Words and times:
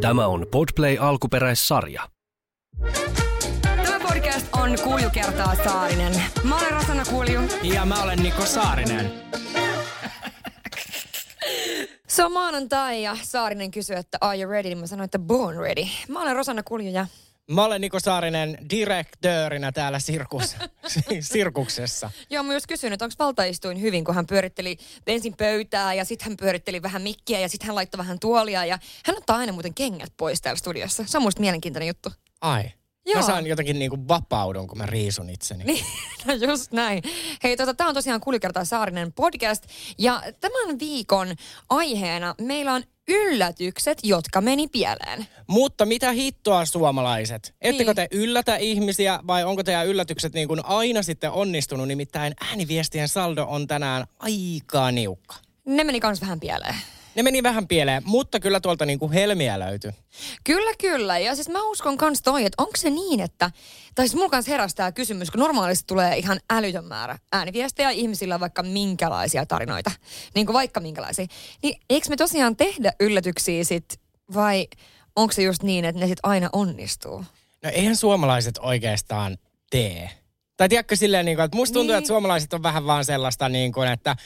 Tämä 0.00 0.26
on 0.26 0.46
Podplay 0.50 0.96
alkuperäissarja. 1.00 2.02
Tämä 3.62 4.00
podcast 4.00 4.46
on 4.52 4.70
Kulju 4.84 5.10
kertaa 5.10 5.54
Saarinen. 5.64 6.22
Mä 6.44 6.58
olen 6.58 6.70
Rosanna 6.72 7.04
Kulju. 7.10 7.40
Ja 7.62 7.84
mä 7.84 8.02
olen 8.02 8.22
Niko 8.22 8.46
Saarinen. 8.46 9.12
Se 12.08 12.24
on 12.24 12.32
maanantai 12.32 13.02
ja 13.02 13.16
Saarinen 13.22 13.70
kysyy, 13.70 13.96
että 13.96 14.18
are 14.20 14.40
you 14.40 14.50
ready? 14.50 14.74
Mä 14.74 14.86
sanoin, 14.86 15.04
että 15.04 15.18
born 15.18 15.56
ready. 15.56 15.84
Mä 16.08 16.22
olen 16.22 16.36
Rosanna 16.36 16.62
Kulju 16.62 16.90
ja 16.90 17.06
Mä 17.50 17.64
olen 17.64 17.80
Niko 17.80 18.00
Saarinen 18.00 18.58
direktöörinä 18.70 19.72
täällä 19.72 19.98
sirkus, 19.98 20.56
sirkuksessa. 21.32 22.10
Joo, 22.30 22.42
mä 22.42 22.48
myös 22.48 22.66
kysyin, 22.66 22.92
että 22.92 23.04
onko 23.04 23.14
valtaistuin 23.18 23.80
hyvin, 23.80 24.04
kun 24.04 24.14
hän 24.14 24.26
pyöritteli 24.26 24.76
ensin 25.06 25.36
pöytää 25.36 25.94
ja 25.94 26.04
sitten 26.04 26.28
hän 26.28 26.36
pyöritteli 26.36 26.82
vähän 26.82 27.02
mikkiä 27.02 27.40
ja 27.40 27.48
sitten 27.48 27.66
hän 27.66 27.74
laittoi 27.74 27.98
vähän 27.98 28.18
tuolia 28.20 28.64
ja 28.64 28.78
hän 29.04 29.16
ottaa 29.16 29.36
aina 29.36 29.52
muuten 29.52 29.74
kengät 29.74 30.12
pois 30.16 30.40
täällä 30.40 30.58
studiossa. 30.58 31.04
Se 31.06 31.18
on 31.18 31.22
musta 31.22 31.40
mielenkiintoinen 31.40 31.88
juttu. 31.88 32.12
Ai. 32.40 32.64
Joo. 33.06 33.20
Mä 33.20 33.26
saan 33.26 33.46
jotenkin 33.46 33.78
niinku 33.78 34.08
vapaudun, 34.08 34.66
kun 34.66 34.78
mä 34.78 34.86
riisun 34.86 35.30
itseni. 35.30 35.64
Niin, 35.64 35.84
no 36.26 36.34
just 36.34 36.72
näin. 36.72 37.02
Hei, 37.42 37.56
tota, 37.56 37.74
tämä 37.74 37.88
on 37.88 37.94
tosiaan 37.94 38.20
Kuljukertaa 38.20 38.64
Saarinen 38.64 39.12
podcast. 39.12 39.64
Ja 39.98 40.22
tämän 40.40 40.78
viikon 40.78 41.34
aiheena 41.70 42.34
meillä 42.40 42.72
on 42.74 42.82
yllätykset, 43.08 43.98
jotka 44.02 44.40
meni 44.40 44.68
pieleen. 44.68 45.26
Mutta 45.46 45.86
mitä 45.86 46.12
hittoa 46.12 46.64
suomalaiset? 46.64 47.54
Ettekö 47.60 47.90
Niin. 47.90 47.96
te 47.96 48.08
yllätä 48.10 48.56
ihmisiä 48.56 49.20
vai 49.26 49.44
onko 49.44 49.62
teidän 49.62 49.86
yllätykset 49.86 50.32
niin 50.34 50.48
kuin 50.48 50.64
aina 50.64 51.02
sitten 51.02 51.30
onnistunut? 51.30 51.88
Nimittäin 51.88 52.34
ääniviestien 52.50 53.08
saldo 53.08 53.44
on 53.48 53.66
tänään 53.66 54.04
aika 54.18 54.90
niukka. 54.90 55.34
Ne 55.64 55.84
meni 55.84 56.00
kans 56.00 56.20
vähän 56.20 56.40
pieleen. 56.40 56.74
Ne 57.14 57.22
meni 57.22 57.42
vähän 57.42 57.68
pieleen, 57.68 58.02
mutta 58.06 58.40
kyllä 58.40 58.60
tuolta 58.60 58.86
niin 58.86 58.98
kuin 58.98 59.12
helmiä 59.12 59.58
löytyi. 59.58 59.92
Kyllä, 60.44 60.70
kyllä. 60.80 61.18
Ja 61.18 61.34
siis 61.34 61.48
mä 61.48 61.62
uskon 61.62 61.96
kans 61.96 62.22
toi, 62.22 62.44
että 62.44 62.62
onko 62.62 62.76
se 62.76 62.90
niin, 62.90 63.20
että... 63.20 63.50
Tai 63.94 64.08
siis 64.08 64.14
mulla 64.16 64.30
kans 64.30 64.48
herästää 64.48 64.92
kysymys, 64.92 65.30
kun 65.30 65.40
normaalisti 65.40 65.84
tulee 65.86 66.16
ihan 66.16 66.40
älytön 66.50 66.84
määrä 66.84 67.18
ääniviestejä 67.32 67.90
ihmisillä 67.90 68.34
on 68.34 68.40
vaikka 68.40 68.62
minkälaisia 68.62 69.46
tarinoita. 69.46 69.90
Niin 70.34 70.46
kuin 70.46 70.54
vaikka 70.54 70.80
minkälaisia. 70.80 71.26
Niin 71.62 71.80
eikö 71.90 72.08
me 72.08 72.16
tosiaan 72.16 72.56
tehdä 72.56 72.92
yllätyksiä 73.00 73.64
sit 73.64 74.00
vai 74.34 74.66
onko 75.16 75.32
se 75.32 75.42
just 75.42 75.62
niin, 75.62 75.84
että 75.84 76.00
ne 76.00 76.06
sit 76.06 76.18
aina 76.22 76.48
onnistuu? 76.52 77.24
No 77.62 77.70
eihän 77.72 77.96
suomalaiset 77.96 78.58
oikeastaan 78.58 79.38
tee. 79.70 80.10
Tai 80.56 80.68
tiedätkö 80.68 80.96
silleen, 80.96 81.24
niin 81.24 81.36
kuin, 81.36 81.44
että 81.44 81.56
musta 81.56 81.74
tuntuu, 81.74 81.92
Niin. 81.92 81.98
että 81.98 82.08
suomalaiset 82.08 82.52
on 82.52 82.62
vähän 82.62 82.86
vaan 82.86 83.04
sellaista, 83.04 83.48
niin 83.48 83.72
kuin, 83.72 83.88
että... 83.88 84.16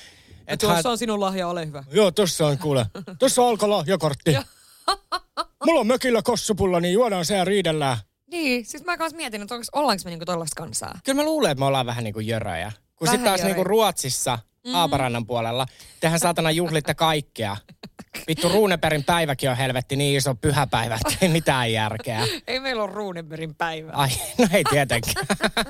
että 0.46 0.68
hän- 0.68 0.82
on 0.86 0.98
sinun 0.98 1.20
lahja, 1.20 1.48
ole 1.48 1.66
hyvä. 1.66 1.84
Joo, 1.92 2.10
tossa 2.10 2.46
on 2.46 2.58
kuule. 2.58 2.86
Tossa 3.18 3.42
on 3.42 3.48
alkolahjakortti. 3.48 4.36
Mulla 5.66 5.80
on 5.80 5.86
mökillä 5.86 6.22
kossupulla, 6.22 6.80
niin 6.80 6.94
juodaan 6.94 7.24
se 7.24 7.36
ja 7.36 7.44
riidellään. 7.44 7.96
Niin, 8.30 8.66
siis 8.66 8.84
mä 8.84 8.96
kans 8.96 9.14
mietin, 9.14 9.42
että 9.42 9.54
onko, 9.54 9.66
ollaanko 9.72 10.02
me 10.04 10.10
niinku 10.10 10.24
tollaista 10.24 10.62
kansaa. 10.62 10.98
Kyllä 11.04 11.16
mä 11.16 11.24
luulen, 11.24 11.50
että 11.50 11.60
me 11.60 11.64
ollaan 11.64 11.86
vähän 11.86 12.04
niin 12.04 12.14
kuin 12.14 12.26
jöröjä. 12.26 12.72
Kun 12.96 13.08
sitten 13.08 13.24
taas 13.24 13.38
jöröjä. 13.40 13.46
niin 13.46 13.56
kuin 13.56 13.66
Ruotsissa, 13.66 14.38
Aaparannan 14.74 15.26
puolella, 15.26 15.66
tehän 16.00 16.20
saatana 16.20 16.50
juhlitte 16.50 16.94
kaikkea. 16.94 17.56
Vittu 18.28 18.48
Ruuneperin 18.48 19.04
päiväkin 19.04 19.50
on 19.50 19.56
helvetti 19.56 19.96
niin 19.96 20.16
iso 20.16 20.34
pyhäpäivä, 20.34 20.94
että 20.94 21.18
ei 21.20 21.28
mitään 21.28 21.72
järkeä. 21.72 22.26
Ei 22.46 22.60
meillä 22.60 22.82
ole 22.82 22.92
Ruunenbergin 22.92 23.54
päivä. 23.54 23.92
Ai, 23.92 24.08
no 24.38 24.48
ei 24.52 24.64
tietenkään. 24.64 25.26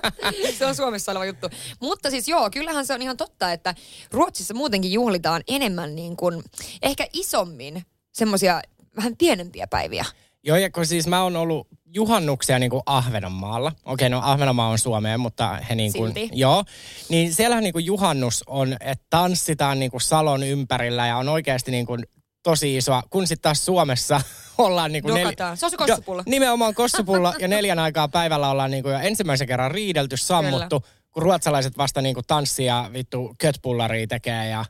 se 0.58 0.66
on 0.66 0.74
Suomessa 0.74 1.12
oleva 1.12 1.24
juttu. 1.24 1.50
Mutta 1.80 2.10
siis 2.10 2.28
joo, 2.28 2.50
kyllähän 2.50 2.86
se 2.86 2.94
on 2.94 3.02
ihan 3.02 3.16
totta, 3.16 3.52
että 3.52 3.74
Ruotsissa 4.12 4.54
muutenkin 4.54 4.92
juhlitaan 4.92 5.42
enemmän 5.48 5.96
niin 5.96 6.16
kuin, 6.16 6.42
ehkä 6.82 7.06
isommin 7.12 7.82
semmoisia 8.12 8.62
vähän 8.96 9.16
pienempiä 9.16 9.66
päiviä. 9.66 10.04
Joo, 10.46 10.56
ja 10.56 10.70
kun 10.70 10.86
siis 10.86 11.06
mä 11.06 11.22
oon 11.22 11.36
ollut 11.36 11.68
juhannuksia 11.94 12.58
niin 12.58 12.70
kuin 12.70 12.82
Ahvenanmaalla. 12.86 13.72
Okei, 13.84 14.08
no 14.08 14.20
Ahvenanmaa 14.24 14.68
on 14.68 14.78
Suomeen, 14.78 15.20
mutta 15.20 15.58
he 15.70 15.74
niin 15.74 15.92
kuin, 15.92 16.14
Silti. 16.14 16.30
Joo, 16.32 16.64
niin 17.08 17.34
siellähän 17.34 17.64
niin 17.64 17.72
kuin 17.72 17.84
juhannus 17.84 18.44
on, 18.46 18.72
että 18.80 19.04
tanssitaan 19.10 19.78
niin 19.78 19.90
kuin 19.90 20.00
salon 20.00 20.42
ympärillä 20.42 21.06
ja 21.06 21.16
on 21.16 21.28
oikeasti 21.28 21.70
niin 21.70 21.86
kuin 21.86 22.04
tosi 22.44 22.76
isoa, 22.76 23.02
kun 23.10 23.26
sitten 23.26 23.42
taas 23.42 23.64
Suomessa 23.64 24.20
ollaan 24.58 24.92
niin 24.92 25.02
kuin... 25.02 25.22
Dokataan. 25.22 25.56
Se 25.56 25.66
on 25.66 25.70
se 25.70 25.76
kossupulla. 25.76 26.22
Jo, 26.26 26.30
nimenomaan 26.30 26.74
kossupulla 26.74 27.34
ja 27.38 27.48
neljän 27.48 27.78
aikaa 27.78 28.08
päivällä 28.08 28.50
ollaan 28.50 28.70
niin 28.70 28.82
kuin 28.82 28.92
jo 28.92 28.98
ensimmäisen 28.98 29.46
kerran 29.46 29.70
riidelty, 29.70 30.16
sammuttu, 30.16 30.84
kun 31.10 31.22
ruotsalaiset 31.22 31.78
vasta 31.78 32.02
niin 32.02 32.14
kuin 32.14 32.26
tanssii 32.26 32.66
ja 32.66 32.90
vittu 32.92 33.34
kötpullaria 33.38 34.06
tekee 34.06 34.48
ja... 34.48 34.64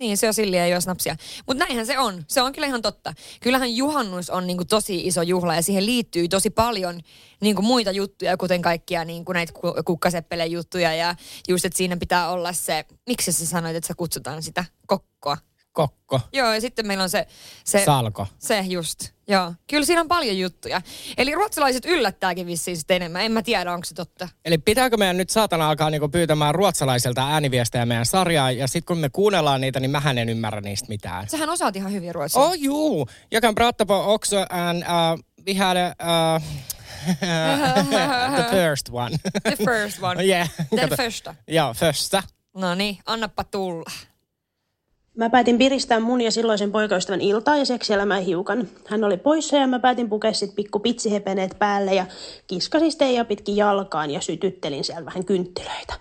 Niin, 0.00 0.16
se 0.16 0.28
on 0.28 0.52
ja 0.52 0.66
juo 0.66 0.80
snapsia. 0.80 1.16
Mutta 1.46 1.64
näinhän 1.64 1.86
se 1.86 1.98
on. 1.98 2.24
Se 2.28 2.42
on 2.42 2.52
kyllä 2.52 2.66
ihan 2.66 2.82
totta. 2.82 3.12
Kyllähän 3.40 3.76
juhannus 3.76 4.30
on 4.30 4.46
niinku 4.46 4.64
tosi 4.64 5.06
iso 5.06 5.22
juhla 5.22 5.54
ja 5.54 5.62
siihen 5.62 5.86
liittyy 5.86 6.28
tosi 6.28 6.50
paljon 6.50 7.00
niinku 7.40 7.62
muita 7.62 7.90
juttuja, 7.90 8.36
kuten 8.36 8.62
kaikkia 8.62 9.04
niinku 9.04 9.32
näitä 9.32 9.52
ku- 9.52 9.74
kukkaseppelen 9.84 10.52
juttuja. 10.52 10.94
Ja 10.94 11.14
just, 11.48 11.64
että 11.64 11.76
siinä 11.76 11.96
pitää 11.96 12.30
olla 12.30 12.52
se, 12.52 12.84
miksi 13.06 13.32
sä 13.32 13.46
sanoit, 13.46 13.76
että 13.76 13.88
sä 13.88 13.94
kutsutaan 13.96 14.42
sitä 14.42 14.64
kokkoa. 14.86 15.36
Kokko, 15.72 16.20
Joo, 16.32 16.54
ja 16.54 16.60
sitten 16.60 16.86
meillä 16.86 17.02
on 17.02 17.10
se... 17.10 17.26
se 17.64 17.84
salko. 17.84 18.26
Se 18.38 18.60
just, 18.60 18.98
joo. 19.28 19.54
Kyllä 19.66 19.86
siinä 19.86 20.00
on 20.00 20.08
paljon 20.08 20.38
juttuja. 20.38 20.82
Eli 21.16 21.34
ruotsalaiset 21.34 21.84
yllättääkin 21.84 22.46
vissiin 22.46 22.76
sitten 22.76 22.96
enemmän. 22.96 23.22
En 23.22 23.32
mä 23.32 23.42
tiedä, 23.42 23.72
onko 23.72 23.84
se 23.84 23.94
totta. 23.94 24.28
Eli 24.44 24.58
pitääkö 24.58 24.96
meidän 24.96 25.16
nyt 25.16 25.30
saatana 25.30 25.68
alkaa 25.68 25.90
niinku 25.90 26.08
pyytämään 26.08 26.54
ruotsalaiselta 26.54 27.28
ääniviestejä 27.28 27.86
meidän 27.86 28.06
sarjaan, 28.06 28.56
ja 28.56 28.66
sitten 28.66 28.86
kun 28.86 28.98
me 28.98 29.08
kuunnellaan 29.08 29.60
niitä, 29.60 29.80
niin 29.80 29.90
mähän 29.90 30.18
en 30.18 30.28
ymmärrä 30.28 30.60
niistä 30.60 30.88
mitään. 30.88 31.28
Sähän 31.28 31.50
osaat 31.50 31.76
ihan 31.76 31.92
hyvin 31.92 32.14
ruotsia. 32.14 32.42
Oh 32.42 32.54
juu, 32.54 33.08
jag 33.30 33.40
kan 33.42 33.54
prata 33.54 33.86
på 33.86 34.12
också 34.12 34.36
en, 34.36 34.76
uh, 34.76 35.24
vi 35.46 35.54
hade 35.54 35.94
uh, 36.02 36.42
the 38.36 38.46
first 38.50 38.88
one. 38.92 39.16
The 39.42 39.56
first 39.56 40.02
one. 40.02 40.24
yeah. 40.30 40.48
Den 40.76 40.90
första. 40.96 41.34
Joo, 41.48 41.74
första. 41.74 42.22
No 42.54 42.74
niin, 42.74 42.98
annappa 43.06 43.44
tulla. 43.44 43.90
Mä 45.16 45.30
päätin 45.30 45.58
piristää 45.58 46.00
mun 46.00 46.20
ja 46.20 46.30
silloisen 46.30 46.72
poikaystävän 46.72 47.20
iltaa 47.20 47.56
ja 47.56 47.64
seksielämää 47.64 48.18
hiukan. 48.18 48.68
Hän 48.86 49.04
oli 49.04 49.16
poissa 49.16 49.56
ja 49.56 49.66
mä 49.66 49.78
päätin 49.78 50.08
pukea 50.08 50.32
sit 50.32 50.54
pikku 50.54 50.78
pitsihepeneet 50.78 51.56
päälle 51.58 51.94
ja 51.94 52.06
kiskasin 52.46 52.92
steija 52.92 53.24
pitkin 53.24 53.56
jalkaan 53.56 54.10
ja 54.10 54.20
sytyttelin 54.20 54.84
siellä 54.84 55.04
vähän 55.04 55.24
kynttilöitä. 55.24 55.94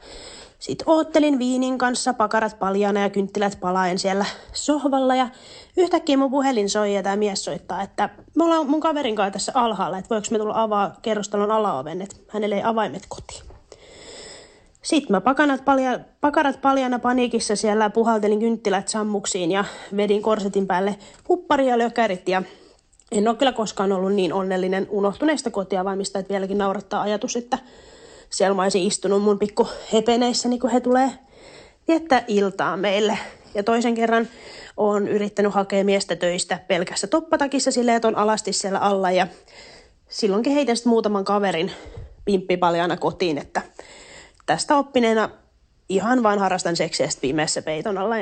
Sitten 0.59 0.89
oottelin 0.89 1.39
viinin 1.39 1.77
kanssa, 1.77 2.13
pakarat 2.13 2.59
paljana 2.59 2.99
ja 2.99 3.09
kynttilät 3.09 3.57
palaen 3.59 3.99
siellä 3.99 4.25
sohvalla 4.53 5.15
ja 5.15 5.29
yhtäkkiä 5.77 6.17
mun 6.17 6.31
puhelin 6.31 6.69
soi 6.69 6.95
ja 6.95 7.03
tämä 7.03 7.15
mies 7.15 7.45
soittaa, 7.45 7.81
että 7.81 8.09
me 8.35 8.43
ollaan 8.43 8.69
mun 8.69 8.81
kaverin 8.81 9.15
kanssa 9.15 9.33
tässä 9.33 9.51
alhaalla, 9.55 9.97
että 9.97 10.09
voiko 10.09 10.27
me 10.31 10.37
tulla 10.37 10.61
avaa 10.63 10.95
kerrostalon 11.01 11.51
alaoven, 11.51 12.01
että 12.01 12.15
hänelle 12.27 12.55
ei 12.55 12.63
avaimet 12.63 13.03
kotiin. 13.09 13.48
Sitten 14.81 15.11
mä 15.15 15.21
pakanat 15.21 15.65
palja, 15.65 15.99
pakarat 16.21 16.61
paljana 16.61 16.99
paniikissa 16.99 17.55
siellä 17.55 17.89
puhaltelin 17.89 18.39
kynttilät 18.39 18.87
sammuksiin 18.87 19.51
ja 19.51 19.65
vedin 19.97 20.21
korsetin 20.21 20.67
päälle 20.67 20.95
huppari 21.29 21.67
ja 21.67 21.77
lökärit 21.77 22.29
ja 22.29 22.43
en 23.11 23.27
ole 23.27 23.35
kyllä 23.35 23.51
koskaan 23.51 23.91
ollut 23.91 24.13
niin 24.13 24.33
onnellinen 24.33 24.87
unohtuneesta 24.89 25.51
kotia 25.51 25.85
valmista, 25.85 26.19
että 26.19 26.33
vieläkin 26.33 26.57
naurattaa 26.57 27.01
ajatus, 27.01 27.35
että 27.35 27.57
siellä 28.29 28.55
mä 28.55 28.63
olisin 28.63 28.87
istunut 28.87 29.21
mun 29.21 29.39
pikku 29.39 29.67
hepeneissä, 29.93 30.49
niin 30.49 30.59
kun 30.59 30.69
he 30.69 30.79
tulee 30.79 31.11
viettää 31.87 32.23
iltaa 32.27 32.77
meille. 32.77 33.17
Ja 33.55 33.63
toisen 33.63 33.95
kerran 33.95 34.27
on 34.77 35.07
yrittänyt 35.07 35.53
hakea 35.53 35.83
miestä 35.83 36.15
töistä 36.15 36.59
pelkässä 36.67 37.07
toppatakissa 37.07 37.71
silleen, 37.71 37.95
että 37.95 38.07
on 38.07 38.17
alasti 38.17 38.53
siellä 38.53 38.79
alla 38.79 39.11
ja 39.11 39.27
silloinkin 40.09 40.53
heitän 40.53 40.75
sitten 40.75 40.89
muutaman 40.89 41.25
kaverin 41.25 41.71
pimppipaljana 42.25 42.97
kotiin, 42.97 43.37
että 43.37 43.61
tästä 44.49 44.75
oppineena 44.75 45.29
ihan 45.89 46.23
vaan 46.23 46.39
harrastan 46.39 46.75
seksiä 46.75 47.09
pimeässä 47.21 47.61
peiton 47.61 47.97
alla. 47.97 48.15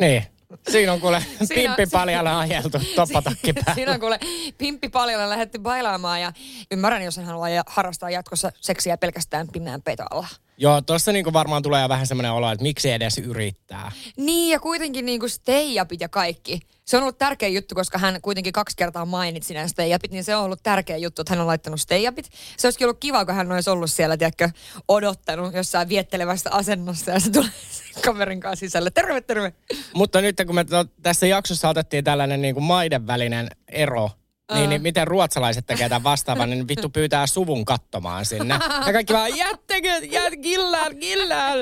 Niin. 0.00 0.22
Siinä 0.70 0.92
on 0.92 1.00
kuule 1.00 1.22
pimppi 1.54 1.86
paljalla 1.92 2.38
ajeltu 2.38 2.78
toppatakki 2.96 3.52
päällä. 3.52 3.74
Siinä 3.74 3.92
on 3.92 4.00
kuule 4.00 4.18
pimppi 4.58 4.88
paljon 4.88 5.28
lähdetty 5.28 5.58
bailaamaan 5.58 6.20
ja 6.20 6.32
ymmärrän, 6.70 7.02
jos 7.04 7.16
hän 7.16 7.26
haluaa 7.26 7.48
ja- 7.48 7.64
harrastaa 7.66 8.10
jatkossa 8.10 8.52
seksiä 8.60 8.96
pelkästään 8.96 9.48
pimeän 9.48 9.82
peiton 9.82 10.06
alla. 10.10 10.28
Joo, 10.56 10.80
tuossa 10.80 11.12
niinku 11.12 11.32
varmaan 11.32 11.62
tulee 11.62 11.88
vähän 11.88 12.06
semmoinen 12.06 12.32
olo, 12.32 12.52
että 12.52 12.62
miksi 12.62 12.90
edes 12.90 13.18
yrittää. 13.18 13.92
Niin 14.16 14.52
ja 14.52 14.60
kuitenkin 14.60 15.04
niinku 15.04 15.28
stay-upit 15.28 16.00
ja 16.00 16.08
kaikki. 16.08 16.60
Se 16.84 16.96
on 16.96 17.02
ollut 17.02 17.18
tärkeä 17.18 17.48
juttu, 17.48 17.74
koska 17.74 17.98
hän 17.98 18.22
kuitenkin 18.22 18.52
kaksi 18.52 18.76
kertaa 18.76 19.04
mainitsi 19.04 19.54
nämä 19.54 19.68
stay-upit, 19.68 20.10
niin 20.10 20.24
se 20.24 20.36
on 20.36 20.44
ollut 20.44 20.62
tärkeä 20.62 20.96
juttu, 20.96 21.22
että 21.22 21.32
hän 21.32 21.40
on 21.40 21.46
laittanut 21.46 21.80
stay-upit. 21.80 22.30
Se 22.56 22.66
olisikin 22.66 22.84
ollut 22.84 23.00
kiva, 23.00 23.24
kun 23.24 23.34
hän 23.34 23.52
olisi 23.52 23.70
ollut 23.70 23.90
siellä, 23.90 24.16
tiedätkö, 24.16 24.48
odottanut 24.88 25.54
jossain 25.54 25.88
viettelevästä 25.88 26.50
asennossa 26.50 27.10
ja 27.10 27.20
se 27.20 27.30
tulee 27.30 27.50
kaverin 28.04 28.40
kanssa 28.40 28.60
sisälle. 28.60 28.90
Terve, 28.90 29.20
terve. 29.20 29.52
Mutta 29.94 30.20
nyt 30.20 30.36
kun 30.46 30.54
me 30.54 30.64
to, 30.64 30.84
tässä 31.02 31.26
jaksossa 31.26 31.68
otettiin 31.68 32.04
tällainen 32.04 32.42
niin 32.42 32.54
kuin 32.54 32.64
maiden 32.64 33.06
välinen 33.06 33.48
ero, 33.68 34.10
niin, 34.54 34.70
niin 34.70 34.82
miten 34.82 35.06
ruotsalaiset 35.06 35.66
tekee 35.66 35.88
tämän 35.88 36.02
vastaavan, 36.02 36.50
niin 36.50 36.68
vittu 36.68 36.88
pyytää 36.88 37.26
suvun 37.26 37.64
katsomaan 37.64 38.24
sinne. 38.24 38.54
Ja 38.86 38.92
kaikki 38.92 39.12
vaan, 39.12 39.36
jättekö, 39.36 39.88
jät, 39.88 40.34
killään, 40.42 40.96
killään. 40.96 41.58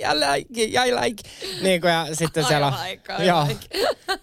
ja 0.00 0.14
like, 0.14 0.62
ja 0.64 0.82
like. 0.82 1.22
Niin 1.62 1.80
kuin, 1.80 1.92
ja 1.92 2.06
sitten 2.12 2.44
siellä 2.44 2.66
on, 2.66 2.74
like, 2.90 3.12
ai 3.12 3.26
joo, 3.26 3.46
like. 3.48 3.68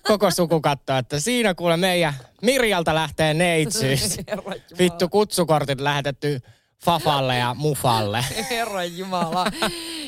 koko 0.07 0.31
suku 0.31 0.61
katsoo, 0.61 0.97
että 0.97 1.19
siinä 1.19 1.53
kuule 1.53 1.77
meidän 1.77 2.13
Mirjalta 2.41 2.95
lähtee 2.95 3.33
neitsyys. 3.33 4.17
Vittu 4.79 5.09
kutsukortit 5.09 5.81
lähetetty 5.81 6.41
Fafalle 6.83 7.37
ja 7.37 7.53
Mufalle. 7.53 8.25
Herran 8.49 8.97
Jumala. 8.97 9.45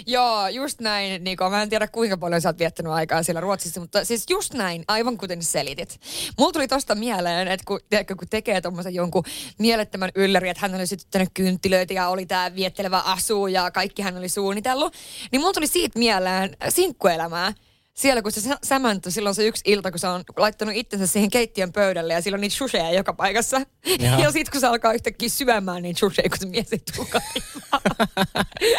Joo, 0.07 0.47
just 0.47 0.81
näin. 0.81 1.23
Niko, 1.23 1.49
mä 1.49 1.61
en 1.61 1.69
tiedä 1.69 1.87
kuinka 1.87 2.17
paljon 2.17 2.41
sä 2.41 2.49
oot 2.49 2.59
viettänyt 2.59 2.91
aikaa 2.91 3.23
siellä 3.23 3.41
Ruotsissa, 3.41 3.79
mutta 3.79 4.05
siis 4.05 4.25
just 4.29 4.53
näin, 4.53 4.83
aivan 4.87 5.17
kuten 5.17 5.43
selitit. 5.43 5.99
Mulla 6.37 6.51
tuli 6.51 6.67
tosta 6.67 6.95
mieleen, 6.95 7.47
että 7.47 7.63
kun, 7.67 7.79
tiedätkö, 7.89 8.15
kun 8.15 8.27
tekee 8.29 8.61
tommosen 8.61 8.93
jonkun 8.93 9.23
mielettömän 9.59 10.11
ylläri, 10.15 10.49
että 10.49 10.61
hän 10.61 10.75
oli 10.75 10.87
sytyttänyt 10.87 11.29
kynttilöitä 11.33 11.93
ja 11.93 12.07
oli 12.09 12.25
tää 12.25 12.55
viettelevä 12.55 12.99
asu 12.99 13.47
ja 13.47 13.71
kaikki 13.71 14.01
hän 14.01 14.17
oli 14.17 14.29
suunnitellut, 14.29 14.93
niin 15.31 15.41
mulla 15.41 15.53
tuli 15.53 15.67
siitä 15.67 15.99
mieleen 15.99 16.57
sinkkuelämää 16.69 17.53
siellä 17.97 18.21
kun 18.21 18.31
se 18.31 18.41
sä- 18.41 18.57
sämäntö, 18.63 19.11
silloin 19.11 19.35
se 19.35 19.47
yksi 19.47 19.63
ilta, 19.65 19.91
kun 19.91 19.99
sä 19.99 20.11
on 20.11 20.23
laittanut 20.37 20.75
itsensä 20.75 21.07
siihen 21.07 21.29
keittiön 21.29 21.73
pöydälle 21.73 22.13
ja 22.13 22.21
silloin 22.21 22.41
niitä 22.41 22.55
shusheja 22.55 22.91
joka 22.91 23.13
paikassa. 23.13 23.61
Jaha. 23.99 24.19
Ja 24.19 24.31
sit 24.31 24.49
kun 24.49 24.61
se 24.61 24.67
alkaa 24.67 24.93
yhtäkkiä 24.93 25.29
syömään 25.29 25.83
niitä 25.83 25.99
shusheja, 25.99 26.29
kun 26.29 26.37
se 26.39 26.45
mies 26.45 26.73
ei 26.73 26.81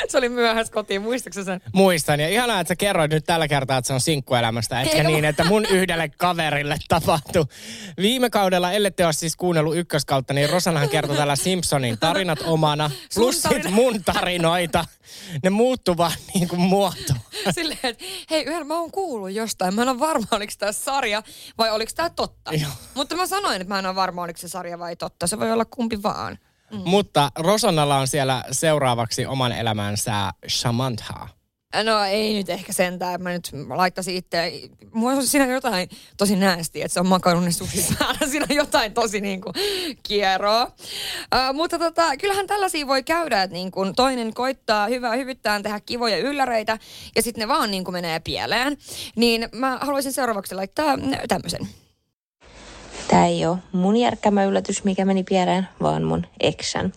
se 0.09 0.19
oli 0.19 0.29
myöhässä 0.29 0.73
kotiin, 0.73 1.03
muistatko 1.03 1.45
sen? 1.45 1.61
Muistan. 1.73 2.21
Ja 2.21 2.29
ihanaa, 2.29 2.61
että 2.61 2.69
sä 2.69 2.77
kerroit 2.77 3.11
nyt 3.11 3.25
tällä 3.25 3.49
kertaa, 3.49 3.79
että 3.79 3.87
se 3.87 3.95
on 3.95 4.01
sinkkuelämästä, 4.01 4.81
etkä 4.81 5.03
niin, 5.03 5.25
että 5.25 5.45
mun 5.45 5.67
yhdelle 5.67 6.09
kaverille 6.09 6.79
tapahtui. 6.89 7.45
Viime 7.97 8.31
kaudella, 8.31 8.73
ellette 8.73 9.05
ole 9.05 9.13
siis 9.13 9.37
kuunnellut 9.37 9.77
ykköskautta, 9.77 10.35
niin 10.35 10.51
Rosanhan 10.51 10.89
kertoi 10.89 11.17
täällä 11.17 11.37
Simpsonin 11.37 11.99
tarinat 11.99 12.39
omana, 12.45 12.91
plus 13.15 13.43
sit 13.43 13.71
mun 13.71 14.05
tarinoita. 14.05 14.85
Ne 15.43 15.51
muuttuu 15.51 15.97
vaan 15.97 16.13
niin 16.35 16.49
kuin 16.49 16.61
muoto. 16.61 17.15
Silleen, 17.55 17.79
että 17.83 18.05
hei, 18.31 18.43
yhdellä 18.43 18.65
mä 18.65 18.81
oon 18.81 18.91
kuullut 18.91 19.31
jostain. 19.31 19.75
Mä 19.75 19.83
en 19.83 19.89
ole 19.89 19.99
varma, 19.99 20.27
oliko 20.31 20.53
tämä 20.59 20.73
sarja 20.73 21.23
vai 21.59 21.71
oliko 21.71 21.93
tämä 21.95 22.11
totta. 22.11 22.55
Joo. 22.55 22.71
Mutta 22.95 23.17
mä 23.17 23.27
sanoin, 23.27 23.61
että 23.61 23.75
mä 23.75 23.79
en 23.79 23.87
ole 23.87 23.95
varma, 23.95 24.23
oliko 24.23 24.39
se 24.39 24.49
sarja 24.49 24.79
vai 24.79 24.97
totta. 24.97 25.27
Se 25.27 25.39
voi 25.39 25.53
olla 25.53 25.65
kumpi 25.65 26.03
vaan. 26.03 26.39
Mm. 26.73 26.83
Mutta 26.85 27.31
Rosannalla 27.39 27.97
on 27.99 28.09
siellä 28.09 28.45
seuraavaksi 28.51 29.27
oman 29.27 29.53
elämänsä 29.53 30.33
Shamantha. 30.49 31.29
No 31.85 32.05
ei 32.05 32.35
nyt 32.35 32.51
ehkä 32.51 32.73
sentään, 32.73 33.23
mä 33.23 33.31
nyt 33.31 33.51
laittaisin 33.69 34.17
itse. 34.17 34.53
Mulla 34.93 35.17
on 35.17 35.27
siinä 35.27 35.47
jotain 35.47 35.89
tosi 36.17 36.37
näästiä, 36.37 36.85
että 36.85 36.95
se 36.95 37.01
on 37.01 37.07
makaroninen 37.07 37.53
sushi 37.53 37.87
päällä. 37.99 38.27
Siinä 38.31 38.47
on 38.51 38.57
jotain 38.57 38.95
tosi 38.95 39.21
niin 39.21 39.41
kuin 39.41 39.55
kieroa. 40.03 40.65
Uh, 40.65 41.55
mutta 41.55 41.79
tota, 41.79 42.17
kyllähän 42.17 42.47
tällaisia 42.47 42.87
voi 42.87 43.03
käydä, 43.03 43.43
että 43.43 43.55
niin 43.55 43.71
kuin 43.71 43.95
toinen 43.95 44.35
koittaa 44.35 44.87
hyvää 44.87 45.17
hyvittään 45.17 45.63
tehdä 45.63 45.81
kivoja 45.81 46.19
ylläreitä 46.19 46.79
ja 47.17 47.23
sitten 47.23 47.41
ne 47.41 47.49
vaan 47.49 47.71
niin 47.71 47.85
kuin 47.85 47.93
menee 47.93 48.21
pieleen. 48.21 48.77
Niin 49.17 49.49
mä 49.53 49.79
haluaisin 49.81 50.13
seuraavaksi 50.13 50.55
laittaa 50.55 50.99
tämmöisen. 51.29 51.69
Tämä 53.09 53.27
ei 53.27 53.47
ole 53.47 53.59
mun 53.73 53.97
järkkämä 53.97 54.45
yllätys, 54.45 54.85
mikä 54.85 55.05
meni 55.05 55.25
pieleen, 55.25 55.69
vaan 55.83 56.03
mun 56.03 56.27
eksän. 56.41 56.93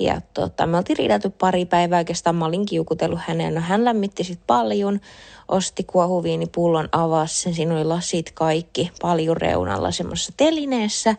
Ja 0.00 0.20
tota, 0.34 0.66
me 0.66 0.76
oltiin 0.76 0.98
riidelty 0.98 1.30
pari 1.30 1.64
päivää, 1.64 1.98
oikeastaan 1.98 2.36
mä 2.36 2.44
olin 2.44 2.66
kiukutellut 2.66 3.20
häneen. 3.26 3.54
No 3.54 3.60
hän 3.60 3.84
lämmitti 3.84 4.24
sit 4.24 4.40
paljon, 4.46 5.00
osti 5.48 5.84
kuohuviinipullon, 5.84 6.88
avasi 6.92 7.42
sen, 7.42 7.54
siinä 7.54 7.74
oli 7.74 7.84
lasit 7.84 8.30
kaikki 8.34 8.90
paljon 9.02 9.36
reunalla 9.36 9.90
semmoisessa 9.90 10.32
telineessä. 10.36 11.16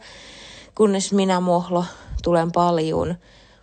Kunnes 0.76 1.14
minä 1.14 1.40
mohlo 1.40 1.86
tulen 2.24 2.52
paljon, 2.52 3.16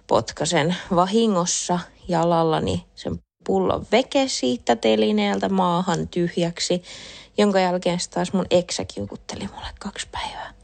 potkasen 0.06 0.76
vahingossa 0.94 1.78
jalallani 2.08 2.84
sen 2.94 3.22
pullon 3.46 3.86
veke 3.92 4.28
siitä 4.28 4.76
telineeltä 4.76 5.48
maahan 5.48 6.08
tyhjäksi, 6.08 6.82
jonka 7.38 7.60
jälkeen 7.60 7.98
taas 8.14 8.32
mun 8.32 8.46
eksä 8.50 8.84
kiukutteli 8.84 9.48
mulle 9.54 9.68
kaksi 9.80 10.08
päivää. 10.12 10.54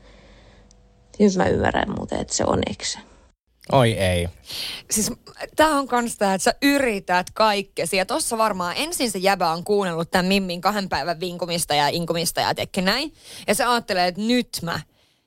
Nyt 1.18 1.36
mä 1.36 1.46
ymmärrän 1.46 1.90
muuten, 1.96 2.20
että 2.20 2.34
se 2.34 2.44
on 2.46 2.60
eksä. 2.70 3.13
Oi 3.72 3.92
ei. 3.92 4.28
Siis 4.90 5.12
tää 5.56 5.68
on 5.68 5.88
kans 5.88 6.16
tää, 6.16 6.34
että 6.34 6.42
sä 6.44 6.54
yrität 6.62 7.26
kaikkesi. 7.34 7.96
Ja 7.96 8.06
tossa 8.06 8.38
varmaan 8.38 8.74
ensin 8.76 9.10
se 9.10 9.18
jäbä 9.18 9.50
on 9.50 9.64
kuunnellut 9.64 10.10
tämän 10.10 10.26
Mimmin 10.26 10.60
kahden 10.60 10.88
päivän 10.88 11.20
vinkumista 11.20 11.74
ja 11.74 11.88
inkumista 11.88 12.40
ja 12.40 12.54
tekee 12.54 12.84
näin. 12.84 13.14
Ja 13.46 13.54
se 13.54 13.64
ajattelee, 13.64 14.06
että 14.06 14.20
nyt 14.20 14.48
mä. 14.62 14.80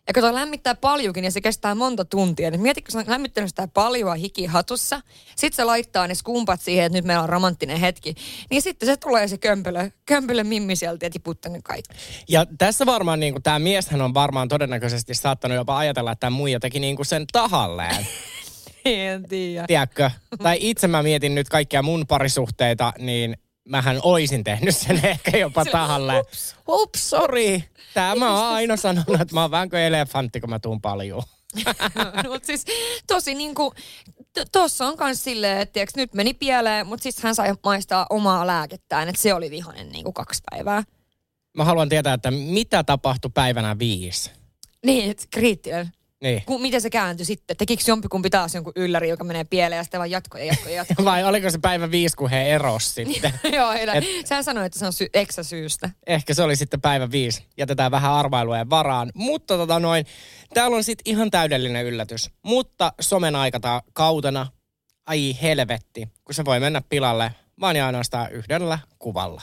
Ja 0.08 0.14
kato, 0.14 0.34
lämmittää 0.34 0.76
paljonkin 0.76 1.24
ja 1.24 1.32
se 1.32 1.42
kestää 1.42 1.76
monta 1.76 2.06
tuntia. 2.06 2.52
Niin 2.52 2.62
mietitkö, 2.62 2.88
kun 2.88 2.94
sä 2.94 3.00
oot 3.00 3.08
lämmittänyt 3.08 3.50
sitä 3.50 3.68
paljoa 3.68 4.16
hikihatussa. 4.16 5.02
Sit 5.36 5.54
se 5.54 5.64
laittaa 5.64 6.08
ne 6.08 6.16
skumpat 6.16 6.62
siihen, 6.62 6.86
että 6.86 6.98
nyt 6.98 7.06
meillä 7.06 7.24
on 7.24 7.30
romanttinen 7.30 7.80
hetki. 7.80 8.16
Niin 8.50 8.62
sitten 8.62 8.88
se 8.88 8.98
tulee 8.98 9.28
se 9.28 9.38
kömpelö, 9.38 9.90
kömpelö 10.06 10.44
Mimmi 10.44 10.76
sieltä 10.76 11.06
ja 11.06 11.10
tiputtanut 11.10 11.62
kaikki. 11.64 11.96
Ja 12.30 12.46
tässä 12.58 12.86
varmaan 12.86 13.20
niin 13.20 13.44
tämä 13.44 13.60
mieshän 13.60 14.02
on 14.02 14.14
varmaan 14.14 14.48
todennäköisesti 14.48 15.14
saattanut 15.14 15.56
jopa 15.56 15.78
ajatella, 15.78 16.12
että 16.12 16.20
tämä 16.20 16.38
muija 16.38 16.60
teki 16.60 16.80
niin 16.80 16.96
kuin 16.96 17.06
sen 17.06 17.26
tahalleen. 17.32 18.08
En 18.86 19.24
tiedä. 19.30 19.68
Tiedätkö? 19.68 20.12
Tai 20.44 20.58
itse 20.60 20.88
mä 20.88 21.04
mietin 21.04 21.36
nyt 21.36 21.50
kaikkia 21.50 21.82
mun 21.82 22.08
parisuhteita, 22.08 22.94
niin 23.00 23.38
mähän 23.68 24.00
oisin 24.04 24.44
tehnyt 24.44 24.78
sen 24.78 25.06
ehkä 25.06 25.38
jopa 25.38 25.64
Sillä- 25.64 25.72
tahalleen. 25.72 26.20
ups. 26.20 26.56
Ups, 26.68 27.10
sorry. 27.10 27.62
Tää 27.94 28.16
mä 28.16 28.32
oon 28.46 28.54
aina 28.54 28.78
sanonut, 28.78 29.22
että 29.22 29.34
mä 29.34 29.42
oon 29.42 29.52
vähän 29.52 29.70
kuin 29.70 29.82
elefantti, 29.82 30.40
kun 30.42 30.50
mä 30.50 30.60
tuun 30.60 30.82
paljon. 30.82 31.24
mutta 32.32 32.46
siis 32.48 32.66
tosi 33.08 33.36
niinku, 33.36 33.74
t- 34.34 34.52
tossa 34.52 34.88
on 34.88 34.98
kans 34.98 35.24
silleen, 35.24 35.58
että 35.62 35.74
tiiäks, 35.74 35.96
nyt 35.96 36.14
meni 36.14 36.34
pieleen, 36.34 36.88
mutta 36.88 37.04
siis 37.04 37.20
hän 37.24 37.36
sai 37.36 37.54
maistaa 37.64 38.06
omaa 38.10 38.48
lääkettään, 38.48 39.10
että 39.10 39.22
se 39.22 39.34
oli 39.34 39.52
vihonen 39.52 39.90
niinku 39.90 40.14
kaksi 40.14 40.42
päivää. 40.52 40.84
Mä 41.58 41.64
haluan 41.66 41.90
tietää, 41.90 42.14
että 42.14 42.32
mitä 42.32 42.84
tapahtui 42.84 43.32
päivänä 43.34 43.80
viisi. 43.80 44.32
Niin, 44.86 45.16
kriittinen. 45.32 45.92
Niin. 46.24 46.44
Ku, 46.46 46.58
miten 46.60 46.82
se 46.82 46.90
kääntyi 46.90 47.26
sitten? 47.26 47.58
Tekikö 47.58 47.84
jompikumpi 47.88 48.30
taas 48.30 48.56
jonkun 48.56 48.74
ylläri, 48.76 49.10
joka 49.10 49.24
menee 49.24 49.44
pieleen 49.44 49.78
ja 49.78 49.84
sitten 49.84 50.00
vaan 50.00 50.12
jatkoi 50.12 50.42
ja 50.42 50.46
jatkoi 50.54 50.72
ja 50.72 50.76
jatkoi? 50.76 51.06
Vai 51.12 51.24
oliko 51.24 51.50
se 51.50 51.58
päivä 51.58 51.92
viisi, 51.92 52.16
kun 52.16 52.30
he 52.30 52.50
eros 52.50 52.94
sitten? 52.96 53.34
Joo, 53.54 53.72
ei, 53.72 53.88
Et- 53.94 54.28
Sä 54.28 54.44
sanoit, 54.44 54.66
että 54.66 54.80
se 54.80 54.86
on 54.86 54.94
sy- 54.94 55.10
eksä 55.14 55.44
syystä. 55.44 55.90
Ehkä 56.08 56.34
se 56.34 56.44
oli 56.44 56.56
sitten 56.56 56.82
päivä 56.82 57.12
viisi. 57.12 57.46
Jätetään 57.58 57.92
vähän 57.92 58.12
arvailujen 58.14 58.70
varaan. 58.70 59.12
Mutta 59.16 59.58
tota 59.58 59.80
noin, 59.80 60.06
täällä 60.54 60.78
on 60.78 60.84
sitten 60.84 61.12
ihan 61.12 61.32
täydellinen 61.32 61.86
yllätys. 61.86 62.30
Mutta 62.44 62.94
somen 63.02 63.36
aikata 63.36 63.84
kautena, 63.94 64.48
ai 65.08 65.38
helvetti, 65.42 66.08
kun 66.26 66.34
se 66.36 66.46
voi 66.46 66.60
mennä 66.60 66.82
pilalle 66.90 67.32
vaan 67.60 67.76
ja 67.76 67.86
ainoastaan 67.86 68.32
yhdellä 68.32 68.80
kuvalla. 69.00 69.42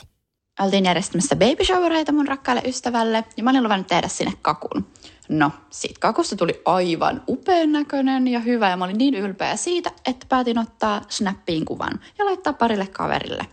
oltiin 0.59 0.85
järjestämässä 0.85 1.35
baby 1.35 1.65
showereita 1.65 2.11
mun 2.11 2.27
rakkaalle 2.27 2.61
ystävälle 2.65 3.23
ja 3.37 3.43
mä 3.43 3.49
olin 3.49 3.63
luvannut 3.63 3.87
tehdä 3.87 4.07
sinne 4.07 4.33
kakun. 4.41 4.87
No, 5.29 5.51
siitä 5.69 5.99
kakusta 5.99 6.35
tuli 6.35 6.61
aivan 6.65 7.23
upean 7.27 7.71
näköinen 7.71 8.27
ja 8.27 8.39
hyvä 8.39 8.69
ja 8.69 8.77
mä 8.77 8.85
olin 8.85 8.97
niin 8.97 9.15
ylpeä 9.15 9.55
siitä, 9.55 9.91
että 10.05 10.25
päätin 10.29 10.57
ottaa 10.57 11.01
snappiin 11.09 11.65
kuvan 11.65 11.99
ja 12.17 12.25
laittaa 12.25 12.53
parille 12.53 12.87
kaverille. 12.87 13.45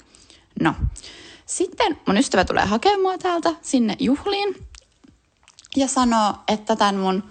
No, 0.61 0.75
sitten 1.47 1.99
mun 2.07 2.17
ystävä 2.17 2.45
tulee 2.45 2.65
hakemaan 2.65 3.19
täältä 3.19 3.55
sinne 3.63 3.97
juhliin 3.99 4.55
ja 5.77 5.89
sanoo, 5.89 6.35
että 6.49 6.77
tämän 6.77 6.97
mun 6.97 7.23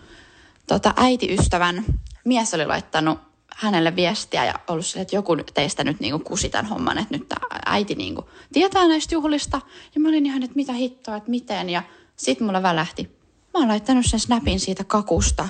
tota, 0.68 0.94
äitiystävän 0.98 1.86
mies 2.26 2.54
oli 2.54 2.66
laittanut 2.66 3.20
hänelle 3.56 3.96
viestiä 3.96 4.46
ja 4.46 4.54
ollut 4.68 4.86
silleen, 4.86 5.02
että 5.02 5.16
joku 5.16 5.38
teistä 5.54 5.84
nyt 5.84 6.00
niinku 6.00 6.20
kusi 6.20 6.50
tämän 6.50 6.66
homman, 6.66 6.98
että 6.98 7.18
nyt 7.18 7.34
äiti 7.66 7.96
niinku 7.96 8.30
tietää 8.54 8.88
näistä 8.88 9.16
juhlista. 9.16 9.62
Ja 9.96 10.02
mä 10.02 10.08
olin 10.08 10.26
ihan, 10.26 10.44
että 10.44 10.56
mitä 10.56 10.74
hittoa, 10.74 11.16
että 11.16 11.30
miten. 11.30 11.70
Ja 11.70 11.84
sitten 12.16 12.48
mulla 12.48 12.64
välähti. 12.64 13.21
Mä 13.54 13.60
oon 13.60 13.68
laittanut 13.68 14.06
sen 14.06 14.20
snapin 14.20 14.60
siitä 14.60 14.84
kakusta 14.84 15.50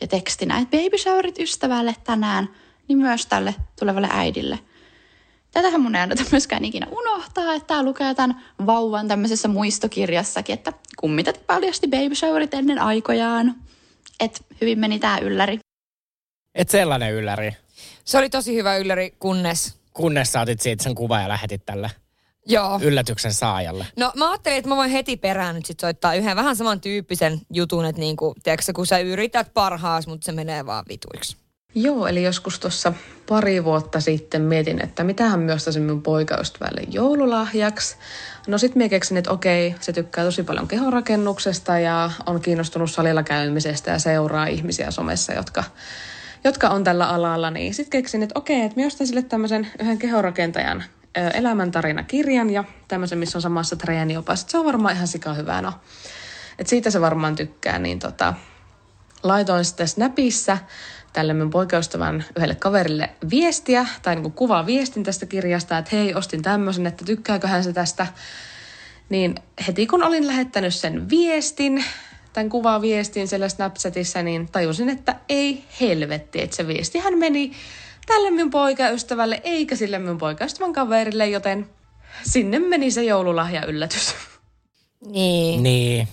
ja 0.00 0.06
tekstinä, 0.06 0.58
että 0.58 0.76
baby 0.76 0.98
showerit 0.98 1.38
ystävälle 1.38 1.96
tänään, 2.04 2.48
niin 2.88 2.98
myös 2.98 3.26
tälle 3.26 3.54
tulevalle 3.78 4.08
äidille. 4.10 4.58
Tätähän 5.50 5.80
mun 5.80 5.94
ei 5.94 6.02
anneta 6.02 6.22
myöskään 6.30 6.64
ikinä 6.64 6.86
unohtaa, 6.90 7.54
että 7.54 7.66
tää 7.66 7.82
lukee 7.82 8.14
tämän 8.14 8.42
vauvan 8.66 9.08
tämmöisessä 9.08 9.48
muistokirjassakin, 9.48 10.52
että 10.52 10.72
kummitat 10.96 11.46
paljasti 11.46 11.88
baby 11.88 12.14
showerit 12.14 12.54
ennen 12.54 12.78
aikojaan. 12.78 13.54
Et 14.20 14.46
hyvin 14.60 14.78
meni 14.78 14.98
tää 14.98 15.18
ylläri. 15.18 15.58
Et 16.54 16.68
sellainen 16.68 17.12
ylläri. 17.12 17.56
Se 18.04 18.18
oli 18.18 18.30
tosi 18.30 18.54
hyvä 18.54 18.76
ylläri, 18.76 19.14
kunnes... 19.18 19.82
Kunnes 19.92 20.32
sä 20.32 20.40
otit 20.40 20.60
siitä 20.60 20.84
sen 20.84 20.94
kuvan 20.94 21.22
ja 21.22 21.28
lähetit 21.28 21.66
tälle 21.66 21.90
Joo. 22.46 22.80
yllätyksen 22.82 23.32
saajalle. 23.32 23.86
No 23.96 24.12
mä 24.16 24.30
ajattelin, 24.30 24.58
että 24.58 24.68
mä 24.68 24.76
voin 24.76 24.90
heti 24.90 25.16
perään 25.16 25.54
nyt 25.54 25.66
sit 25.66 25.80
soittaa 25.80 26.14
yhden 26.14 26.36
vähän 26.36 26.56
samantyyppisen 26.56 27.40
jutun, 27.50 27.84
että 27.84 28.00
niinku, 28.00 28.34
tiedätkö, 28.42 28.72
kun 28.72 28.86
sä 28.86 28.98
yrität 28.98 29.54
parhaas, 29.54 30.06
mutta 30.06 30.24
se 30.24 30.32
menee 30.32 30.66
vaan 30.66 30.84
vituiksi. 30.88 31.36
Joo, 31.74 32.06
eli 32.06 32.22
joskus 32.22 32.58
tuossa 32.58 32.92
pari 33.28 33.64
vuotta 33.64 34.00
sitten 34.00 34.42
mietin, 34.42 34.84
että 34.84 35.04
mitähän 35.04 35.40
myös 35.40 35.64
tosi 35.64 35.80
mun 35.80 36.02
poikaystävälle 36.02 36.82
joululahjaksi. 36.90 37.96
No 38.46 38.58
sit 38.58 38.76
mä 38.76 38.88
keksin, 38.88 39.16
että 39.16 39.30
okei, 39.30 39.74
se 39.80 39.92
tykkää 39.92 40.24
tosi 40.24 40.42
paljon 40.42 40.68
kehorakennuksesta 40.68 41.78
ja 41.78 42.10
on 42.26 42.40
kiinnostunut 42.40 42.90
salilla 42.90 43.22
käymisestä 43.22 43.90
ja 43.90 43.98
seuraa 43.98 44.46
ihmisiä 44.46 44.90
somessa, 44.90 45.32
jotka, 45.32 45.64
jotka 46.44 46.68
on 46.68 46.84
tällä 46.84 47.08
alalla. 47.08 47.50
Niin 47.50 47.74
sit 47.74 47.88
keksin, 47.88 48.22
että 48.22 48.38
okei, 48.38 48.62
että 48.62 48.80
mä 48.80 48.86
ostan 48.86 49.06
sille 49.06 49.22
tämmöisen 49.22 49.68
yhden 49.80 49.98
kehorakentajan 49.98 50.84
elämäntarinakirjan 51.14 52.50
ja 52.50 52.64
tämmöisen, 52.88 53.18
missä 53.18 53.38
on 53.38 53.42
samassa 53.42 53.76
treeniopas. 53.76 54.44
Se 54.48 54.58
on 54.58 54.64
varmaan 54.64 54.94
ihan 54.94 55.08
sika 55.08 55.34
hyvä, 55.34 55.62
no. 55.62 55.72
Et 56.58 56.66
siitä 56.66 56.90
se 56.90 57.00
varmaan 57.00 57.36
tykkää, 57.36 57.78
niin 57.78 57.98
tota, 57.98 58.34
laitoin 59.22 59.64
sitten 59.64 59.88
Snapissa 59.88 60.58
tälle 61.12 61.34
mun 61.34 61.50
poikaystävän 61.50 62.24
yhdelle 62.36 62.54
kaverille 62.54 63.10
viestiä, 63.30 63.86
tai 64.02 64.16
niin 64.16 64.32
kuvaa 64.32 64.66
viestin 64.66 65.02
tästä 65.02 65.26
kirjasta, 65.26 65.78
että 65.78 65.96
hei, 65.96 66.14
ostin 66.14 66.42
tämmöisen, 66.42 66.86
että 66.86 67.04
tykkääkö 67.04 67.48
hän 67.48 67.64
se 67.64 67.72
tästä. 67.72 68.06
Niin 69.08 69.34
heti 69.66 69.86
kun 69.86 70.02
olin 70.02 70.26
lähettänyt 70.26 70.74
sen 70.74 71.08
viestin, 71.10 71.84
tämän 72.32 72.48
kuvaa 72.48 72.80
viestin 72.80 73.28
siellä 73.28 73.48
Snapchatissa, 73.48 74.22
niin 74.22 74.48
tajusin, 74.48 74.88
että 74.88 75.16
ei 75.28 75.64
helvetti, 75.80 76.42
että 76.42 76.56
se 76.56 76.66
viestihän 76.66 77.18
meni 77.18 77.52
tälle 78.06 78.30
mun 78.30 78.50
poikaystävälle, 78.50 79.40
eikä 79.44 79.76
sille 79.76 79.98
mun 79.98 80.18
poikaystävän 80.18 80.72
kaverille, 80.72 81.28
joten 81.28 81.70
sinne 82.24 82.58
meni 82.58 82.90
se 82.90 83.04
joululahja 83.04 83.66
yllätys. 83.66 84.14
Niin. 85.06 85.62
Niin. 85.62 86.08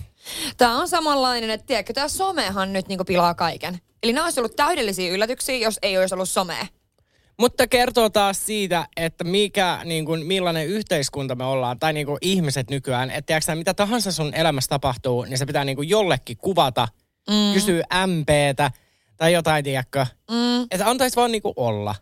Tämä 0.56 0.78
on 0.80 0.88
samanlainen, 0.88 1.50
että 1.50 1.66
tiedätkö, 1.66 1.92
tämä 1.92 2.08
somehan 2.08 2.72
nyt 2.72 2.88
niinku 2.88 3.04
pilaa 3.04 3.34
kaiken. 3.34 3.78
Eli 4.02 4.12
nämä 4.12 4.26
olisi 4.26 4.40
ollut 4.40 4.56
täydellisiä 4.56 5.12
yllätyksiä, 5.12 5.56
jos 5.56 5.78
ei 5.82 5.98
olisi 5.98 6.14
ollut 6.14 6.28
somea. 6.28 6.66
Mutta 7.38 7.66
kertoo 7.66 8.10
taas 8.10 8.46
siitä, 8.46 8.86
että 8.96 9.24
mikä, 9.24 9.80
niin 9.84 10.04
kuin, 10.04 10.26
millainen 10.26 10.66
yhteiskunta 10.66 11.34
me 11.34 11.44
ollaan, 11.44 11.78
tai 11.78 11.92
niin 11.92 12.06
kuin 12.06 12.18
ihmiset 12.20 12.70
nykyään. 12.70 13.10
Että 13.10 13.22
tiedätkö, 13.26 13.54
mitä 13.54 13.74
tahansa 13.74 14.12
sun 14.12 14.34
elämässä 14.34 14.68
tapahtuu, 14.68 15.24
niin 15.24 15.38
se 15.38 15.46
pitää 15.46 15.64
niin 15.64 15.76
kuin 15.76 15.88
jollekin 15.88 16.36
kuvata, 16.36 16.88
mm. 17.30 17.52
kysyä 17.54 17.84
MPtä 18.06 18.70
tai 19.20 19.32
jotain, 19.32 19.64
tiedätkö. 19.64 20.06
Mm. 20.30 20.62
Että 20.70 20.90
antaisi 20.90 21.16
vaan 21.16 21.32
niin 21.32 21.42
kuin 21.42 21.54
olla. 21.56 21.94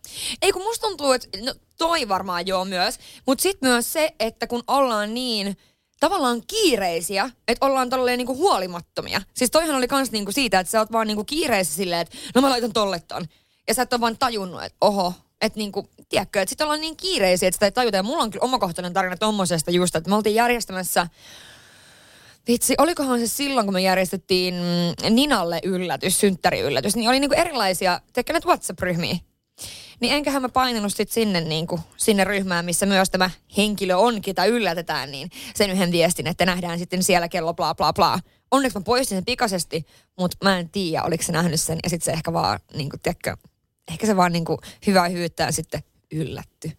Ei 0.43 0.53
kun 0.53 0.63
musta 0.63 0.87
tuntuu, 0.87 1.13
että 1.13 1.29
no, 1.43 1.55
toi 1.79 2.09
varmaan 2.09 2.47
joo 2.47 2.65
myös, 2.65 2.99
mutta 3.27 3.43
sitten 3.43 3.71
myös 3.71 3.93
se, 3.93 4.15
että 4.21 4.47
kun 4.47 4.63
ollaan 4.67 5.15
niin 5.15 5.57
tavallaan 6.01 6.43
kiireisiä, 6.47 7.31
että 7.49 7.67
ollaan 7.67 7.91
tolleen 7.91 8.19
niinku 8.19 8.37
huolimattomia. 8.37 9.23
Siis 9.35 9.51
toihan 9.51 9.77
oli 9.77 9.89
kans 9.89 10.11
niinku 10.11 10.33
siitä, 10.33 10.61
että 10.61 10.71
sä 10.71 10.79
oot 10.79 10.93
vaan 10.93 11.07
niinku 11.07 11.25
kiireessä 11.25 11.75
silleen, 11.75 12.01
että 12.01 12.19
no 12.35 12.41
mä 12.41 12.51
laitan 12.51 12.73
tolle 12.73 13.01
ton. 13.01 13.27
Ja 13.69 13.75
sä 13.75 13.83
et 13.83 13.93
ole 13.93 14.01
vaan 14.01 14.19
tajunnut, 14.19 14.63
että 14.63 14.77
oho, 14.81 15.13
että 15.41 15.59
niinku, 15.59 15.89
tiedätkö, 16.09 16.43
että 16.43 16.51
sit 16.51 16.61
ollaan 16.61 16.81
niin 16.81 16.97
kiireisiä, 16.97 17.49
että 17.49 17.57
sitä 17.57 17.67
ei 17.67 17.73
tajuta. 17.73 17.97
Ja 17.97 18.03
mulla 18.03 18.23
on 18.23 18.31
kyllä 18.31 18.45
omakohtainen 18.45 18.93
tarina 18.93 19.17
tommosesta 19.17 19.71
just, 19.71 19.97
että 19.97 20.11
me 20.11 20.17
oltiin 20.17 20.35
järjestämässä 20.35 21.07
Vitsi, 22.49 22.75
olikohan 22.79 23.21
se 23.21 23.27
silloin, 23.27 23.67
kun 23.67 23.75
me 23.75 23.81
järjestettiin 23.81 24.55
Ninalle 25.11 25.61
yllätys, 25.63 26.21
synttäriyllätys, 26.21 26.97
niin 26.97 27.09
oli 27.09 27.21
niinku 27.21 27.37
erilaisia, 27.39 28.01
teikö 28.13 28.33
näitä 28.33 28.49
WhatsApp-ryhmiä? 28.49 29.17
Niin 30.01 30.15
enköhän 30.15 30.43
mä 30.43 30.49
painanut 30.49 30.95
sit 30.95 31.11
sinne, 31.11 31.41
niin 31.41 31.67
kuin, 31.67 31.81
sinne 31.97 32.25
ryhmään, 32.25 32.65
missä 32.65 32.87
myös 32.87 33.11
tämä 33.11 33.31
henkilö 33.57 33.97
on, 33.97 34.23
ketä 34.23 34.45
yllätetään, 34.45 35.11
niin 35.11 35.31
sen 35.55 35.71
yhden 35.71 35.93
viestin, 35.93 36.27
että 36.27 36.47
nähdään 36.47 36.79
sitten 36.79 37.03
siellä 37.03 37.29
kello 37.29 37.55
bla 37.55 37.75
bla 37.75 37.93
bla. 37.93 38.19
Onneksi 38.51 38.79
mä 38.79 38.85
poistin 38.85 39.17
sen 39.17 39.25
pikaisesti, 39.25 39.87
mutta 40.19 40.37
mä 40.45 40.59
en 40.59 40.69
tiedä, 40.69 41.03
oliko 41.03 41.23
se 41.23 41.33
nähnyt 41.33 41.61
sen. 41.61 41.79
Ja 41.85 41.91
sitten 41.91 42.05
se 42.05 42.13
ehkä 42.13 42.33
vaan, 42.33 42.61
niin 42.75 42.91
kuin, 42.91 43.01
tiedätkö, 43.01 43.37
ehkä 43.93 44.07
se 44.07 44.17
vaan 44.17 44.33
niin 44.33 44.45
kuin, 44.45 44.59
hyvää 44.87 45.09
hyvyyttään 45.09 45.53
sitten 45.53 45.83
yllätty. 46.13 46.73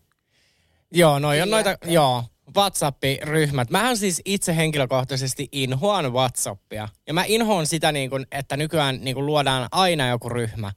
Joo, 0.92 1.20
no 1.20 1.28
on 1.28 1.50
noita, 1.50 1.78
joo, 1.86 2.24
WhatsApp-ryhmät. 2.60 3.70
Mähän 3.70 3.98
siis 3.98 4.22
itse 4.26 4.56
henkilökohtaisesti 4.56 5.48
inhoan 5.52 6.14
WhatsAppia. 6.14 6.88
Ja 7.08 7.14
mä 7.14 7.24
inhoan 7.28 7.66
sitä, 7.66 7.92
niin 7.92 8.10
kuin, 8.10 8.26
että 8.32 8.58
nykyään 8.58 9.00
niin 9.02 9.16
kuin, 9.16 9.26
luodaan 9.26 9.68
aina 9.72 10.10
joku 10.10 10.30
ryhmä. 10.30 10.72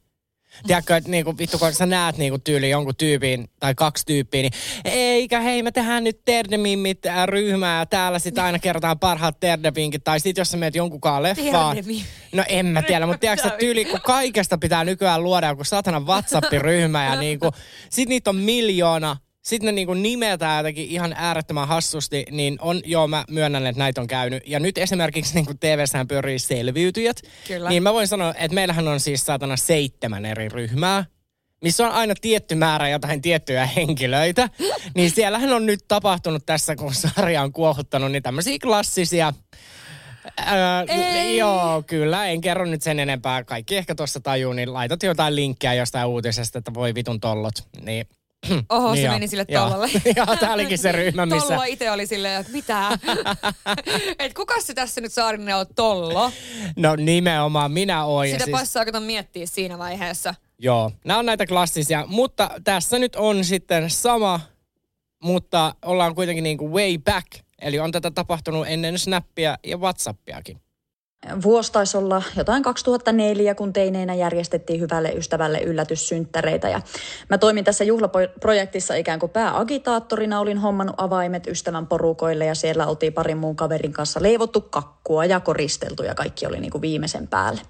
Tiedätkö, 0.66 0.96
että 0.96 1.10
niinku, 1.10 1.38
vittu 1.38 1.58
kun 1.58 1.72
sä 1.72 1.86
näet 1.86 2.16
niinku 2.16 2.38
tyyli 2.38 2.70
jonkun 2.70 2.96
tyypin 2.96 3.50
tai 3.60 3.74
kaksi 3.74 4.06
tyyppiä, 4.06 4.42
niin 4.42 4.52
eikä 4.84 5.40
hei 5.40 5.62
me 5.62 5.72
tehdään 5.72 6.04
nyt 6.04 6.24
Terdemimmit 6.24 7.06
äh, 7.06 7.26
ryhmää 7.26 7.86
täällä 7.86 8.18
sitten 8.18 8.44
aina 8.44 8.58
kerrotaan 8.58 8.98
parhaat 8.98 9.40
Terdeminkit. 9.40 10.04
Tai 10.04 10.20
sitten 10.20 10.40
jos 10.40 10.50
sä 10.50 10.56
meet 10.56 10.74
jonkunkaan 10.74 11.22
leffaan. 11.22 11.76
No 12.32 12.44
en 12.48 12.66
mä 12.66 12.82
tiedä, 12.82 13.06
mutta 13.06 13.20
tiedätkö 13.20 13.50
tyyli, 13.50 13.84
kun 13.84 14.00
kaikesta 14.00 14.58
pitää 14.58 14.84
nykyään 14.84 15.22
luoda 15.22 15.48
joku 15.48 15.64
satana 15.64 16.00
WhatsApp-ryhmä 16.00 17.04
ja 17.04 17.16
niinku, 17.26 17.50
sit 17.90 18.08
niitä 18.08 18.30
on 18.30 18.36
miljoona 18.36 19.16
sitten 19.42 19.66
ne 19.66 19.72
niinku 19.72 19.94
nimetään 19.94 20.58
jotenkin 20.58 20.88
ihan 20.88 21.14
äärettömän 21.16 21.68
hassusti, 21.68 22.24
niin 22.30 22.58
on, 22.60 22.80
joo 22.84 23.08
mä 23.08 23.24
myönnän, 23.30 23.66
että 23.66 23.78
näitä 23.78 24.00
on 24.00 24.06
käynyt. 24.06 24.42
Ja 24.46 24.60
nyt 24.60 24.78
esimerkiksi 24.78 25.34
niinku 25.34 25.54
TV-sään 25.60 26.08
pyörii 26.08 26.38
selviytyjät. 26.38 27.16
Kyllä. 27.46 27.68
Niin 27.68 27.82
mä 27.82 27.92
voin 27.92 28.08
sanoa, 28.08 28.34
että 28.38 28.54
meillähän 28.54 28.88
on 28.88 29.00
siis 29.00 29.26
saatana 29.26 29.56
seitsemän 29.56 30.24
eri 30.24 30.48
ryhmää 30.48 31.04
missä 31.62 31.86
on 31.86 31.92
aina 31.92 32.14
tietty 32.20 32.54
määrä 32.54 32.88
jotain 32.88 33.22
tiettyjä 33.22 33.66
henkilöitä, 33.66 34.48
niin 34.96 35.10
siellähän 35.10 35.52
on 35.52 35.66
nyt 35.66 35.80
tapahtunut 35.88 36.46
tässä, 36.46 36.76
kun 36.76 36.94
sarja 36.94 37.42
on 37.42 37.52
kuohuttanut, 37.52 38.12
niin 38.12 38.22
tämmöisiä 38.22 38.58
klassisia 38.62 39.32
Öö, 40.40 41.24
joo, 41.36 41.82
kyllä. 41.86 42.26
En 42.26 42.40
kerro 42.40 42.64
nyt 42.64 42.82
sen 42.82 43.00
enempää. 43.00 43.44
Kaikki 43.44 43.76
ehkä 43.76 43.94
tuossa 43.94 44.20
tajuu, 44.20 44.52
niin 44.52 44.72
laitat 44.72 45.02
jotain 45.02 45.36
linkkejä 45.36 45.74
jostain 45.74 46.08
uutisesta, 46.08 46.58
että 46.58 46.74
voi 46.74 46.94
vitun 46.94 47.20
tollot. 47.20 47.54
Niin 47.80 48.06
Oho, 48.68 48.96
se 48.96 49.08
meni 49.08 49.28
sille 49.28 49.44
tollalle. 49.44 49.90
Joo, 50.16 50.36
tää 50.40 50.52
olikin 50.52 50.78
se 50.78 50.92
ryhmä, 50.92 51.26
missä... 51.26 51.48
Tollo 51.48 51.62
itse 51.62 51.90
oli 51.90 52.06
silleen, 52.06 52.40
että 52.40 52.52
mitä? 52.52 52.98
Et 54.18 54.34
kuka 54.34 54.60
se 54.60 54.74
tässä 54.74 55.00
nyt 55.00 55.12
Saarinen 55.12 55.56
on 55.56 55.66
Tollo? 55.74 56.32
No 56.76 56.96
nimenomaan, 56.96 57.72
minä 57.72 58.04
oon. 58.04 58.26
Sitä 58.26 58.44
siis... 58.44 58.58
passaa 58.58 58.84
kato 58.84 59.00
miettiä 59.00 59.46
siinä 59.46 59.78
vaiheessa. 59.78 60.34
Joo, 60.58 60.90
nämä 61.04 61.18
on 61.18 61.26
näitä 61.26 61.46
klassisia, 61.46 62.04
mutta 62.06 62.50
tässä 62.64 62.98
nyt 62.98 63.16
on 63.16 63.44
sitten 63.44 63.90
sama, 63.90 64.40
mutta 65.22 65.74
ollaan 65.82 66.14
kuitenkin 66.14 66.44
niin 66.44 66.58
kuin 66.58 66.72
way 66.72 66.98
back. 66.98 67.26
Eli 67.62 67.78
on 67.78 67.92
tätä 67.92 68.10
tapahtunut 68.10 68.66
ennen 68.68 68.98
Snappia 68.98 69.56
ja 69.66 69.76
Whatsappiakin. 69.76 70.60
Vuosi 71.42 71.72
taisi 71.72 71.96
olla 71.96 72.22
jotain 72.36 72.62
2004, 72.62 73.54
kun 73.54 73.72
teineinä 73.72 74.14
järjestettiin 74.14 74.80
hyvälle 74.80 75.12
ystävälle 75.12 75.60
yllätyssynttäreitä. 75.60 76.68
Ja 76.68 76.80
mä 77.28 77.38
toimin 77.38 77.64
tässä 77.64 77.84
juhlaprojektissa 77.84 78.94
ikään 78.94 79.18
kuin 79.18 79.30
pääagitaattorina. 79.30 80.40
Olin 80.40 80.58
hommannut 80.58 80.94
avaimet 80.98 81.46
ystävän 81.46 81.86
porukoille 81.86 82.44
ja 82.44 82.54
siellä 82.54 82.86
oltiin 82.86 83.12
parin 83.12 83.38
muun 83.38 83.56
kaverin 83.56 83.92
kanssa 83.92 84.22
leivottu 84.22 84.60
kakkua 84.60 85.24
ja 85.24 85.40
koristeltu 85.40 86.02
ja 86.02 86.14
kaikki 86.14 86.46
oli 86.46 86.60
niin 86.60 86.70
kuin 86.70 86.82
viimeisen 86.82 87.28
päälle. 87.28 87.60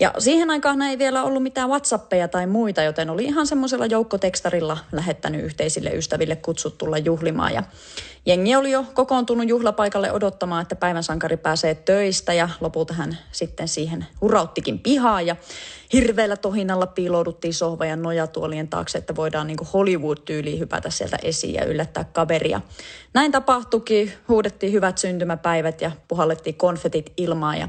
Ja 0.00 0.14
siihen 0.18 0.50
aikaan 0.50 0.82
ei 0.82 0.98
vielä 0.98 1.24
ollut 1.24 1.42
mitään 1.42 1.68
Whatsappeja 1.68 2.28
tai 2.28 2.46
muita, 2.46 2.82
joten 2.82 3.10
oli 3.10 3.24
ihan 3.24 3.46
semmoisella 3.46 3.86
joukkotekstarilla 3.86 4.78
lähettänyt 4.92 5.44
yhteisille 5.44 5.90
ystäville 5.90 6.36
kutsut 6.36 6.78
tulla 6.78 6.98
juhlimaan. 6.98 7.54
Ja 7.54 7.62
jengi 8.26 8.56
oli 8.56 8.70
jo 8.70 8.84
kokoontunut 8.94 9.48
juhlapaikalle 9.48 10.12
odottamaan, 10.12 10.62
että 10.62 10.76
päivän 10.76 11.02
sankari 11.02 11.36
pääsee 11.36 11.74
töistä 11.74 12.32
ja 12.32 12.48
lopulta 12.60 12.94
hän 12.94 13.18
sitten 13.32 13.68
siihen 13.68 14.06
urauttikin 14.20 14.78
pihaa 14.78 15.22
ja 15.22 15.36
hirveällä 15.92 16.36
tohinalla 16.36 16.86
piilouduttiin 16.86 17.54
sohva 17.54 17.86
ja 17.86 17.96
nojatuolien 17.96 18.68
taakse, 18.68 18.98
että 18.98 19.16
voidaan 19.16 19.46
niin 19.46 19.58
Hollywood-tyyliin 19.72 20.58
hypätä 20.58 20.90
sieltä 20.90 21.18
esiin 21.22 21.54
ja 21.54 21.64
yllättää 21.64 22.04
kaveria. 22.04 22.60
Näin 23.14 23.32
tapahtuikin, 23.32 24.12
huudettiin 24.28 24.72
hyvät 24.72 24.98
syntymäpäivät 24.98 25.80
ja 25.80 25.90
puhallettiin 26.08 26.56
konfetit 26.56 27.12
ilmaan 27.16 27.58
ja 27.58 27.68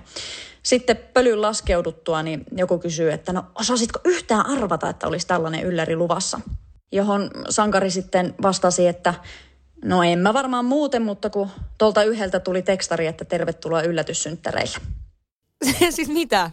sitten 0.63 0.97
pölyn 1.13 1.41
laskeuduttua, 1.41 2.23
niin 2.23 2.43
joku 2.57 2.79
kysyy, 2.79 3.11
että 3.11 3.33
no 3.33 3.43
osasitko 3.59 3.99
yhtään 4.05 4.45
arvata, 4.45 4.89
että 4.89 5.07
olisi 5.07 5.27
tällainen 5.27 5.63
ylläri 5.63 5.95
luvassa? 5.95 6.39
Johon 6.91 7.31
sankari 7.49 7.91
sitten 7.91 8.35
vastasi, 8.41 8.87
että 8.87 9.13
no 9.85 10.03
en 10.03 10.19
mä 10.19 10.33
varmaan 10.33 10.65
muuten, 10.65 11.01
mutta 11.01 11.29
kun 11.29 11.49
tuolta 11.77 12.03
yhdeltä 12.03 12.39
tuli 12.39 12.61
tekstari, 12.61 13.07
että 13.07 13.25
tervetuloa 13.25 13.81
yllätyssynttäreille. 13.81 14.77
siis 15.89 16.09
mitä? 16.09 16.51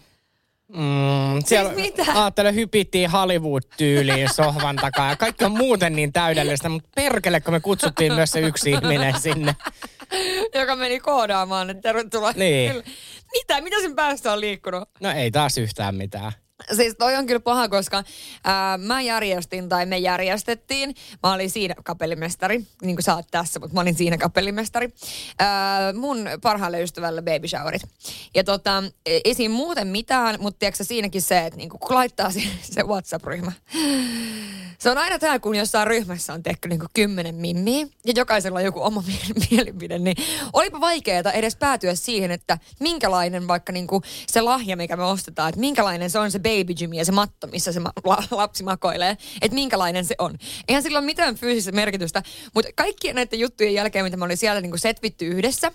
Mm, 0.69 1.45
siellä 1.45 1.75
siis 1.75 1.83
mitä? 1.83 2.13
Ajattele, 2.15 2.55
hypittiin 2.55 3.11
Hollywood-tyyliin 3.11 4.35
sohvan 4.35 4.77
takaa 4.77 5.11
ja 5.11 5.17
kaikki 5.17 5.45
on 5.45 5.53
muuten 5.53 5.97
niin 5.97 6.13
täydellistä, 6.13 6.69
mutta 6.69 6.89
perkele, 6.95 7.41
kun 7.41 7.55
me 7.55 7.61
kutsuttiin 7.61 8.15
myös 8.15 8.31
se 8.31 8.41
yksi 8.41 8.71
ihminen 8.71 9.21
sinne. 9.21 9.57
Joka 10.55 10.77
meni 10.77 11.01
koodaamaan, 11.01 11.71
että 11.71 11.83
tervetuloa. 11.83 12.33
Niin. 12.37 12.83
Mitä? 13.33 13.61
Mitä 13.61 13.81
sen 13.81 13.95
päästä 13.95 14.33
on 14.33 14.41
liikkunut? 14.41 14.89
No 15.01 15.11
ei 15.11 15.31
taas 15.31 15.59
yhtään 15.59 15.95
mitään. 15.95 16.33
Siis 16.77 16.95
toi 16.99 17.17
on 17.17 17.27
kyllä 17.27 17.41
paha, 17.41 17.69
koska 17.69 18.05
ää, 18.45 18.79
mä 18.79 19.01
järjestin 19.01 19.69
tai 19.69 19.87
me 19.87 19.99
järjestettiin. 19.99 20.95
Mä 21.23 21.33
olin 21.33 21.51
siinä 21.51 21.75
kapellimestari, 21.85 22.65
niin 22.83 22.97
kuin 22.97 23.05
sä 23.05 23.15
oot 23.15 23.27
tässä, 23.31 23.61
mutta 23.61 23.75
mä 23.75 23.81
olin 23.81 23.95
siinä 23.95 24.19
kapellimestari. 24.19 24.89
Ää, 25.39 25.93
mun 25.93 26.29
parhaalle 26.43 26.83
ystävälle 26.83 27.23
baby 27.23 27.49
showerit. 27.49 27.83
Ja 28.35 28.45
tota, 28.45 28.83
ei 29.07 29.35
siinä 29.35 29.55
muuten 29.55 29.87
mitään, 29.87 30.37
mutta 30.41 30.59
tiedätkö 30.59 30.85
siinäkin 30.85 31.23
se, 31.23 31.47
että 31.47 31.57
niin 31.57 31.69
kun 31.69 31.81
laittaa 31.91 32.31
se, 32.31 32.41
se 32.63 32.83
WhatsApp-ryhmä. 32.83 33.53
Se 34.79 34.91
on 34.91 34.99
aina 34.99 35.19
tämä, 35.19 35.39
kun 35.39 35.55
jossain 35.55 35.87
ryhmässä 35.87 36.33
on 36.33 36.43
tehty 36.43 36.69
niin 36.69 36.81
kymmenen 36.95 37.35
mimmiä 37.35 37.87
ja 38.07 38.13
jokaisella 38.17 38.59
on 38.59 38.65
joku 38.65 38.83
oma 38.83 39.03
mie- 39.07 39.35
mielipide, 39.51 39.99
niin 39.99 40.17
olipa 40.53 40.81
vaikeaa 40.81 41.33
edes 41.33 41.57
päätyä 41.57 41.95
siihen, 41.95 42.31
että 42.31 42.59
minkälainen 42.81 43.49
vaikka 43.49 43.73
niin 43.73 43.87
kuin 43.87 44.03
se 44.27 44.41
lahja, 44.41 44.77
mikä 44.77 44.97
me 44.97 45.05
ostetaan, 45.05 45.49
että 45.49 45.61
minkälainen 45.61 46.11
se 46.11 46.19
on 46.19 46.31
se 46.31 46.39
baby 46.45 46.75
gym 46.75 46.93
ja 46.93 47.05
se 47.05 47.13
matto, 47.13 47.47
missä 47.47 47.73
se 47.73 47.81
ma- 47.81 47.93
la- 48.05 48.25
lapsi 48.31 48.63
makoilee, 48.63 49.17
että 49.43 49.55
minkälainen 49.55 50.05
se 50.05 50.15
on. 50.19 50.39
Eihän 50.69 50.83
sillä 50.83 50.99
ole 50.99 51.07
mitään 51.07 51.35
fyysistä 51.35 51.73
merkitystä, 51.73 52.23
mutta 52.55 52.71
kaikkien 52.75 53.15
näiden 53.15 53.39
juttujen 53.39 53.75
jälkeen, 53.75 54.05
mitä 54.05 54.17
me 54.17 54.25
oli 54.25 54.37
siellä 54.37 54.61
niin 54.61 54.79
setvitty 54.79 55.27
yhdessä, 55.27 55.73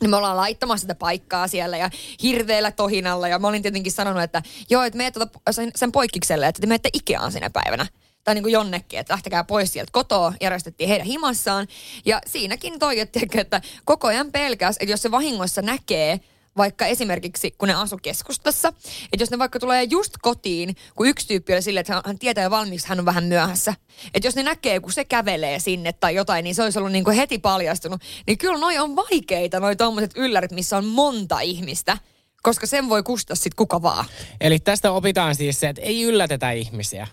niin 0.00 0.10
me 0.10 0.16
ollaan 0.16 0.36
laittamassa 0.36 0.80
sitä 0.80 0.94
paikkaa 0.94 1.48
siellä 1.48 1.76
ja 1.76 1.90
hirveällä 2.22 2.70
tohinalla. 2.70 3.28
Ja 3.28 3.38
mä 3.38 3.48
olin 3.48 3.62
tietenkin 3.62 3.92
sanonut, 3.92 4.22
että 4.22 4.42
joo, 4.70 4.82
että 4.82 4.96
meet 4.96 5.14
tuota 5.14 5.40
sen, 5.50 5.70
sen 5.76 5.92
poikkikselle, 5.92 6.46
että 6.46 6.60
te 6.60 6.66
menette 6.66 6.90
Ikeaan 6.92 7.32
sinä 7.32 7.50
päivänä. 7.50 7.86
Tai 8.24 8.34
niin 8.34 8.42
kuin 8.42 8.52
jonnekin, 8.52 8.98
että 8.98 9.12
lähtekää 9.12 9.44
pois 9.44 9.72
sieltä 9.72 9.92
kotoa, 9.92 10.32
järjestettiin 10.40 10.88
heidän 10.88 11.06
himassaan. 11.06 11.66
Ja 12.04 12.20
siinäkin 12.26 12.78
toi, 12.78 13.00
että, 13.00 13.20
että 13.34 13.60
koko 13.84 14.06
ajan 14.08 14.32
pelkäs, 14.32 14.76
että 14.80 14.92
jos 14.92 15.02
se 15.02 15.10
vahingossa 15.10 15.62
näkee, 15.62 16.20
vaikka 16.58 16.86
esimerkiksi, 16.86 17.50
kun 17.58 17.68
ne 17.68 17.74
asu 17.74 17.98
keskustassa, 18.02 18.68
että 19.12 19.22
jos 19.22 19.30
ne 19.30 19.38
vaikka 19.38 19.58
tulee 19.58 19.84
just 19.90 20.14
kotiin, 20.22 20.76
kun 20.94 21.08
yksi 21.08 21.28
tyyppi 21.28 21.52
oli 21.52 21.62
silleen, 21.62 21.80
että 21.80 22.02
hän- 22.06 22.18
tietää 22.18 22.44
jo 22.44 22.50
valmiiksi, 22.50 22.88
hän 22.88 22.98
on 22.98 23.04
vähän 23.04 23.24
myöhässä. 23.24 23.74
Että 24.14 24.28
jos 24.28 24.36
ne 24.36 24.42
näkee, 24.42 24.80
kun 24.80 24.92
se 24.92 25.04
kävelee 25.04 25.58
sinne 25.58 25.92
tai 25.92 26.14
jotain, 26.14 26.44
niin 26.44 26.54
se 26.54 26.62
olisi 26.62 26.78
ollut 26.78 26.92
niin 26.92 27.04
kuin 27.04 27.16
heti 27.16 27.38
paljastunut. 27.38 28.00
Niin 28.26 28.38
kyllä 28.38 28.58
noi 28.58 28.78
on 28.78 28.96
vaikeita, 28.96 29.60
noi 29.60 29.76
tommoset 29.76 30.10
yllärit, 30.16 30.52
missä 30.52 30.76
on 30.76 30.84
monta 30.84 31.40
ihmistä. 31.40 31.98
Koska 32.42 32.66
sen 32.66 32.88
voi 32.88 33.02
kustaa 33.02 33.36
sit 33.36 33.54
kuka 33.54 33.82
vaan. 33.82 34.04
Eli 34.40 34.58
tästä 34.58 34.92
opitaan 34.92 35.34
siis 35.34 35.60
se, 35.60 35.68
että 35.68 35.82
ei 35.82 36.02
yllätetä 36.02 36.50
ihmisiä. 36.50 37.06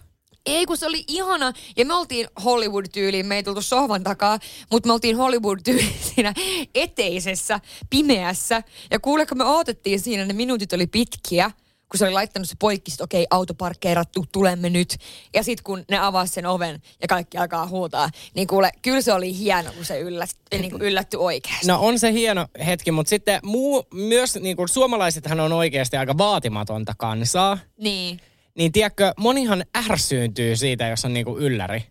Ei, 0.46 0.66
kun 0.66 0.78
se 0.78 0.86
oli 0.86 1.04
ihana. 1.08 1.54
Ja 1.78 1.86
me 1.86 1.94
oltiin 1.94 2.28
Hollywood-tyyliin, 2.44 3.26
me 3.26 3.36
ei 3.36 3.44
tultu 3.44 3.62
sohvan 3.62 4.04
takaa, 4.04 4.40
mutta 4.72 4.88
me 4.88 4.94
oltiin 4.94 5.18
Hollywood-tyyliin 5.18 5.96
siinä 6.16 6.34
eteisessä, 6.76 7.60
pimeässä. 7.90 8.64
Ja 8.92 9.00
kuule, 9.00 9.26
kun 9.26 9.38
me 9.38 9.44
odotettiin 9.44 10.00
siinä, 10.00 10.26
ne 10.26 10.34
minuutit 10.34 10.74
oli 10.74 10.88
pitkiä, 10.88 11.52
kun 11.90 11.98
se 11.98 12.06
oli 12.06 12.14
laittanut 12.14 12.50
se 12.50 12.56
poikki, 12.60 12.92
että 12.92 13.04
okei, 13.04 13.28
auto 13.30 13.54
parkkeerattu, 13.54 14.26
tulemme 14.32 14.70
nyt. 14.70 14.96
Ja 15.34 15.44
sitten 15.44 15.64
kun 15.64 15.86
ne 15.92 16.00
avasi 16.00 16.34
sen 16.34 16.46
oven 16.46 16.82
ja 17.02 17.08
kaikki 17.08 17.38
alkaa 17.38 17.68
huutaa, 17.68 18.10
niin 18.34 18.48
kuule, 18.48 18.72
kyllä 18.82 19.02
se 19.02 19.14
oli 19.14 19.38
hieno, 19.38 19.72
kun 19.72 19.86
se 19.86 20.00
yllät, 20.00 20.30
niin 20.52 20.72
kuin 20.72 20.82
yllätty 20.82 21.18
oikeasti. 21.18 21.68
No 21.68 21.80
on 21.82 22.00
se 22.00 22.14
hieno 22.14 22.48
hetki, 22.66 22.92
mutta 22.92 23.10
sitten 23.10 23.40
muu, 23.44 23.88
myös 23.94 24.36
niin 24.36 24.56
kuin 24.56 24.70
suomalaisethan 24.70 25.40
on 25.40 25.54
oikeasti 25.54 25.98
aika 25.98 26.18
vaatimatonta 26.18 26.94
kansaa. 26.98 27.58
Niin. 27.78 28.20
Niin 28.58 28.72
tiedätkö, 28.72 29.14
monihan 29.18 29.66
ärsyyntyy 29.92 30.56
siitä, 30.56 30.88
jos 30.88 31.06
on 31.06 31.14
niin 31.14 31.26
kuin 31.26 31.44
ylläri. 31.44 31.84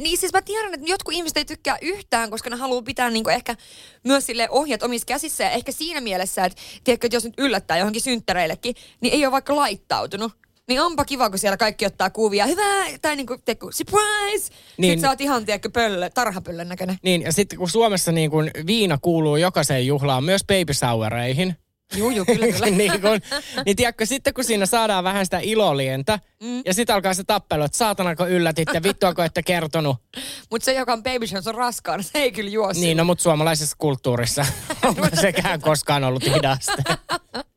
Niin 0.00 0.18
siis 0.18 0.32
mä 0.32 0.42
tiedän, 0.42 0.74
että 0.74 0.86
jotkut 0.90 1.14
ihmiset 1.14 1.36
ei 1.36 1.44
tykkää 1.44 1.78
yhtään, 1.82 2.30
koska 2.30 2.50
ne 2.50 2.56
haluaa 2.56 2.82
pitää 2.82 3.10
niinku 3.10 3.30
ehkä 3.30 3.56
myös 4.04 4.26
sille 4.26 4.48
ohjat 4.50 4.82
omissa 4.82 5.06
käsissä. 5.06 5.44
Ja 5.44 5.50
ehkä 5.50 5.72
siinä 5.72 6.00
mielessä, 6.00 6.44
että 6.44 6.62
tiedätkö, 6.84 7.06
että 7.06 7.16
jos 7.16 7.24
nyt 7.24 7.34
yllättää 7.38 7.78
johonkin 7.78 8.02
synttäreillekin, 8.02 8.74
niin 9.00 9.14
ei 9.14 9.26
ole 9.26 9.32
vaikka 9.32 9.56
laittautunut. 9.56 10.32
Niin 10.68 10.80
onpa 10.80 11.04
kiva, 11.04 11.30
kun 11.30 11.38
siellä 11.38 11.56
kaikki 11.56 11.86
ottaa 11.86 12.10
kuvia. 12.10 12.46
Hyvä! 12.46 12.98
Tai 13.02 13.16
niinku, 13.16 13.36
tiedätkö, 13.44 13.66
surprise! 13.70 14.52
Niin. 14.78 14.90
Sitten 14.90 15.00
sä 15.00 15.08
oot 15.08 15.20
ihan, 15.20 15.44
tiedätkö, 15.46 15.70
pöllö, 15.70 16.10
tarhapöllön 16.10 16.68
näköinen. 16.68 16.96
Niin, 17.02 17.22
ja 17.22 17.32
sitten 17.32 17.58
kun 17.58 17.70
Suomessa 17.70 18.12
niin 18.12 18.30
kuin 18.30 18.50
viina 18.66 18.98
kuuluu 19.02 19.36
jokaiseen 19.36 19.86
juhlaan, 19.86 20.24
myös 20.24 20.44
baby 20.44 20.74
soureihin, 20.74 21.56
Juu, 21.96 22.10
juu, 22.10 22.24
kyllä, 22.24 22.46
kyllä. 22.46 22.66
niin, 22.76 23.00
kun, 23.00 23.20
niin 23.64 23.76
tiedätkö, 23.76 24.06
sitten 24.06 24.34
kun 24.34 24.44
siinä 24.44 24.66
saadaan 24.66 25.04
vähän 25.04 25.26
sitä 25.26 25.38
ilolientä, 25.42 26.18
mm. 26.42 26.62
ja 26.66 26.74
sitten 26.74 26.94
alkaa 26.94 27.14
se 27.14 27.24
tappelu, 27.24 27.62
että 27.62 27.78
saatanako 27.78 28.26
yllätitte, 28.26 28.82
vittuako 28.82 29.22
ette 29.22 29.42
kertonut. 29.42 29.96
Mutta 30.50 30.64
se, 30.64 30.72
joka 30.72 30.92
on 30.92 31.02
baby 31.02 31.26
shows, 31.26 31.46
on 31.46 31.54
raskaana, 31.54 32.02
se 32.02 32.18
ei 32.18 32.32
kyllä 32.32 32.50
juo 32.50 32.72
Niin, 32.72 32.96
no 32.96 33.04
mutta 33.04 33.22
suomalaisessa 33.22 33.76
kulttuurissa 33.78 34.46
onko 34.86 35.08
sekään 35.20 35.60
koskaan 35.60 36.04
ollut 36.04 36.24
hidasta. 36.24 36.82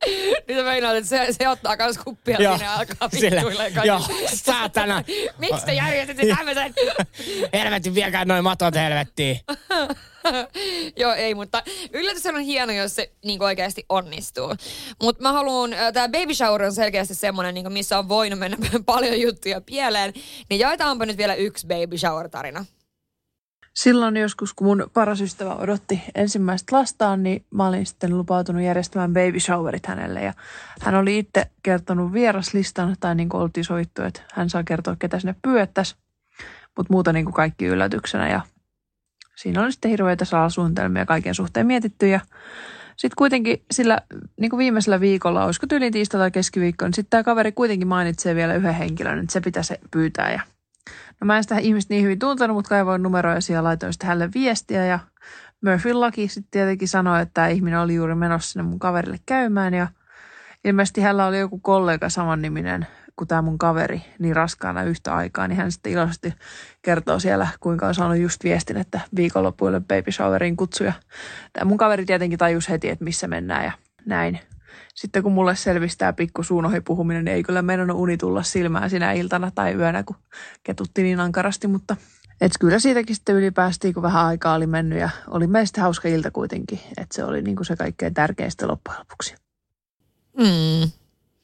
Nyt 0.47 0.57
sä 0.57 0.63
meinaat, 0.63 0.95
että 0.95 1.09
se, 1.09 1.27
se 1.31 1.49
ottaa 1.49 1.77
kans 1.77 1.97
kuppia 1.97 2.37
Joo. 2.39 2.57
sinne 2.57 2.67
alkaa 2.67 3.09
vittuille 3.11 3.71
Joo, 3.85 4.01
saatana. 4.33 5.03
Miksi 5.37 5.65
te 5.65 5.73
järjestitte 5.73 6.27
tämmöisen? 6.35 6.73
Helvetti, 7.53 7.95
viekää 7.95 8.25
noin 8.25 8.43
matot 8.43 8.75
helvettiin. 8.75 9.39
Joo, 11.01 11.13
ei, 11.13 11.35
mutta 11.35 11.63
yllätys 11.93 12.25
on 12.25 12.39
hieno, 12.39 12.73
jos 12.73 12.95
se 12.95 13.11
niin 13.25 13.43
oikeasti 13.43 13.85
onnistuu. 13.89 14.55
Mutta 15.01 15.21
mä 15.21 15.31
haluan, 15.31 15.75
tämä 15.93 16.09
baby 16.09 16.33
shower 16.33 16.63
on 16.63 16.73
selkeästi 16.73 17.15
semmoinen, 17.15 17.53
niin 17.53 17.73
missä 17.73 17.99
on 17.99 18.09
voinut 18.09 18.39
mennä 18.39 18.57
paljon 18.85 19.21
juttuja 19.21 19.61
pieleen, 19.61 20.13
niin 20.49 20.59
jaetaanpa 20.59 21.05
nyt 21.05 21.17
vielä 21.17 21.35
yksi 21.35 21.67
baby 21.67 21.97
shower 21.97 22.29
tarina. 22.29 22.65
Silloin 23.77 24.17
joskus, 24.17 24.53
kun 24.53 24.67
mun 24.67 24.89
paras 24.93 25.21
ystävä 25.21 25.55
odotti 25.55 26.03
ensimmäistä 26.15 26.75
lastaan, 26.75 27.23
niin 27.23 27.45
mä 27.51 27.67
olin 27.67 27.85
sitten 27.85 28.17
lupautunut 28.17 28.61
järjestämään 28.61 29.13
baby 29.13 29.39
showerit 29.39 29.85
hänelle. 29.85 30.21
Ja 30.21 30.33
hän 30.81 30.95
oli 30.95 31.17
itse 31.17 31.47
kertonut 31.63 32.13
vieraslistan, 32.13 32.95
tai 32.99 33.15
niin 33.15 33.29
kuin 33.29 33.41
oltiin 33.41 33.63
sovittu, 33.63 34.01
että 34.01 34.21
hän 34.33 34.49
saa 34.49 34.63
kertoa, 34.63 34.95
ketä 34.99 35.19
sinne 35.19 35.35
pyydettäisi. 35.41 35.95
Mutta 36.77 36.93
muuta 36.93 37.13
niin 37.13 37.25
kuin 37.25 37.33
kaikki 37.33 37.65
yllätyksenä. 37.65 38.29
Ja 38.29 38.41
siinä 39.35 39.63
oli 39.63 39.71
sitten 39.71 39.91
hirveitä 39.91 40.25
salasuunnitelmia 40.25 41.05
kaiken 41.05 41.35
suhteen 41.35 41.67
mietitty. 41.67 42.07
Ja 42.07 42.19
sitten 42.95 43.17
kuitenkin 43.17 43.61
sillä 43.71 44.01
niin 44.39 44.49
kuin 44.49 44.57
viimeisellä 44.57 44.99
viikolla, 44.99 45.45
olisiko 45.45 45.67
tyyliin 45.67 45.93
tiistai 45.93 46.19
tai 46.19 46.31
keskiviikko, 46.31 46.85
niin 46.85 46.93
sitten 46.93 47.09
tämä 47.09 47.23
kaveri 47.23 47.51
kuitenkin 47.51 47.87
mainitsee 47.87 48.35
vielä 48.35 48.55
yhden 48.55 48.73
henkilön, 48.73 49.19
että 49.19 49.33
se 49.33 49.41
pitäisi 49.41 49.73
pyytää. 49.91 50.31
Ja 50.31 50.41
No 51.21 51.25
mä 51.25 51.37
en 51.37 51.43
sitä 51.43 51.57
ihmistä 51.57 51.93
niin 51.93 52.03
hyvin 52.03 52.19
tuntenut, 52.19 52.55
mutta 52.55 52.69
kaivoin 52.69 53.03
numeroja 53.03 53.39
ja 53.49 53.63
laitoin 53.63 53.93
sitten 53.93 54.07
hänelle 54.07 54.29
viestiä 54.33 54.85
ja 54.85 54.99
Murphyn 55.63 56.01
laki 56.01 56.27
sitten 56.27 56.51
tietenkin 56.51 56.87
sanoi, 56.87 57.21
että 57.21 57.33
tämä 57.33 57.47
ihminen 57.47 57.79
oli 57.79 57.95
juuri 57.95 58.15
menossa 58.15 58.51
sinne 58.51 58.63
mun 58.63 58.79
kaverille 58.79 59.19
käymään 59.25 59.73
ja 59.73 59.87
ilmeisesti 60.63 61.01
hänellä 61.01 61.25
oli 61.25 61.39
joku 61.39 61.59
kollega 61.59 62.09
samanniminen 62.09 62.87
kuin 63.15 63.27
tämä 63.27 63.41
mun 63.41 63.57
kaveri 63.57 64.01
niin 64.19 64.35
raskaana 64.35 64.83
yhtä 64.83 65.15
aikaa, 65.15 65.47
niin 65.47 65.57
hän 65.57 65.71
sitten 65.71 65.91
iloisesti 65.91 66.33
kertoo 66.81 67.19
siellä, 67.19 67.47
kuinka 67.59 67.87
on 67.87 67.95
saanut 67.95 68.17
just 68.17 68.43
viestin, 68.43 68.77
että 68.77 68.99
viikonloppuille 69.15 69.79
baby 69.79 70.11
showerin 70.11 70.57
kutsuja. 70.57 70.93
Tämä 71.53 71.65
mun 71.65 71.77
kaveri 71.77 72.05
tietenkin 72.05 72.39
tajusi 72.39 72.69
heti, 72.69 72.89
että 72.89 73.03
missä 73.03 73.27
mennään 73.27 73.65
ja 73.65 73.71
näin. 74.05 74.39
Sitten 74.97 75.23
kun 75.23 75.31
mulle 75.31 75.55
selvisi 75.55 75.97
tämä 75.97 76.13
pikku 76.13 76.43
suun 76.43 76.65
ohi 76.65 76.81
puhuminen, 76.81 77.25
niin 77.25 77.35
ei 77.35 77.43
kyllä 77.43 77.61
meinannut 77.61 77.97
uni 77.97 78.17
tulla 78.17 78.43
silmään 78.43 78.89
sinä 78.89 79.11
iltana 79.11 79.51
tai 79.51 79.73
yönä, 79.73 80.03
kun 80.03 80.15
ketutti 80.63 81.03
niin 81.03 81.19
ankarasti, 81.19 81.67
mutta 81.67 81.95
et 82.41 82.51
kyllä 82.59 82.79
siitäkin 82.79 83.15
sitten 83.15 83.35
ylipäästiin, 83.35 83.93
kun 83.93 84.03
vähän 84.03 84.25
aikaa 84.25 84.55
oli 84.55 84.67
mennyt 84.67 84.99
ja 84.99 85.09
oli 85.27 85.47
meistä 85.47 85.81
hauska 85.81 86.07
ilta 86.07 86.31
kuitenkin, 86.31 86.79
että 86.97 87.15
se 87.15 87.23
oli 87.23 87.41
niinku 87.41 87.63
se 87.63 87.75
kaikkein 87.75 88.13
tärkein 88.13 88.51
sitten 88.51 88.67
loppujen 88.67 88.99
lopuksi. 88.99 89.35
Mm. 90.37 90.91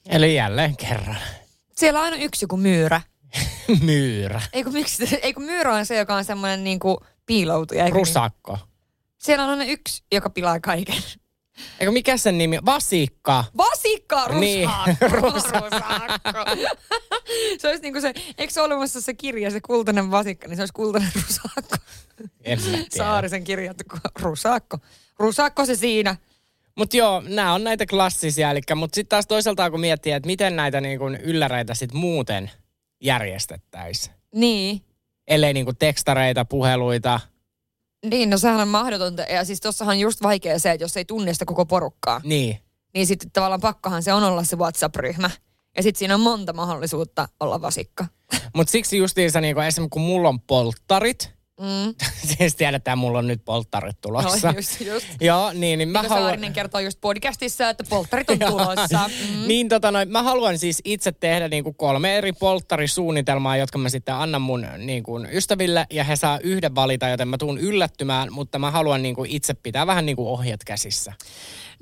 Eli 0.10 0.36
jälleen 0.36 0.78
kerran. 0.78 1.18
Siellä 1.76 2.00
on 2.00 2.06
aina 2.06 2.18
yksi 2.18 2.44
joku 2.44 2.58
myyrä. 2.58 3.02
Myyrä. 3.86 4.42
Ei 4.54 4.64
kun, 4.64 4.74
miksi, 4.74 5.20
ei 5.22 5.34
kun 5.34 5.44
myyrä 5.44 5.74
on 5.74 5.86
se, 5.86 5.98
joka 5.98 6.16
on 6.16 6.26
semmoinen 6.26 6.64
niinku 6.64 7.00
piiloutuja. 7.26 7.86
eikö 7.86 7.98
niin? 7.98 8.08
Rusakko. 8.08 8.60
Siellä 9.18 9.44
on 9.44 9.50
aina 9.50 9.64
yksi, 9.64 10.04
joka 10.12 10.30
pilaa 10.30 10.60
kaiken. 10.60 11.04
Eikö 11.80 11.92
mikä 11.92 12.18
sen 12.18 12.38
nimi 12.38 12.58
on? 12.58 12.66
Vasikka. 12.66 13.46
Vasikka, 13.58 14.28
Niin, 14.28 14.70
rusakko, 15.12 15.70
rusakko. 15.70 16.56
se 17.60 17.68
olisi 17.68 17.82
niinku 17.82 18.02
se, 18.02 18.14
eikö 18.38 18.54
se 18.54 18.62
ole 18.62 18.74
olemassa 18.74 19.02
se 19.02 19.14
kirja, 19.14 19.52
se 19.52 19.62
kultainen 19.62 20.12
vasikka, 20.12 20.48
niin 20.48 20.56
se 20.56 20.62
olisi 20.62 20.74
kultainen 20.74 21.12
tiedä. 22.44 22.62
Saarisen 22.98 23.44
kirjattu 23.44 23.84
kuin 23.90 24.02
rusakko. 24.22 24.78
Rusakko 25.20 25.66
se 25.66 25.76
siinä. 25.76 26.16
Mutta 26.78 26.98
joo, 26.98 27.24
nämä 27.28 27.54
on 27.54 27.64
näitä 27.64 27.86
klassisia, 27.86 28.52
eli, 28.52 28.62
mutta 28.76 28.96
sitten 28.96 29.10
taas 29.10 29.28
toisaalta 29.28 29.72
kun 29.72 29.80
miettii, 29.80 30.12
että 30.14 30.28
miten 30.28 30.56
näitä 30.56 30.82
niin 30.82 31.00
kun 31.00 31.16
ylläreitä 31.16 31.74
sitten 31.74 32.00
muuten 32.00 32.52
järjestettäisiin. 33.02 34.16
Niin. 34.36 34.82
Ellei 35.28 35.54
niin 35.54 35.66
kun 35.66 35.76
tekstareita, 35.76 36.46
puheluita. 36.46 37.20
Niin, 38.10 38.30
no 38.30 38.38
sehän 38.38 38.60
on 38.60 38.68
mahdotonta. 38.68 39.22
Ja 39.22 39.46
siis 39.46 39.62
tossahan 39.62 39.96
on 39.96 40.00
just 40.00 40.24
vaikea 40.24 40.60
se, 40.60 40.72
että 40.72 40.84
jos 40.84 40.98
ei 40.98 41.06
tunnista 41.06 41.46
koko 41.46 41.66
porukkaa, 41.66 42.22
Niin. 42.24 42.60
niin 42.94 43.08
sitten 43.08 43.32
tavallaan 43.32 43.62
pakkohan 43.62 44.04
se 44.04 44.14
on 44.14 44.24
olla 44.24 44.44
se 44.44 44.56
WhatsApp-ryhmä. 44.56 45.30
Ja 45.78 45.84
sitten 45.84 46.00
siinä 46.00 46.14
on 46.16 46.22
monta 46.22 46.54
mahdollisuutta 46.54 47.28
olla 47.40 47.62
vasikka. 47.62 48.06
Mutta 48.56 48.72
siksi 48.72 48.98
justiinsa 48.98 49.42
niin 49.42 49.56
kun 49.56 49.64
esimerkiksi 49.64 49.90
kun 49.94 50.02
mulla 50.02 50.30
on 50.30 50.42
polttarit, 50.42 51.32
Mm. 51.64 51.96
siis 52.38 52.56
tiedetään, 52.56 52.98
mulla 52.98 53.20
on 53.20 53.28
nyt 53.28 53.46
polttarit 53.46 54.02
tulossa. 54.02 54.52
No, 54.52 54.58
just, 54.58 54.82
just. 54.82 55.08
Joo, 55.22 55.54
niin, 55.54 55.80
niin 55.80 55.90
mä 55.90 56.02
Mikko 56.02 56.14
haluan... 56.14 56.30
Saarinen 56.30 56.54
kertoo 56.54 56.82
just 56.82 57.02
podcastissa, 57.02 57.70
että 57.70 57.84
polttarit 57.90 58.30
on 58.30 58.40
tulossa. 58.50 59.10
Mm. 59.32 59.48
Niin 59.48 59.70
tota 59.70 59.92
noin, 59.92 60.12
mä 60.12 60.24
haluan 60.24 60.58
siis 60.58 60.82
itse 60.86 61.12
tehdä 61.12 61.48
niinku 61.48 61.74
kolme 61.74 62.18
eri 62.18 62.34
polttarisuunnitelmaa, 62.34 63.58
jotka 63.58 63.78
mä 63.78 63.90
sitten 63.90 64.16
annan 64.16 64.42
mun 64.42 64.68
niinku 64.78 65.20
ystäville 65.32 65.88
ja 65.90 66.04
he 66.04 66.16
saa 66.16 66.40
yhden 66.44 66.76
valita, 66.76 67.08
joten 67.08 67.28
mä 67.28 67.38
tuun 67.38 67.58
yllättymään, 67.58 68.34
mutta 68.34 68.60
mä 68.60 68.72
haluan 68.72 69.04
niinku 69.04 69.26
itse 69.28 69.54
pitää 69.54 69.88
vähän 69.88 70.06
niinku 70.06 70.34
ohjat 70.34 70.64
käsissä. 70.64 71.14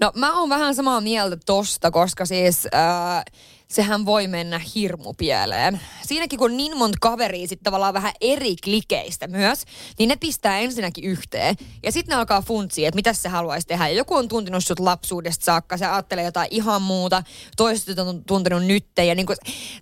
No 0.02 0.12
mä 0.16 0.40
oon 0.40 0.50
vähän 0.50 0.76
samaa 0.76 1.02
mieltä 1.02 1.38
tosta, 1.46 1.92
koska 1.92 2.26
siis 2.26 2.68
äh, 2.76 3.26
sehän 3.72 4.06
voi 4.06 4.28
mennä 4.28 4.62
hirmupieleen. 4.76 5.80
Siinäkin 6.06 6.40
kun 6.40 6.58
niin 6.58 6.78
monta 6.78 6.98
kaveria 7.02 7.48
sitten 7.48 7.64
tavallaan 7.64 7.94
vähän 7.94 8.14
eri 8.22 8.56
klikeistä 8.64 9.28
myös, 9.28 9.64
niin 10.00 10.08
ne 10.08 10.16
pistää 10.16 10.60
ensinnäkin 10.60 11.04
yhteen. 11.04 11.56
Ja 11.84 11.92
sitten 11.92 12.14
ne 12.14 12.20
alkaa 12.20 12.42
funtsia, 12.42 12.88
että 12.88 12.96
mitä 12.96 13.14
se 13.14 13.30
haluaisi 13.30 13.68
tehdä. 13.68 13.88
Ja 13.88 13.96
joku 13.96 14.16
on 14.16 14.28
tuntenut 14.28 14.66
sut 14.66 14.80
lapsuudesta 14.80 15.46
saakka, 15.46 15.78
se 15.78 15.86
ajattelee 15.86 16.26
jotain 16.26 16.48
ihan 16.52 16.82
muuta, 16.82 17.24
toiset 17.58 18.00
on 18.00 18.24
tuntenut 18.26 18.66
nytte. 18.66 19.06
Ja 19.06 19.16
niin 19.16 19.26
kun, 19.26 19.36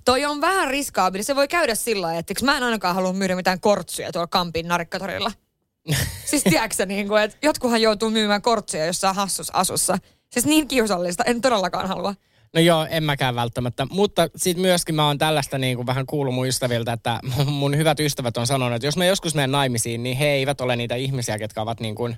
toi 0.05 0.25
on 0.25 0.41
vähän 0.41 0.67
riskaabili. 0.67 1.23
Se 1.23 1.35
voi 1.35 1.47
käydä 1.47 1.75
sillä 1.75 2.05
lailla, 2.05 2.19
että 2.19 2.45
mä 2.45 2.57
en 2.57 2.63
ainakaan 2.63 2.95
halua 2.95 3.13
myydä 3.13 3.35
mitään 3.35 3.59
kortsuja 3.59 4.11
tuolla 4.11 4.27
Kampin 4.27 4.67
narikkatorilla. 4.67 5.31
siis 6.29 6.43
tiedätkö 6.43 6.85
niin 6.85 7.07
kuin, 7.07 7.23
että 7.23 7.37
jotkuhan 7.41 7.81
joutuu 7.81 8.09
myymään 8.09 8.41
kortsuja 8.41 8.85
jossain 8.85 9.15
hassus 9.15 9.55
asussa. 9.55 9.97
Siis 10.29 10.45
niin 10.45 10.67
kiusallista, 10.67 11.23
en 11.23 11.41
todellakaan 11.41 11.87
halua. 11.87 12.15
No 12.53 12.61
joo, 12.61 12.87
en 12.89 13.03
mäkään 13.03 13.35
välttämättä. 13.35 13.87
Mutta 13.91 14.29
sitten 14.35 14.61
myöskin 14.61 14.95
mä 14.95 15.07
oon 15.07 15.17
tällaista 15.17 15.57
niin 15.57 15.75
kuin 15.75 15.85
vähän 15.85 16.05
kuullut 16.05 16.35
mun 16.35 16.47
ystäviltä, 16.47 16.93
että 16.93 17.19
mun 17.45 17.77
hyvät 17.77 17.99
ystävät 17.99 18.37
on 18.37 18.47
sanonut, 18.47 18.75
että 18.75 18.87
jos 18.87 18.97
mä 18.97 19.05
joskus 19.05 19.35
menen 19.35 19.51
naimisiin, 19.51 20.03
niin 20.03 20.17
he 20.17 20.25
eivät 20.27 20.61
ole 20.61 20.75
niitä 20.75 20.95
ihmisiä, 20.95 21.37
ketkä 21.37 21.61
ovat 21.61 21.79
niin 21.79 21.95
kuin 21.95 22.17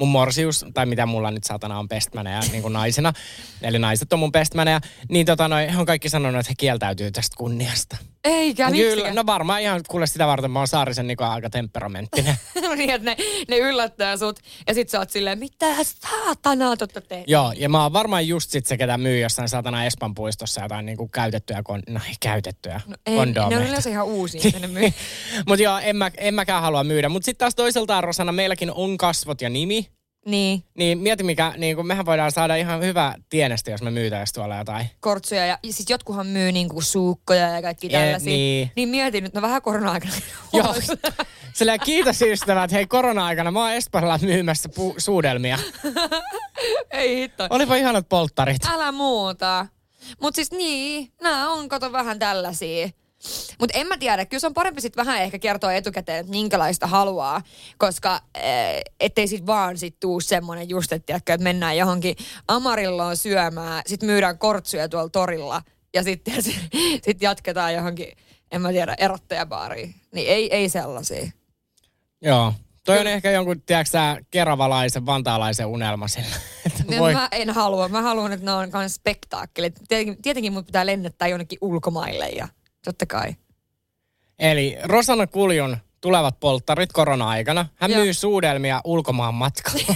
mun 0.00 0.08
morsius, 0.08 0.64
tai 0.74 0.86
mitä 0.86 1.06
mulla 1.06 1.30
nyt 1.30 1.44
saatana 1.44 1.78
on 1.78 1.88
bestmanejä 1.88 2.40
niin 2.52 2.62
kuin 2.62 2.72
naisena, 2.72 3.12
eli 3.62 3.78
naiset 3.78 4.12
on 4.12 4.18
mun 4.18 4.32
bestmanejä, 4.32 4.80
niin 5.08 5.26
tota 5.26 5.48
noin, 5.48 5.68
he 5.68 5.78
on 5.78 5.86
kaikki 5.86 6.08
sanonut, 6.08 6.40
että 6.40 6.50
he 6.50 6.54
kieltäytyy 6.58 7.10
tästä 7.10 7.36
kunniasta. 7.36 7.96
Eikä, 8.26 8.70
Kyllä, 8.70 9.14
no 9.14 9.26
varmaan 9.26 9.60
ihan 9.60 9.80
kuule 9.88 10.06
sitä 10.06 10.26
varten 10.26 10.50
mä 10.50 10.58
oon 10.58 10.68
Saarisen 10.68 11.06
Niko 11.06 11.24
aika 11.24 11.50
temperamenttinen. 11.50 12.34
no 12.62 12.74
niin, 12.74 12.90
että 12.90 13.10
ne, 13.10 13.16
ne 13.48 13.58
yllättää 13.58 14.16
sut 14.16 14.40
ja 14.66 14.74
sit 14.74 14.88
sä 14.88 14.98
oot 14.98 15.10
silleen, 15.10 15.38
mitä 15.38 15.66
saatanaa 15.84 16.76
totta 16.76 17.00
teet? 17.00 17.24
Joo, 17.26 17.52
ja 17.56 17.68
mä 17.68 17.82
oon 17.82 17.92
varmaan 17.92 18.28
just 18.28 18.50
sit 18.50 18.66
se, 18.66 18.76
ketä 18.76 18.98
myy 18.98 19.18
jossain 19.18 19.48
saatana 19.48 19.84
Espan 19.84 20.14
puistossa 20.14 20.62
jotain 20.62 20.86
niinku 20.86 21.08
käytettyjä, 21.08 21.62
kon... 21.62 21.82
no 21.88 22.00
ei 22.08 22.14
käytettyjä, 22.20 22.80
no, 22.86 22.96
ei, 23.06 23.16
Ne 23.26 23.56
on 23.56 23.66
yleensä 23.66 23.90
ihan 23.90 24.06
uusia, 24.06 24.40
mitä 24.44 24.58
ne 24.58 24.66
myy. 24.66 24.92
Mut 25.48 25.60
joo, 25.60 25.78
en, 25.78 25.96
mä, 25.96 26.10
en 26.16 26.34
mäkään 26.34 26.62
halua 26.62 26.84
myydä. 26.84 27.08
Mut 27.08 27.24
sit 27.24 27.38
taas 27.38 27.54
toiseltaan 27.54 28.04
Rosana, 28.04 28.32
meilläkin 28.32 28.72
on 28.72 28.96
kasvot 28.96 29.40
ja 29.40 29.48
nimi. 29.48 29.88
Niin. 30.26 30.64
Niin 30.74 30.98
mieti 30.98 31.22
mikä, 31.22 31.54
niin 31.56 31.76
kun 31.76 31.86
mehän 31.86 32.06
voidaan 32.06 32.32
saada 32.32 32.56
ihan 32.56 32.80
hyvä 32.80 33.14
tienestä, 33.30 33.70
jos 33.70 33.82
me 33.82 33.90
myytäisiin 33.90 34.34
tuolla 34.34 34.56
jotain. 34.56 34.90
Kortsuja 35.00 35.46
ja 35.46 35.58
siis 35.70 35.90
jotkuhan 35.90 36.26
myy 36.26 36.52
niinku 36.52 36.80
suukkoja 36.80 37.48
ja 37.48 37.62
kaikki 37.62 37.88
tällaisia. 37.88 38.32
E, 38.32 38.36
niin. 38.36 38.70
niin 38.76 38.88
mietin 38.88 39.24
nyt, 39.24 39.34
no 39.34 39.42
vähän 39.42 39.62
korona-aikana. 39.62 40.12
Joo. 40.52 40.74
Silleen 41.54 41.80
kiitos 41.80 42.22
ystävät, 42.22 42.72
hei 42.72 42.86
korona-aikana 42.86 43.50
mä 43.50 43.60
oon 43.60 43.72
Espanjalla 43.72 44.18
myymässä 44.22 44.68
pu- 44.76 44.94
suudelmia. 44.98 45.58
Ei 46.90 47.16
hitto. 47.16 47.46
Olipa 47.50 47.76
ihanat 47.76 48.08
polttarit. 48.08 48.66
Älä 48.70 48.92
muuta. 48.92 49.66
Mut 50.20 50.34
siis 50.34 50.50
niin, 50.50 51.12
nää 51.22 51.50
on 51.50 51.68
kato 51.68 51.92
vähän 51.92 52.18
tällaisia. 52.18 52.88
Mutta 53.58 53.78
en 53.78 53.86
mä 53.86 53.98
tiedä, 53.98 54.26
kyllä 54.26 54.40
se 54.40 54.46
on 54.46 54.54
parempi 54.54 54.80
sitten 54.80 55.06
vähän 55.06 55.22
ehkä 55.22 55.38
kertoa 55.38 55.72
etukäteen, 55.72 56.18
että 56.18 56.30
minkälaista 56.30 56.86
haluaa, 56.86 57.42
koska 57.78 58.20
eh, 58.34 58.82
ettei 59.00 59.28
sit 59.28 59.46
vaan 59.46 59.78
sit 59.78 60.00
tuu 60.00 60.20
semmonen 60.20 60.68
just, 60.68 60.92
että, 60.92 61.16
että 61.16 61.38
mennään 61.38 61.76
johonkin 61.76 62.16
Amarilloon 62.48 63.16
syömään, 63.16 63.82
sitten 63.86 64.06
myydään 64.06 64.38
kortsuja 64.38 64.88
tuolla 64.88 65.08
torilla 65.08 65.62
ja 65.94 66.02
sitten 66.02 66.42
sit 67.04 67.22
jatketaan 67.22 67.74
johonkin, 67.74 68.12
en 68.52 68.62
mä 68.62 68.72
tiedä, 68.72 68.94
erottajabaariin. 68.98 69.94
Niin 70.12 70.28
ei, 70.28 70.54
ei 70.54 70.68
sellaisia. 70.68 71.30
Joo, 72.22 72.52
Toi 72.86 72.98
on 72.98 73.06
ehkä 73.06 73.30
jonkun, 73.30 73.62
tiedätkö 73.62 73.90
sä, 73.90 74.16
keravalaisen, 74.30 75.06
vantaalaisen 75.06 75.66
unelma 75.66 76.08
sillä. 76.08 76.36
Että 76.66 76.84
voi... 76.98 77.12
Mä 77.12 77.28
en 77.32 77.50
halua. 77.50 77.88
Mä 77.88 78.02
haluan, 78.02 78.32
että 78.32 78.46
ne 78.46 78.52
on 78.52 78.70
myös 78.72 78.94
spektaakkelit. 78.94 79.80
Tietenkin, 79.88 80.22
tietenkin 80.22 80.52
mut 80.52 80.66
pitää 80.66 80.86
lennättää 80.86 81.28
jonnekin 81.28 81.58
ulkomaille 81.60 82.28
ja 82.28 82.48
Totta 82.86 83.06
kai. 83.06 83.36
Eli 84.38 84.76
Rosanna 84.82 85.26
Kuljun 85.26 85.76
tulevat 86.00 86.40
polttarit 86.40 86.92
korona-aikana. 86.92 87.66
Hän 87.74 87.90
Joo. 87.90 88.00
myy 88.00 88.14
suudelmia 88.14 88.80
ulkomaan 88.84 89.34
matkalla. 89.34 89.94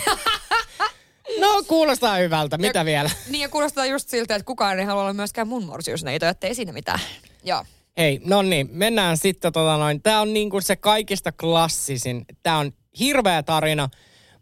no, 1.40 1.62
kuulostaa 1.68 2.16
hyvältä. 2.16 2.58
Mitä 2.58 2.78
ja, 2.78 2.84
vielä? 2.84 3.10
Niin, 3.28 3.42
ja 3.42 3.48
kuulostaa 3.48 3.86
just 3.86 4.08
siltä, 4.08 4.34
että 4.34 4.46
kukaan 4.46 4.78
ei 4.78 4.84
halua 4.84 5.02
olla 5.02 5.12
myöskään 5.12 5.48
mun 5.48 5.64
morsiusneito, 5.64 6.26
ettei 6.26 6.54
siinä 6.54 6.72
mitään. 6.72 7.00
Joo. 7.44 7.64
Hei, 7.96 8.20
no 8.24 8.42
niin, 8.42 8.68
mennään 8.72 9.16
sitten 9.16 9.52
tota 9.52 9.76
noin. 9.76 10.02
Tää 10.02 10.20
on 10.20 10.32
niinku 10.32 10.60
se 10.60 10.76
kaikista 10.76 11.32
klassisin. 11.32 12.24
Tää 12.42 12.58
on 12.58 12.72
hirveä 12.98 13.42
tarina. 13.42 13.88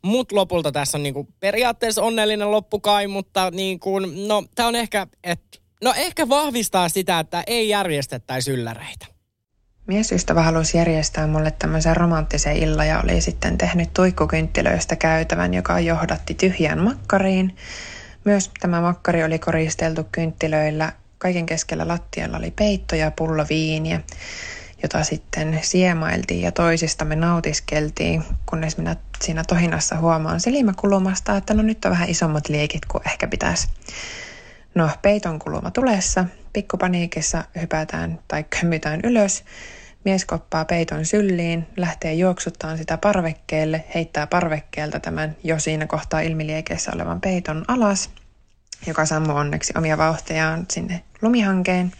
Mut 0.03 0.33
lopulta 0.33 0.73
tässä 0.73 0.99
on 0.99 1.03
niinku 1.03 1.29
periaatteessa 1.41 2.03
onnellinen 2.03 2.51
loppukai, 2.51 3.07
mutta 3.07 3.51
niinku, 3.51 3.99
no 3.99 4.45
tää 4.55 4.67
on 4.67 4.77
ehkä, 4.77 5.07
että 5.25 5.59
No 5.83 5.95
ehkä 5.97 6.29
vahvistaa 6.29 6.89
sitä, 6.89 7.19
että 7.19 7.45
ei 7.47 7.69
järjestettäisi 7.69 8.51
ylläreitä. 8.51 9.07
Miesystävä 9.87 10.43
halusi 10.43 10.79
järjestää 10.79 11.27
mulle 11.27 11.51
tämmöisen 11.51 11.97
romanttisen 11.97 12.57
illan 12.57 12.89
ja 12.89 13.01
oli 13.01 13.21
sitten 13.21 13.59
tehnyt 13.59 13.95
tuikkukynttilöistä 13.95 14.97
käytävän, 14.97 15.55
joka 15.55 15.81
johdatti 15.81 16.35
tyhjään 16.35 16.79
makkariin. 16.79 17.57
Myös 18.25 18.51
tämä 18.61 18.81
makkari 18.81 19.25
oli 19.25 19.39
koristeltu 19.39 20.05
kynttilöillä. 20.13 20.93
Kaiken 21.19 21.47
keskellä 21.47 21.89
lattialla 21.89 22.37
oli 22.37 22.51
peitto 22.51 22.97
ja 22.97 23.11
pullo 23.11 23.47
viiniä, 23.49 24.01
jota 24.83 25.05
sitten 25.05 25.61
siemailtiin 25.63 26.43
ja 26.43 26.53
toisistamme 26.53 27.17
nautiskeltiin, 27.17 28.25
kunnes 28.47 28.77
minä 28.77 28.97
siinä 29.25 29.45
tohinassa 29.45 29.99
huomaan 29.99 30.41
silmäkulmasta, 30.41 31.37
että 31.37 31.55
no 31.55 31.63
nyt 31.63 31.85
on 31.85 31.91
vähän 31.91 32.09
isommat 32.09 32.49
liekit 32.49 32.87
kuin 32.87 33.03
ehkä 33.09 33.27
pitäisi. 33.27 33.69
No, 34.75 34.91
peiton 35.03 35.39
kuluma 35.39 35.71
tulessa, 35.71 36.25
pikkupaniikissa 36.53 37.45
hypätään 37.61 38.19
tai 38.29 38.45
kömmytään 38.45 39.01
ylös, 39.05 39.45
mies 40.05 40.25
koppaa 40.25 40.65
peiton 40.65 41.05
sylliin, 41.05 41.67
lähtee 41.77 42.15
juoksuttaan 42.15 42.79
sitä 42.79 42.99
parvekkeelle, 42.99 43.85
heittää 43.95 44.27
parvekkeelta 44.27 45.01
tämän 45.01 45.37
jo 45.45 45.59
siinä 45.59 45.87
kohtaa 45.87 46.21
ilmiliekeissä 46.21 46.91
olevan 46.95 47.21
peiton 47.21 47.65
alas, 47.69 48.11
joka 48.87 49.07
sammuu 49.07 49.37
onneksi 49.37 49.73
omia 49.77 49.99
vauhtejaan 49.99 50.67
sinne 50.71 51.03
lumihankeen. 51.23 51.93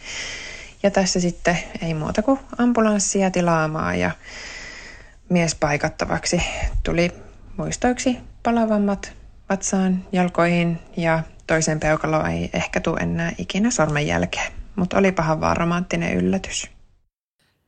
Ja 0.83 0.91
tässä 0.91 1.19
sitten 1.19 1.57
ei 1.81 1.93
muuta 1.93 2.21
kuin 2.21 2.39
ambulanssia 2.57 3.31
tilaamaan 3.31 3.99
ja 3.99 4.11
mies 5.29 5.55
paikattavaksi 5.55 6.41
tuli 6.83 7.11
muistoiksi 7.57 8.17
palavammat 8.43 9.13
vatsaan, 9.49 10.05
jalkoihin 10.11 10.79
ja 10.97 11.23
Toisen 11.49 11.79
peukalo 11.79 12.25
ei 12.25 12.49
ehkä 12.53 12.79
tule 12.79 12.99
enää 12.99 13.31
ikinä 13.37 13.71
sormen 13.71 14.07
jälkeen, 14.07 14.51
mutta 14.75 14.97
oli 14.97 15.11
pahan 15.11 15.41
vaan 15.41 15.57
romanttinen 15.57 16.13
yllätys. 16.13 16.67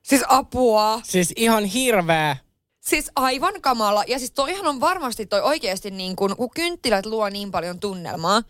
Siis 0.01 0.23
apua. 0.27 1.01
Siis 1.03 1.33
ihan 1.35 1.63
hirveä. 1.63 2.37
Siis 2.79 3.11
aivan 3.15 3.61
kamala. 3.61 4.03
Ja 4.07 4.19
siis 4.19 4.31
toihan 4.31 4.67
on 4.67 4.79
varmasti 4.79 5.25
toi 5.25 5.41
oikeasti 5.41 5.91
niin 5.91 6.15
kuin, 6.15 6.35
kun 6.35 6.49
kynttilät 6.55 7.05
luo 7.05 7.29
niin 7.29 7.51
paljon 7.51 7.79
tunnelmaa. 7.79 8.41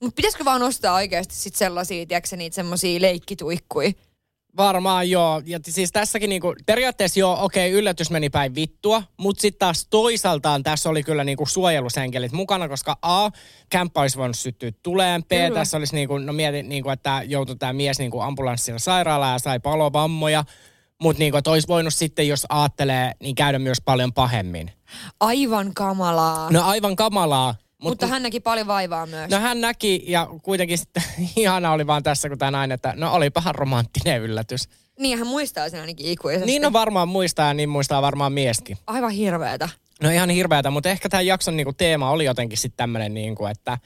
Mutta 0.00 0.16
pitäisikö 0.16 0.44
vaan 0.44 0.62
ostaa 0.62 0.94
oikeasti 0.94 1.34
sit 1.34 1.54
sellaisia, 1.54 2.06
tiedätkö 2.06 2.36
niitä 2.36 2.54
semmosia 2.54 3.00
leikkituikkuja, 3.00 3.92
Varmaan 4.56 5.10
joo. 5.10 5.42
Ja 5.46 5.58
siis 5.62 5.92
tässäkin 5.92 6.30
niinku, 6.30 6.54
periaatteessa 6.66 7.20
joo, 7.20 7.44
okei, 7.44 7.68
okay, 7.70 7.78
yllätys 7.78 8.10
meni 8.10 8.30
päin 8.30 8.54
vittua, 8.54 9.02
mutta 9.16 9.40
sitten 9.40 9.58
taas 9.58 9.86
toisaaltaan 9.90 10.62
tässä 10.62 10.90
oli 10.90 11.02
kyllä 11.02 11.24
niinku 11.24 11.46
suojelusenkelit 11.46 12.32
mukana, 12.32 12.68
koska 12.68 12.96
A, 13.02 13.30
kämppä 13.70 14.00
olisi 14.00 14.18
voinut 14.18 14.36
syttyä 14.36 14.72
tuleen, 14.82 15.24
B, 15.24 15.28
kyllä. 15.28 15.50
tässä 15.50 15.76
olisi 15.76 15.94
niinku, 15.94 16.18
no 16.18 16.32
mietin, 16.32 16.68
niinku, 16.68 16.90
että 16.90 17.22
joutui 17.24 17.56
tämä 17.56 17.72
mies 17.72 17.98
niinku 17.98 18.20
ambulanssilla 18.20 18.78
sairaalaan 18.78 19.32
ja 19.32 19.38
sai 19.38 19.60
palovammoja, 19.60 20.44
mutta 21.02 21.18
niinku, 21.18 21.38
olisi 21.46 21.68
voinut 21.68 21.94
sitten, 21.94 22.28
jos 22.28 22.46
aattelee, 22.48 23.12
niin 23.20 23.34
käydä 23.34 23.58
myös 23.58 23.78
paljon 23.84 24.12
pahemmin. 24.12 24.70
Aivan 25.20 25.74
kamalaa. 25.74 26.50
No 26.50 26.62
aivan 26.62 26.96
kamalaa. 26.96 27.54
Mut, 27.82 27.90
Mutta 27.90 28.06
hän 28.06 28.22
näki 28.22 28.40
paljon 28.40 28.66
vaivaa 28.66 29.06
myös. 29.06 29.30
No 29.30 29.38
hän 29.38 29.60
näki 29.60 30.04
ja 30.06 30.28
kuitenkin 30.42 30.78
sitten 30.78 31.02
ihana 31.36 31.72
oli 31.72 31.86
vaan 31.86 32.02
tässä 32.02 32.28
kun 32.28 32.38
tämä 32.38 32.50
nainen, 32.50 32.74
että 32.74 32.94
no 32.96 33.12
oli 33.12 33.30
pahan 33.30 33.54
romanttinen 33.54 34.22
yllätys. 34.22 34.68
Niin 34.98 35.18
hän 35.18 35.26
muistaa 35.26 35.68
sen 35.68 35.80
ainakin 35.80 36.06
ikuisesti. 36.06 36.46
Niin 36.46 36.62
no 36.62 36.72
varmaan 36.72 37.08
muistaa 37.08 37.46
ja 37.48 37.54
niin 37.54 37.68
muistaa 37.68 38.02
varmaan 38.02 38.32
mieskin. 38.32 38.78
Aivan 38.86 39.10
hirveetä. 39.10 39.68
No 40.02 40.10
ihan 40.10 40.30
hirveätä, 40.30 40.70
mutta 40.70 40.88
ehkä 40.88 41.08
tämän 41.08 41.26
jakson 41.26 41.56
niinku 41.56 41.72
teema 41.72 42.10
oli 42.10 42.24
jotenkin 42.24 42.58
sitten 42.58 42.76
tämmöinen, 42.76 43.14
niinku, 43.14 43.46
että... 43.46 43.78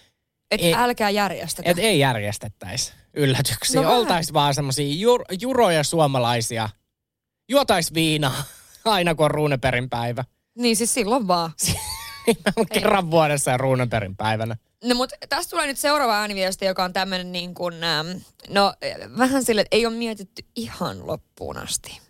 Et 0.50 0.60
ei, 0.62 0.74
älkää 0.74 1.10
järjestetä. 1.10 1.70
Et 1.70 1.78
ei 1.78 1.98
järjestettäisi 1.98 2.92
yllätyksiä. 3.14 3.82
No, 3.82 3.96
Oltaisi 3.96 4.32
vaan 4.32 4.54
semmoisia 4.54 4.94
jur, 4.94 5.24
juroja 5.40 5.84
suomalaisia. 5.84 6.68
Juotais 7.48 7.94
viinaa 7.94 8.44
aina 8.84 9.14
kun 9.14 9.24
on 9.24 9.30
ruuneperin 9.30 9.90
päivä. 9.90 10.24
Niin 10.58 10.76
siis 10.76 10.94
silloin 10.94 11.28
vaan. 11.28 11.52
kerran 12.72 13.10
vuodessa 13.10 13.50
ja 13.50 13.56
Ruunenperin 13.56 14.16
päivänä. 14.16 14.56
No 14.84 14.94
mutta 14.94 15.16
tässä 15.28 15.50
tulee 15.50 15.66
nyt 15.66 15.78
seuraava 15.78 16.20
ääniviesti, 16.20 16.64
joka 16.64 16.84
on 16.84 16.92
tämmöinen 16.92 17.32
niin 17.32 17.54
kuin, 17.54 17.84
ähm, 17.84 18.08
no 18.48 18.74
vähän 19.18 19.44
sille, 19.44 19.60
että 19.60 19.76
ei 19.76 19.86
ole 19.86 19.94
mietitty 19.94 20.44
ihan 20.56 21.06
loppuun 21.06 21.56
asti. 21.56 22.00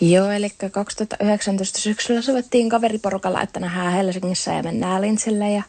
Joo, 0.00 0.30
eli 0.30 0.50
2019 0.70 1.78
syksyllä 1.78 2.22
sovittiin 2.22 2.68
kaveriporukalla, 2.68 3.42
että 3.42 3.60
nähdään 3.60 3.92
Helsingissä 3.92 4.52
ja 4.52 4.62
mennään 4.62 5.02
Lintsille 5.02 5.50
ja 5.50 5.62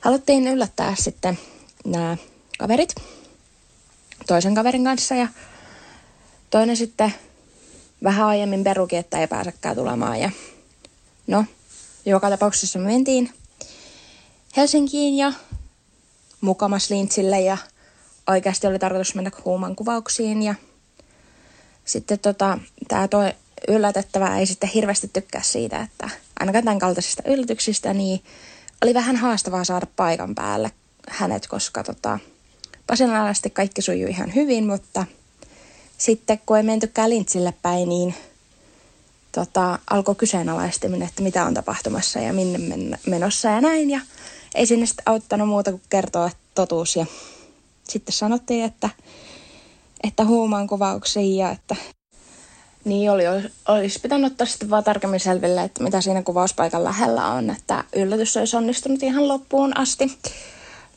haluttiin 0.00 0.48
yllättää 0.48 0.94
sitten 0.98 1.38
nämä 1.84 2.16
kaverit 2.58 2.94
toisen 4.26 4.54
kaverin 4.54 4.84
kanssa 4.84 5.14
ja 5.14 5.28
toinen 6.50 6.76
sitten 6.76 7.14
vähän 8.04 8.26
aiemmin 8.26 8.64
peruki, 8.64 8.96
että 8.96 9.18
ei 9.18 9.26
pääsekään 9.26 9.76
tulemaan. 9.76 10.20
Ja 10.20 10.30
no, 11.26 11.44
joka 12.06 12.30
tapauksessa 12.30 12.78
me 12.78 12.84
mentiin 12.84 13.32
Helsinkiin 14.56 15.16
ja 15.16 15.32
mukamas 16.40 16.90
lintsille 16.90 17.40
ja 17.40 17.58
oikeasti 18.26 18.66
oli 18.66 18.78
tarkoitus 18.78 19.14
mennä 19.14 19.30
huuman 19.44 19.76
kuvauksiin 19.76 20.42
ja 20.42 20.54
sitten 21.84 22.18
tota, 22.18 22.58
tämä 22.88 23.08
toi 23.08 23.32
yllätettävä 23.68 24.38
ei 24.38 24.46
sitten 24.46 24.70
hirveästi 24.70 25.10
tykkää 25.12 25.42
siitä, 25.42 25.80
että 25.80 26.10
ainakaan 26.40 26.64
tämän 26.64 26.78
kaltaisista 26.78 27.22
yllätyksistä, 27.26 27.94
niin 27.94 28.20
oli 28.84 28.94
vähän 28.94 29.16
haastavaa 29.16 29.64
saada 29.64 29.86
paikan 29.96 30.34
päälle 30.34 30.70
hänet, 31.08 31.46
koska 31.46 31.84
tota, 31.84 32.18
vasinalaisesti 32.90 33.50
kaikki 33.50 33.82
sujui 33.82 34.10
ihan 34.10 34.34
hyvin, 34.34 34.66
mutta 34.66 35.06
sitten 35.98 36.40
kun 36.46 36.56
ei 36.56 36.62
mentykään 36.62 37.10
lintsille 37.10 37.54
päin, 37.62 37.88
niin 37.88 38.14
tota, 39.32 39.78
alkoi 39.90 40.14
kyseenalaistaminen, 40.14 41.08
että 41.08 41.22
mitä 41.22 41.44
on 41.44 41.54
tapahtumassa 41.54 42.18
ja 42.18 42.32
minne 42.32 42.58
men- 42.58 42.98
menossa 43.06 43.48
ja 43.48 43.60
näin. 43.60 43.90
Ja 43.90 44.00
ei 44.54 44.66
sinne 44.66 44.86
sitten 44.86 45.02
auttanut 45.06 45.48
muuta 45.48 45.70
kuin 45.70 45.82
kertoa 45.88 46.30
totuus. 46.54 46.96
Ja 46.96 47.06
sitten 47.84 48.12
sanottiin, 48.12 48.64
että, 48.64 48.90
että 50.02 50.24
huumaan 50.24 50.66
kuvauksiin 50.66 51.36
ja 51.36 51.50
että 51.50 51.76
niin 52.84 53.10
oli, 53.10 53.22
olisi 53.68 54.00
pitänyt 54.00 54.32
ottaa 54.32 54.46
sitten 54.46 54.70
vaan 54.70 54.84
tarkemmin 54.84 55.20
selville, 55.20 55.62
että 55.62 55.82
mitä 55.82 56.00
siinä 56.00 56.22
kuvauspaikan 56.22 56.84
lähellä 56.84 57.26
on, 57.26 57.50
että 57.50 57.84
yllätys 57.96 58.36
olisi 58.36 58.56
onnistunut 58.56 59.02
ihan 59.02 59.28
loppuun 59.28 59.78
asti. 59.78 60.18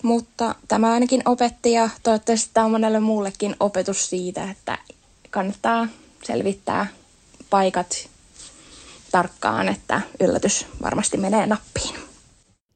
Mutta 0.04 0.56
tämä 0.68 0.94
ainakin 0.94 1.22
opetti 1.26 1.72
ja 1.72 1.90
toivottavasti 2.04 2.50
tämä 2.54 2.66
on 2.66 2.72
monelle 2.72 3.00
muullekin 3.00 3.56
opetus 3.60 4.10
siitä, 4.10 4.52
että 4.52 4.78
kannattaa 5.30 5.88
selvittää 6.24 6.88
paikat 7.50 8.10
tarkkaan, 9.14 9.70
että 9.70 10.02
yllätys 10.20 10.66
varmasti 10.82 11.18
menee 11.18 11.48
nappiin. 11.48 11.96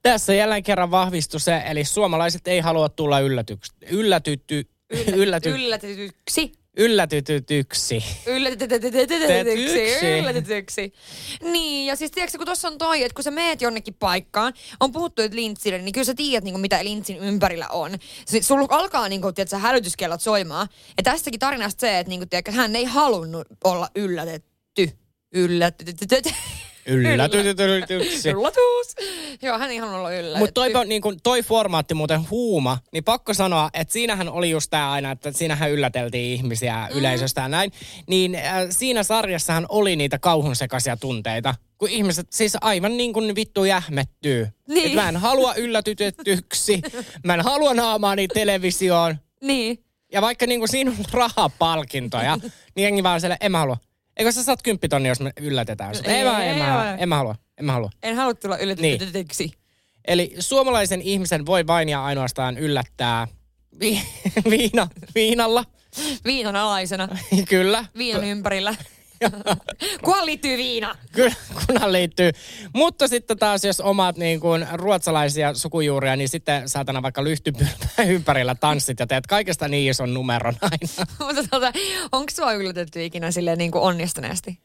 Tässä 0.03 0.33
jälleen 0.33 0.63
kerran 0.63 0.91
vahvistui 0.91 1.39
se, 1.39 1.61
eli 1.65 1.85
suomalaiset 1.85 2.47
ei 2.47 2.59
halua 2.59 2.89
tulla 2.89 3.19
yllätyks, 3.19 3.71
yllätytty, 3.91 4.69
ylläty, 5.15 5.49
Yllätetyksi. 5.49 6.51
yllätytytyksi. 6.77 8.03
Yllätetyksi. 8.25 10.07
Yllätetyksi. 10.19 10.93
Niin, 11.41 11.87
ja 11.87 11.95
siis 11.95 12.11
tiedätkö, 12.11 12.37
kun 12.37 12.45
tuossa 12.45 12.67
on 12.67 12.77
toi, 12.77 13.03
että 13.03 13.15
kun 13.15 13.23
sä 13.23 13.31
meet 13.31 13.61
jonnekin 13.61 13.93
paikkaan, 13.93 14.53
on 14.79 14.91
puhuttu, 14.91 15.21
että 15.21 15.35
lintsille, 15.35 15.77
niin 15.77 15.93
kyllä 15.93 16.05
sä 16.05 16.13
tiedät, 16.15 16.43
niin 16.43 16.53
kuin, 16.53 16.61
mitä 16.61 16.83
lintsin 16.83 17.17
ympärillä 17.17 17.67
on. 17.67 17.91
Se, 18.25 18.41
sulla 18.41 18.67
alkaa, 18.69 19.09
niin 19.09 19.21
kuin, 19.21 19.35
tiedätkö, 19.35 19.57
hälytyskellot 19.57 20.21
soimaan. 20.21 20.67
Ja 20.97 21.03
tästäkin 21.03 21.39
tarinasta 21.39 21.81
se, 21.81 21.99
että 21.99 22.09
niin 22.09 22.19
kuin, 22.19 22.29
tiedätkö, 22.29 22.51
hän 22.51 22.75
ei 22.75 22.85
halunnut 22.85 23.47
olla 23.63 23.89
yllätetty. 23.95 25.06
Yllätetytytyt. 25.33 26.33
Yllätytytytyksi. 26.87 28.29
Yllätys. 28.29 28.95
Joo, 29.41 29.57
hän 29.57 29.69
halunnut 29.79 29.99
olla 29.99 30.11
yllätetty. 30.11 30.39
Mutta 30.39 30.53
toi, 30.53 30.85
niin 30.85 31.01
kun, 31.01 31.17
toi 31.23 31.43
formaatti 31.43 31.93
muuten 31.93 32.29
huuma, 32.29 32.77
niin 32.93 33.03
pakko 33.03 33.33
sanoa, 33.33 33.69
että 33.73 33.93
siinähän 33.93 34.29
oli 34.29 34.49
just 34.49 34.69
tämä 34.69 34.91
aina, 34.91 35.11
että 35.11 35.31
siinähän 35.31 35.71
ylläteltiin 35.71 36.33
ihmisiä 36.33 36.87
mm. 36.91 36.99
yleisöstä 36.99 37.41
ja 37.41 37.47
näin. 37.47 37.71
Niin 38.07 38.35
äh, 38.35 38.67
siinä 38.69 39.03
sarjassahan 39.03 39.65
oli 39.69 39.95
niitä 39.95 40.19
kauhun 40.19 40.55
sekaisia 40.55 40.97
tunteita. 40.97 41.55
Kun 41.77 41.89
ihmiset 41.89 42.27
siis 42.31 42.57
aivan 42.61 42.97
niin 42.97 43.13
kuin 43.13 43.35
vittu 43.35 43.65
jähmettyy. 43.65 44.47
Niin. 44.67 44.87
Et 44.87 44.93
mä 44.93 45.09
en 45.09 45.17
halua 45.17 45.55
yllätytettyksi. 45.55 46.81
mä 47.25 47.33
en 47.33 47.41
halua 47.41 47.73
naamaani 47.73 48.27
televisioon. 48.27 49.15
Niin. 49.41 49.83
Ja 50.11 50.21
vaikka 50.21 50.45
niin 50.45 50.59
kuin 50.59 50.69
siinä 50.69 50.91
on 50.91 50.97
rahapalkintoja, 51.11 52.35
niin 52.75 52.83
jengi 52.83 53.03
vaan 53.03 53.19
siellä, 53.19 53.37
en 53.41 53.51
mä 53.51 53.59
halua. 53.59 53.77
Eikö 54.17 54.31
sä 54.31 54.43
saat 54.43 54.61
kymppitonni, 54.61 55.09
jos 55.09 55.19
me 55.19 55.31
yllätetään 55.41 55.95
sut? 55.95 56.07
Ei, 56.07 56.13
Ei, 56.15 56.23
mä, 56.23 56.43
en, 56.43 56.53
ei, 56.53 56.59
mä, 56.59 56.91
ei. 56.91 56.97
en 57.03 57.09
mä 57.09 57.15
halua. 57.17 57.35
En 57.57 57.65
mä 57.65 57.71
halua. 57.71 57.89
En 58.03 58.15
halua 58.15 58.33
tulla 58.33 58.57
yllätetyksi. 58.57 59.43
Niin. 59.43 59.53
Eli 60.07 60.35
suomalaisen 60.39 61.01
ihmisen 61.01 61.45
voi 61.45 61.67
vain 61.67 61.89
ja 61.89 62.05
ainoastaan 62.05 62.57
yllättää 62.57 63.27
vi- 63.79 64.01
viina, 64.49 64.87
viinalla. 65.15 65.65
Viinan 66.25 66.55
alaisena. 66.55 67.07
Kyllä. 67.49 67.85
Viinan 67.97 68.23
ympärillä. 68.23 68.75
Kunhan 70.05 70.25
liittyy 70.25 70.57
viina. 70.57 70.95
Kyllä, 71.11 71.35
kunhan 71.67 71.93
liittyy. 71.93 72.31
Mutta 72.73 73.07
sitten 73.07 73.37
taas, 73.37 73.63
jos 73.63 73.79
omat 73.79 74.17
niin 74.17 74.39
kuin, 74.39 74.67
ruotsalaisia 74.73 75.53
sukujuuria, 75.53 76.15
niin 76.15 76.29
sitten 76.29 76.69
saatana 76.69 77.01
vaikka 77.01 77.23
lyhtypylpää 77.23 78.05
ympärillä 78.15 78.55
tanssit 78.55 78.99
ja 78.99 79.07
teet 79.07 79.27
kaikesta 79.27 79.67
niin 79.67 79.91
ison 79.91 80.13
numeron 80.13 80.55
aina. 80.61 81.11
Mutta 81.25 81.43
tota, 81.51 81.71
onko 82.11 82.31
sua 82.35 82.53
yllätetty 82.53 83.05
ikinä 83.05 83.31
silleen 83.31 83.57
niin 83.57 83.71
kuin 83.71 83.81
onnistuneesti? 83.81 84.59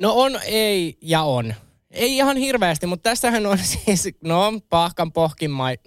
No 0.00 0.12
on, 0.12 0.40
ei 0.44 0.98
ja 1.02 1.22
on. 1.22 1.54
Ei 1.90 2.16
ihan 2.16 2.36
hirveästi, 2.36 2.86
mutta 2.86 3.10
tässähän 3.10 3.46
on 3.46 3.58
siis, 3.58 4.08
no 4.24 4.52
pahkan 4.68 5.12
pohkimmai, 5.12 5.78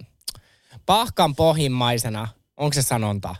pahkan 0.86 1.34
pohjimmaisena. 1.34 2.28
Onko 2.56 2.74
se 2.74 2.82
sanonta? 2.82 3.34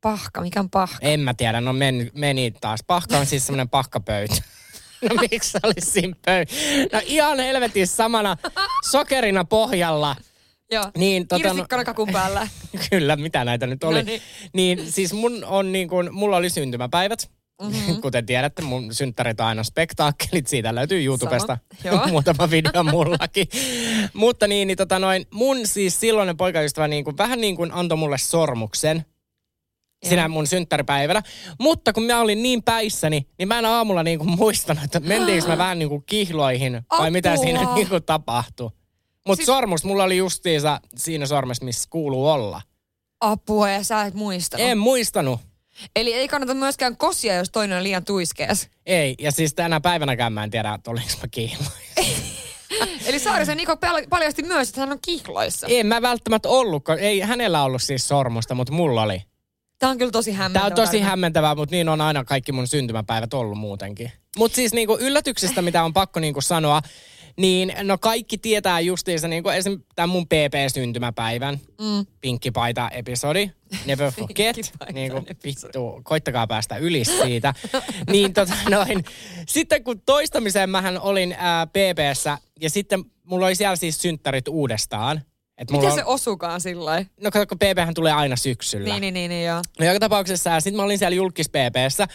Pahka, 0.00 0.40
mikä 0.40 0.60
on 0.60 0.70
pahka? 0.70 0.98
En 1.00 1.20
mä 1.20 1.34
tiedä, 1.34 1.60
no 1.60 1.72
meni, 1.72 2.10
meni 2.14 2.50
taas. 2.60 2.80
Pahka 2.86 3.18
on 3.18 3.26
siis 3.26 3.46
semmoinen 3.46 3.68
pahkapöytä. 3.68 4.34
No 5.08 5.14
miksi 5.30 5.50
se 5.50 5.58
olisi 5.62 5.90
siinä 5.90 6.16
pöytä? 6.24 6.52
No 6.92 7.00
ihan 7.04 7.40
helvetin 7.40 7.86
samana 7.86 8.36
sokerina 8.90 9.44
pohjalla. 9.44 10.16
Joo, 10.70 10.90
Niin, 10.96 11.28
tota, 11.28 11.54
no- 11.54 11.84
kakun 11.84 12.08
päällä. 12.12 12.48
Kyllä, 12.90 13.16
mitä 13.16 13.44
näitä 13.44 13.66
nyt 13.66 13.84
oli. 13.84 13.98
No 13.98 14.02
niin. 14.04 14.22
niin. 14.52 14.92
siis 14.92 15.12
mun 15.12 15.44
on 15.44 15.72
niin 15.72 15.88
kuin, 15.88 16.14
mulla 16.14 16.36
oli 16.36 16.50
syntymäpäivät. 16.50 17.30
Mm-hmm. 17.62 18.00
Kuten 18.02 18.26
tiedätte, 18.26 18.62
mun 18.62 18.94
synttärit 18.94 19.40
on 19.40 19.46
aina 19.46 19.62
spektaakkelit. 19.62 20.46
Siitä 20.46 20.74
löytyy 20.74 21.04
YouTubesta 21.04 21.58
muutama 22.08 22.50
video 22.50 22.82
mullakin. 22.82 23.48
Mutta 24.14 24.46
niin, 24.46 24.68
niin 24.68 24.78
tota 24.78 24.98
noin, 24.98 25.26
mun 25.30 25.66
siis 25.66 26.00
silloinen 26.00 26.36
poikaystävä 26.36 26.88
niin 26.88 27.04
kuin, 27.04 27.18
vähän 27.18 27.40
niin 27.40 27.56
kuin 27.56 27.72
antoi 27.72 27.98
mulle 27.98 28.18
sormuksen 28.18 29.04
sinä 30.08 30.28
mun 30.28 30.46
synttäripäivänä. 30.46 31.22
Mutta 31.58 31.92
kun 31.92 32.02
mä 32.02 32.20
olin 32.20 32.42
niin 32.42 32.62
päissäni, 32.62 33.26
niin 33.38 33.48
mä 33.48 33.58
en 33.58 33.64
aamulla 33.64 34.02
niin 34.02 34.18
kuin 34.18 34.30
muistanut, 34.30 34.84
että 34.84 35.00
mentiinkö 35.00 35.48
mä 35.48 35.58
vähän 35.64 35.78
niin 35.78 35.88
kuin 35.88 36.02
kihloihin 36.06 36.72
vai 36.72 36.82
Apua. 36.88 37.10
mitä 37.10 37.36
siinä 37.36 37.68
niin 37.74 37.88
kuin 37.88 38.02
tapahtui. 38.02 38.70
Mutta 39.26 39.36
siis... 39.36 39.46
sormus 39.46 39.84
mulla 39.84 40.04
oli 40.04 40.16
justiinsa 40.16 40.80
siinä 40.96 41.26
sormessa, 41.26 41.64
missä 41.64 41.88
kuuluu 41.90 42.28
olla. 42.28 42.62
Apua 43.20 43.70
ja 43.70 43.84
sä 43.84 44.02
et 44.02 44.14
muistanut. 44.14 44.66
En 44.66 44.78
muistanut. 44.78 45.40
Eli 45.96 46.14
ei 46.14 46.28
kannata 46.28 46.54
myöskään 46.54 46.96
kosia, 46.96 47.34
jos 47.34 47.50
toinen 47.50 47.78
on 47.78 47.84
liian 47.84 48.04
tuiskeas. 48.04 48.68
Ei, 48.86 49.14
ja 49.18 49.32
siis 49.32 49.54
tänä 49.54 49.80
päivänäkään 49.80 50.32
mä 50.32 50.44
en 50.44 50.50
tiedä, 50.50 50.74
että 50.74 50.90
olinko 50.90 51.12
mä 51.22 51.28
kihloissa. 51.30 52.00
Eli 53.06 53.18
Saarisen 53.18 53.56
Niko 53.56 53.76
pal- 53.76 54.06
paljasti 54.10 54.42
myös, 54.42 54.68
että 54.68 54.80
hän 54.80 54.92
on 54.92 54.98
kihloissa. 55.04 55.66
En 55.70 55.86
mä 55.86 56.02
välttämättä 56.02 56.48
ollut, 56.48 56.84
ei 56.98 57.20
hänellä 57.20 57.62
ollut 57.62 57.82
siis 57.82 58.08
sormusta, 58.08 58.54
mutta 58.54 58.72
mulla 58.72 59.02
oli. 59.02 59.22
Tämä 59.80 59.90
on 59.90 59.98
kyllä 59.98 60.10
tosi 60.10 60.30
Tää 60.30 60.38
hämmentävä. 60.38 60.66
on 60.66 60.74
tosi 60.74 60.86
tarina. 60.86 61.06
hämmentävää, 61.08 61.54
mutta 61.54 61.74
niin 61.74 61.88
on 61.88 62.00
aina 62.00 62.24
kaikki 62.24 62.52
mun 62.52 62.66
syntymäpäivät 62.66 63.34
ollut 63.34 63.58
muutenkin. 63.58 64.12
Mutta 64.38 64.56
siis 64.56 64.72
niinku 64.72 64.98
yllätyksistä, 65.00 65.62
mitä 65.62 65.84
on 65.84 65.92
pakko 65.92 66.20
niinku 66.20 66.40
sanoa, 66.40 66.82
niin 67.36 67.72
no 67.82 67.98
kaikki 67.98 68.38
tietää 68.38 68.80
justiinsa 68.80 69.28
niinku 69.28 69.48
esim. 69.48 69.80
tämän 69.94 70.08
mun 70.08 70.26
PP-syntymäpäivän, 70.26 71.60
mm. 71.80 72.06
pinkkipaita-episodi, 72.20 73.50
Never 73.86 74.12
Forget, 74.18 74.72
niinku 74.92 75.22
vittu, 75.44 76.00
koittakaa 76.02 76.46
päästä 76.46 76.76
yli 76.76 77.04
siitä. 77.04 77.54
niin 78.10 78.32
tota 78.32 78.54
noin, 78.70 79.04
sitten 79.48 79.84
kun 79.84 80.00
toistamiseen 80.00 80.70
mähän 80.70 81.00
olin 81.00 81.34
ää, 81.38 81.66
PPssä 81.66 82.38
ja 82.60 82.70
sitten 82.70 83.04
mulla 83.24 83.46
oli 83.46 83.54
siellä 83.54 83.76
siis 83.76 84.02
synttärit 84.02 84.48
uudestaan. 84.48 85.20
Et 85.60 85.70
Miten 85.70 85.88
on, 85.88 85.94
se 85.94 86.04
osukaan 86.04 86.60
sillä? 86.60 87.04
No 87.20 87.30
kato, 87.30 87.46
kun 87.46 87.58
PPhän 87.58 87.94
tulee 87.94 88.12
aina 88.12 88.36
syksyllä. 88.36 88.84
Niin, 88.84 89.00
niin, 89.00 89.14
niin, 89.14 89.28
niin, 89.28 89.46
joo. 89.46 89.60
No 89.78 89.86
joka 89.86 90.00
tapauksessa, 90.00 90.60
sitten 90.60 90.76
mä 90.76 90.82
olin 90.82 90.98
siellä 90.98 91.16
julkis 91.16 91.48
PPssä. 91.48 92.08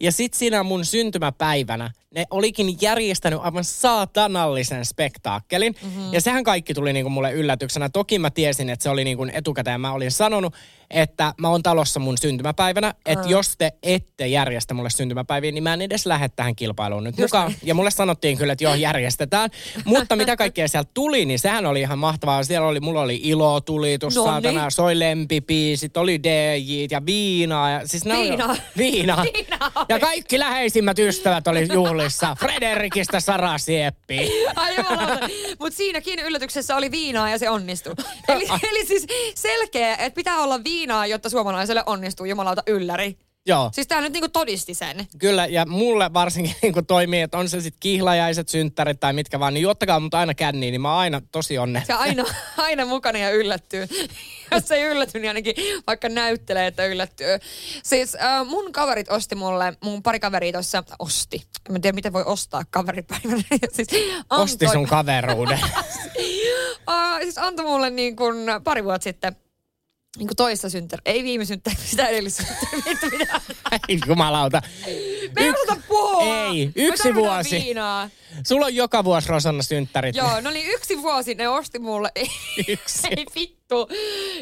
Ja 0.00 0.12
sit 0.12 0.34
siinä 0.34 0.62
mun 0.62 0.84
syntymäpäivänä 0.84 1.90
ne 2.14 2.26
olikin 2.30 2.76
järjestänyt 2.80 3.40
aivan 3.42 3.64
saatanallisen 3.64 4.84
spektaakkelin. 4.84 5.74
Mm-hmm. 5.82 6.12
Ja 6.12 6.20
sehän 6.20 6.44
kaikki 6.44 6.74
tuli 6.74 6.92
niinku 6.92 7.10
mulle 7.10 7.32
yllätyksenä. 7.32 7.88
Toki 7.88 8.18
mä 8.18 8.30
tiesin, 8.30 8.70
että 8.70 8.82
se 8.82 8.90
oli 8.90 9.04
niinku 9.04 9.26
etukäteen. 9.32 9.80
Mä 9.80 9.92
olin 9.92 10.10
sanonut, 10.10 10.54
että 10.94 11.34
mä 11.40 11.48
oon 11.48 11.62
talossa 11.62 12.00
mun 12.00 12.18
syntymäpäivänä, 12.18 12.94
että 13.06 13.28
jos 13.28 13.56
te 13.58 13.72
ette 13.82 14.26
järjestä 14.26 14.74
mulle 14.74 14.90
syntymäpäiviä, 14.90 15.52
niin 15.52 15.62
mä 15.62 15.74
en 15.74 15.82
edes 15.82 16.06
lähde 16.06 16.28
tähän 16.28 16.56
kilpailuun 16.56 17.04
nyt 17.04 17.18
mukaan. 17.18 17.54
Ja 17.62 17.74
mulle 17.74 17.90
sanottiin 17.90 18.38
kyllä, 18.38 18.52
että 18.52 18.64
joo, 18.64 18.74
järjestetään. 18.74 19.50
Mutta 19.84 20.16
mitä 20.16 20.36
kaikkea 20.36 20.68
sieltä 20.68 20.90
tuli, 20.94 21.24
niin 21.24 21.38
sehän 21.38 21.66
oli 21.66 21.80
ihan 21.80 21.98
mahtavaa. 21.98 22.44
Siellä 22.44 22.68
oli, 22.68 22.80
mulla 22.80 23.00
oli 23.00 23.20
ilo, 23.22 23.60
tulitus, 23.60 24.16
No 24.16 24.24
saatana, 24.24 24.60
niin. 24.62 24.70
soi 24.70 24.98
lempipiisit, 24.98 25.96
oli 25.96 26.22
DJ 26.22 26.86
ja 26.90 27.06
viinaa. 27.06 27.70
Ja, 27.70 27.80
siis 27.84 28.04
Viinaa. 28.14 28.56
Viinaa. 28.76 29.22
Viinaa 29.22 29.70
oli. 29.76 29.86
Ja 29.88 29.98
kaikki 29.98 30.38
läheisimmät 30.38 30.98
ystävät 30.98 31.48
oli 31.48 31.68
juhlissa. 31.72 32.36
Frederikistä 32.40 33.20
Sara 33.20 33.58
Sieppi. 33.58 34.30
Ai 34.56 34.76
jumalauta. 34.76 35.28
Mut 35.60 35.72
siinäkin 35.72 36.18
yllätyksessä 36.18 36.76
oli 36.76 36.90
viinaa 36.90 37.30
ja 37.30 37.38
se 37.38 37.50
onnistui. 37.50 37.94
Eli, 38.28 38.44
eli 38.70 38.86
siis 38.86 39.06
selkeä, 39.34 39.96
että 39.96 40.14
pitää 40.16 40.38
olla 40.38 40.64
viinaa, 40.84 41.06
jotta 41.06 41.30
suomalaiselle 41.30 41.82
onnistuu 41.86 42.26
jumalauta 42.26 42.62
ylläri. 42.66 43.16
Joo. 43.46 43.70
Siis 43.72 43.86
tää 43.86 44.00
nyt 44.00 44.12
niinku 44.12 44.28
todisti 44.28 44.74
sen. 44.74 45.06
Kyllä, 45.18 45.46
ja 45.46 45.66
mulle 45.66 46.12
varsinkin 46.12 46.54
niin 46.62 46.74
kun 46.74 46.86
toimii, 46.86 47.20
että 47.20 47.38
on 47.38 47.48
se 47.48 47.60
sitten 47.60 47.80
kihlajaiset, 47.80 48.48
synttärit 48.48 49.00
tai 49.00 49.12
mitkä 49.12 49.40
vaan, 49.40 49.54
niin 49.54 49.62
juottakaa 49.62 50.00
mut 50.00 50.14
aina 50.14 50.34
känniin, 50.34 50.72
niin 50.72 50.80
mä 50.80 50.90
oon 50.90 51.00
aina 51.00 51.22
tosi 51.32 51.58
onnellinen. 51.58 51.86
Se 51.86 51.92
aina, 51.92 52.24
aina 52.56 52.84
mukana 52.84 53.18
ja 53.18 53.30
yllättyy. 53.30 53.86
Jos 54.52 54.70
ei 54.70 54.82
ylläty, 54.82 55.18
niin 55.18 55.28
ainakin 55.30 55.54
vaikka 55.86 56.08
näyttelee, 56.08 56.66
että 56.66 56.86
yllättyy. 56.86 57.38
Siis 57.82 58.16
äh, 58.22 58.46
mun 58.46 58.72
kaverit 58.72 59.10
osti 59.10 59.34
mulle, 59.34 59.76
mun 59.84 60.02
pari 60.02 60.20
kaveria 60.20 60.52
tuossa 60.52 60.84
osti. 60.98 61.42
Mä 61.68 61.74
en 61.74 61.82
tiedä, 61.82 61.94
miten 61.94 62.12
voi 62.12 62.24
ostaa 62.26 62.62
kaveripäivänä. 62.70 63.42
siis 63.72 63.88
Osti 64.30 64.68
sun 64.68 64.86
kaveruuden. 64.86 65.60
uh, 66.88 67.20
siis 67.22 67.38
antoi 67.38 67.66
mulle 67.66 67.90
niin 67.90 68.16
kuin 68.16 68.36
pari 68.64 68.84
vuotta 68.84 69.04
sitten 69.04 69.36
niin 70.18 70.26
kuin 70.28 70.36
toista 70.36 70.70
synttäri. 70.70 71.02
Ei 71.04 71.22
viime 71.24 71.44
synttäri, 71.44 71.76
sitä 71.84 72.06
edellistä? 72.08 72.44
Ei 73.88 73.98
jumalauta. 74.08 74.62
Me 75.36 75.42
ei 75.42 75.50
osata 75.50 75.80
puhua. 75.88 76.22
Ei, 76.46 76.70
yksi 76.76 77.14
vuosi. 77.14 77.50
Viinaa. 77.50 78.10
Sulla 78.46 78.66
on 78.66 78.74
joka 78.74 79.04
vuosi 79.04 79.28
Rosanna 79.28 79.62
synttärit. 79.62 80.16
Joo, 80.16 80.40
no 80.40 80.50
niin 80.50 80.70
yksi 80.70 81.02
vuosi 81.02 81.34
ne 81.34 81.48
osti 81.48 81.78
mulle. 81.78 82.12
Ei, 82.16 82.28
Yksi. 82.68 83.08
ei 83.16 83.26
vittu. 83.34 83.88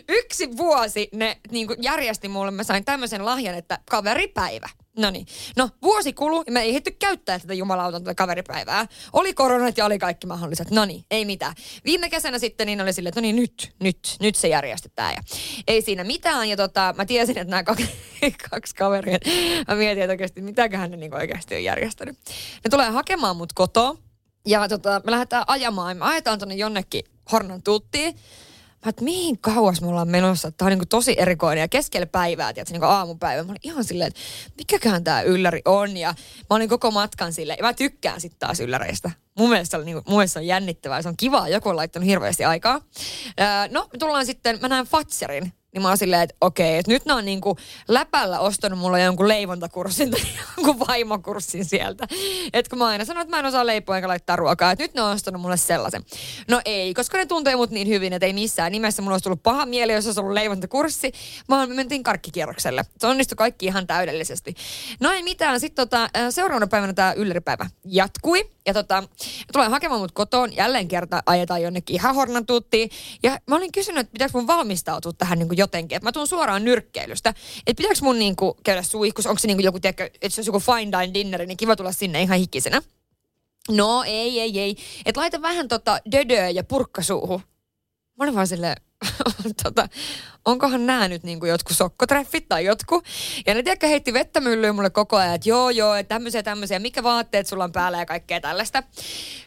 Yksi 0.08 0.56
vuosi 0.56 1.08
ne 1.12 1.40
niin 1.50 1.68
järjesti 1.80 2.28
mulle. 2.28 2.50
Mä 2.50 2.64
sain 2.64 2.85
tämmöisen 2.85 3.24
lahjan, 3.24 3.54
että 3.54 3.78
kaveripäivä. 3.90 4.68
No 4.98 5.11
niin. 5.11 5.26
No, 5.57 5.70
vuosi 5.83 6.12
kulu 6.12 6.42
ja 6.46 6.52
me 6.52 6.61
ei 6.61 6.68
ehditty 6.68 6.90
käyttää 6.90 7.38
tätä 7.38 7.55
jumalautan 7.55 8.05
tätä 8.05 8.14
kaveripäivää. 8.14 8.87
Oli 9.12 9.35
koronat 9.35 9.78
ja 9.78 9.85
oli 9.85 9.98
kaikki 9.98 10.26
mahdolliset. 10.26 10.70
No 10.70 10.85
niin, 10.85 11.05
ei 11.11 11.24
mitään. 11.24 11.55
Viime 11.85 12.11
kesänä 12.11 12.38
sitten 12.38 12.66
niin 12.66 12.81
oli 12.81 12.92
silleen, 12.92 13.09
että 13.09 13.20
no 13.20 13.22
niin 13.22 13.37
nyt, 13.37 13.72
nyt, 13.78 14.16
nyt 14.20 14.35
se 14.35 14.48
järjestetään. 14.48 15.12
Ja 15.12 15.22
ei 15.66 15.83
siinä 15.83 16.05
mitään. 16.05 16.48
Ja 16.48 16.57
tota, 16.57 16.94
mä 16.96 17.05
tiesin, 17.05 17.38
että 17.38 17.50
nämä 17.50 17.62
kaksi, 17.62 17.88
kaksi 18.50 18.74
kaveria, 18.74 19.18
mä 19.68 19.74
mietin, 19.74 20.02
että 20.02 20.12
oikeasti 20.12 20.40
mitäköhän 20.40 20.90
ne 20.90 20.96
niin 20.96 21.14
oikeasti 21.14 21.55
on 21.55 21.64
järjestänyt. 21.64 22.18
Ne 22.64 22.70
tulee 22.70 22.90
hakemaan 22.90 23.37
mut 23.37 23.52
kotoa. 23.52 23.96
Ja 24.46 24.68
tota, 24.68 25.00
me 25.05 25.11
lähdetään 25.11 25.44
ajamaan. 25.46 25.96
Me 25.96 26.05
ajetaan 26.05 26.38
tonne 26.38 26.55
jonnekin 26.55 27.05
Hornan 27.33 27.62
tuttiin. 27.62 28.14
Että 28.86 29.04
mihin 29.04 29.38
kauas 29.38 29.80
me 29.80 29.86
ollaan 29.86 30.08
menossa. 30.08 30.50
Tämä 30.50 30.70
on 30.70 30.78
niin 30.78 30.88
tosi 30.88 31.14
erikoinen 31.18 31.60
ja 31.60 31.68
keskellä 31.68 32.06
päivää, 32.06 32.52
tiedätkö, 32.52 32.72
niin 32.72 32.84
aamupäivä. 32.84 33.42
Mä 33.42 33.50
olin 33.50 33.60
ihan 33.62 33.84
silleen, 33.84 34.08
että 34.08 34.20
mikäköhän 34.58 35.04
tämä 35.04 35.22
ylläri 35.22 35.62
on. 35.64 35.96
Ja 35.96 36.14
mä 36.50 36.56
olin 36.56 36.68
koko 36.68 36.90
matkan 36.90 37.32
silleen. 37.32 37.56
Ja 37.58 37.64
mä 37.64 37.74
tykkään 37.74 38.20
sitten 38.20 38.38
taas 38.38 38.60
ylläreistä. 38.60 39.10
Mun 39.38 39.50
mielestä, 39.50 39.76
oli, 39.76 39.84
niin 39.84 39.94
kuin, 39.94 40.04
mun 40.08 40.18
mielestä 40.18 40.40
on 40.40 40.46
jännittävää. 40.46 41.02
Se 41.02 41.08
on 41.08 41.16
kivaa. 41.16 41.48
Joku 41.48 41.68
on 41.68 41.76
laittanut 41.76 42.08
hirveästi 42.08 42.44
aikaa. 42.44 42.80
Öö, 43.40 43.46
no, 43.70 43.88
me 43.92 43.98
tullaan 43.98 44.26
sitten, 44.26 44.58
mä 44.60 44.68
näen 44.68 44.86
Fatserin. 44.86 45.52
Niin 45.72 45.82
mä 45.82 45.88
oon 45.88 45.98
silleen, 45.98 46.22
että 46.22 46.37
okei, 46.40 46.78
että 46.78 46.92
nyt 46.92 47.04
ne 47.04 47.12
on 47.12 47.24
niinku 47.24 47.56
läpällä 47.88 48.40
ostanut 48.40 48.78
mulle 48.78 49.02
jonkun 49.02 49.28
leivontakurssin 49.28 50.11
tai 50.11 50.20
jonkun 50.56 50.87
vaimokurssin 50.88 51.64
sieltä. 51.64 52.06
Että 52.52 52.70
kun 52.70 52.78
mä 52.78 52.87
aina 52.87 53.04
sanon, 53.04 53.22
että 53.22 53.37
mä 53.37 53.38
en 53.38 53.46
osaa 53.46 53.66
leipoa 53.66 53.96
enkä 53.96 54.08
laittaa 54.08 54.37
ruokaa, 54.37 54.70
että 54.70 54.85
nyt 54.85 54.94
ne 54.94 55.02
on 55.02 55.12
ostanut 55.12 55.42
mulle 55.42 55.56
sellaisen. 55.56 56.02
No 56.48 56.61
ei, 56.64 56.94
koska 56.94 57.18
ne 57.18 57.26
tuntee 57.26 57.56
mut 57.56 57.70
niin 57.70 57.88
hyvin, 57.88 58.12
että 58.12 58.26
ei 58.26 58.32
missään 58.32 58.72
nimessä 58.72 59.02
mulla 59.02 59.14
olisi 59.14 59.24
tullut 59.24 59.42
paha 59.42 59.66
mieli, 59.66 59.92
jos 59.92 60.06
olisi 60.06 60.20
ollut 60.20 60.35
leivontakurssi, 60.35 61.12
vaan 61.48 61.68
me 61.68 61.74
mentiin 61.74 62.02
karkkikierrokselle. 62.02 62.85
Se 62.98 63.06
onnistui 63.06 63.37
kaikki 63.37 63.66
ihan 63.66 63.87
täydellisesti. 63.87 64.54
No 65.00 65.12
ei 65.12 65.22
mitään, 65.22 65.61
sitten 65.61 65.88
tota, 65.88 66.02
äh, 66.02 66.26
seuraavana 66.30 66.66
päivänä 66.66 66.92
tämä 66.92 67.12
ylläripäivä 67.12 67.66
jatkui. 67.85 68.50
Ja 68.66 68.75
tota, 68.75 69.03
tulee 69.53 69.68
hakemaan 69.68 70.01
mut 70.01 70.12
kotoon, 70.12 70.57
jälleen 70.57 70.88
kerta 70.88 71.22
ajetaan 71.27 71.62
jonnekin 71.62 71.96
ihan 71.96 72.14
hornatuttiin. 72.14 72.90
Ja 73.22 73.38
mä 73.46 73.57
olin 73.57 73.72
kysynyt, 73.72 74.01
että 74.01 74.12
pitääkö 74.12 74.33
mun 74.35 74.46
valmistautua 74.46 75.12
tähän 75.12 75.38
niin 75.38 75.57
jotenkin. 75.57 75.96
Että 75.96 76.07
mä 76.07 76.12
tuun 76.12 76.27
suoraan 76.27 76.64
nyrkkeilystä. 76.64 77.35
Että 77.66 77.81
pitääkö 77.83 77.98
mun 78.03 78.18
niin 78.18 78.37
kuin, 78.37 78.55
käydä 78.64 78.83
suihkus, 78.83 79.27
onko 79.27 79.38
se 79.38 79.46
niin 79.46 79.64
joku, 79.64 79.81
tiedätkö, 79.81 80.05
että 80.05 80.27
olisi 80.27 80.48
joku 80.48 80.61
fine 80.61 80.92
dine 80.92 81.14
dinneri, 81.14 81.46
niin 81.46 81.57
kiva 81.57 81.77
tulla 81.77 81.92
sinne 81.92 82.22
ihan 82.22 82.38
hikisenä. 82.38 82.83
No 83.70 84.03
ei, 84.07 84.40
ei, 84.40 84.61
ei. 84.61 84.77
Että 85.07 85.20
laita 85.20 85.42
vähän 85.42 85.68
tota 85.68 85.98
dödöä 86.12 86.51
ja 86.51 86.64
purkkasuuhun. 86.64 87.40
Mä 88.22 88.24
olin 88.24 88.35
vaan 88.35 88.46
silleen, 88.46 88.76
tota, 89.62 89.88
onkohan 90.44 90.87
nämä 90.87 91.08
nyt 91.08 91.22
niinku 91.22 91.46
jotkut 91.46 91.76
sokkotreffit 91.76 92.48
tai 92.48 92.64
jotkut. 92.64 93.04
Ja 93.46 93.54
ne 93.54 93.62
tiedätkö 93.62 93.87
heitti 93.87 94.12
vettä 94.12 94.40
myllyyn 94.40 94.74
mulle 94.74 94.90
koko 94.90 95.16
ajan, 95.16 95.35
että 95.35 95.48
joo 95.48 95.70
joo, 95.70 95.94
että 95.94 96.14
tämmöisiä 96.14 96.42
tämmöisiä, 96.42 96.78
mikä 96.78 97.02
vaatteet 97.02 97.46
sulla 97.46 97.64
on 97.64 97.72
päällä 97.72 97.98
ja 97.98 98.06
kaikkea 98.06 98.40
tällaista. 98.40 98.82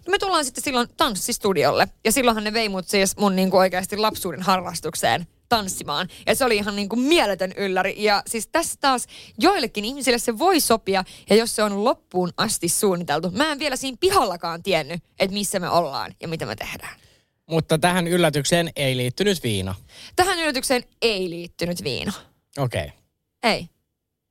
No 0.05 0.11
me 0.11 0.17
tullaan 0.17 0.45
sitten 0.45 0.63
silloin 0.63 0.87
tanssistudiolle. 0.97 1.87
Ja 2.05 2.11
silloinhan 2.11 2.43
ne 2.43 2.53
vei 2.53 2.69
mut 2.69 2.87
siis 2.87 3.17
mun 3.17 3.35
niinku 3.35 3.57
oikeasti 3.57 3.97
lapsuuden 3.97 4.41
harrastukseen 4.41 5.27
tanssimaan. 5.49 6.07
Ja 6.25 6.35
se 6.35 6.45
oli 6.45 6.55
ihan 6.55 6.75
niin 6.75 6.89
kuin 6.89 6.99
mieletön 6.99 7.51
ylläri. 7.57 8.03
Ja 8.03 8.23
siis 8.27 8.47
tässä 8.47 8.75
taas 8.81 9.07
joillekin 9.39 9.85
ihmisille 9.85 10.17
se 10.17 10.39
voi 10.39 10.59
sopia, 10.59 11.03
ja 11.29 11.35
jos 11.35 11.55
se 11.55 11.63
on 11.63 11.83
loppuun 11.83 12.29
asti 12.37 12.69
suunniteltu. 12.69 13.31
Mä 13.31 13.51
en 13.51 13.59
vielä 13.59 13.75
siinä 13.75 13.97
pihallakaan 13.99 14.63
tiennyt, 14.63 15.03
että 15.19 15.33
missä 15.33 15.59
me 15.59 15.69
ollaan 15.69 16.15
ja 16.21 16.27
mitä 16.27 16.45
me 16.45 16.55
tehdään. 16.55 17.04
Mutta 17.49 17.77
tähän 17.77 18.07
yllätykseen 18.07 18.69
ei 18.75 18.97
liittynyt 18.97 19.43
viina. 19.43 19.75
Tähän 20.15 20.39
yllätykseen 20.39 20.83
ei 21.01 21.29
liittynyt 21.29 21.83
viina. 21.83 22.13
Okei. 22.57 22.85
Okay. 22.85 22.97
Ei. 23.43 23.69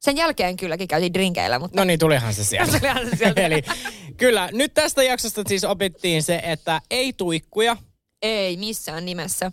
Sen 0.00 0.16
jälkeen 0.16 0.57
kylläkin 0.57 0.88
käytiin 0.88 1.14
drinkeillä, 1.14 1.59
mutta... 1.59 1.81
No 1.81 1.85
niin, 1.85 1.98
tulihan 1.98 2.35
se 2.35 2.44
sieltä. 2.44 2.72
Tulihan 2.79 3.11
se 3.11 3.16
sieltä. 3.16 3.40
Eli 3.40 3.62
kyllä, 4.16 4.48
nyt 4.53 4.74
tästä 4.74 5.03
jaksosta 5.03 5.42
siis 5.48 5.64
opittiin 5.64 6.22
se, 6.22 6.40
että 6.44 6.81
ei 6.90 7.12
tuikkuja, 7.12 7.77
Ei 8.22 8.57
missään 8.57 9.05
nimessä. 9.05 9.53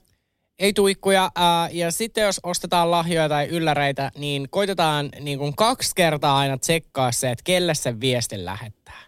ei 0.59 0.73
tuikkuja. 0.73 1.31
Ää, 1.35 1.69
ja 1.71 1.91
sitten 1.91 2.23
jos 2.23 2.39
ostetaan 2.43 2.91
lahjoja 2.91 3.29
tai 3.29 3.47
ylläreitä, 3.47 4.11
niin 4.17 4.47
koitetaan 4.49 5.09
niin 5.19 5.37
kuin 5.39 5.55
kaksi 5.55 5.91
kertaa 5.95 6.37
aina 6.37 6.57
tsekkaa 6.57 7.11
se, 7.11 7.31
että 7.31 7.43
kelle 7.43 7.75
sen 7.75 8.01
viestin 8.01 8.45
lähettää. 8.45 9.01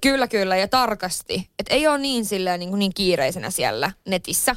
Kyllä, 0.00 0.28
kyllä, 0.28 0.56
ja 0.56 0.68
tarkasti. 0.68 1.50
Että 1.58 1.74
ei 1.74 1.86
ole 1.86 1.98
niin 1.98 2.24
silleen 2.24 2.60
niin, 2.60 2.70
kuin 2.70 2.78
niin 2.78 2.94
kiireisenä 2.94 3.50
siellä 3.50 3.92
netissä. 4.08 4.56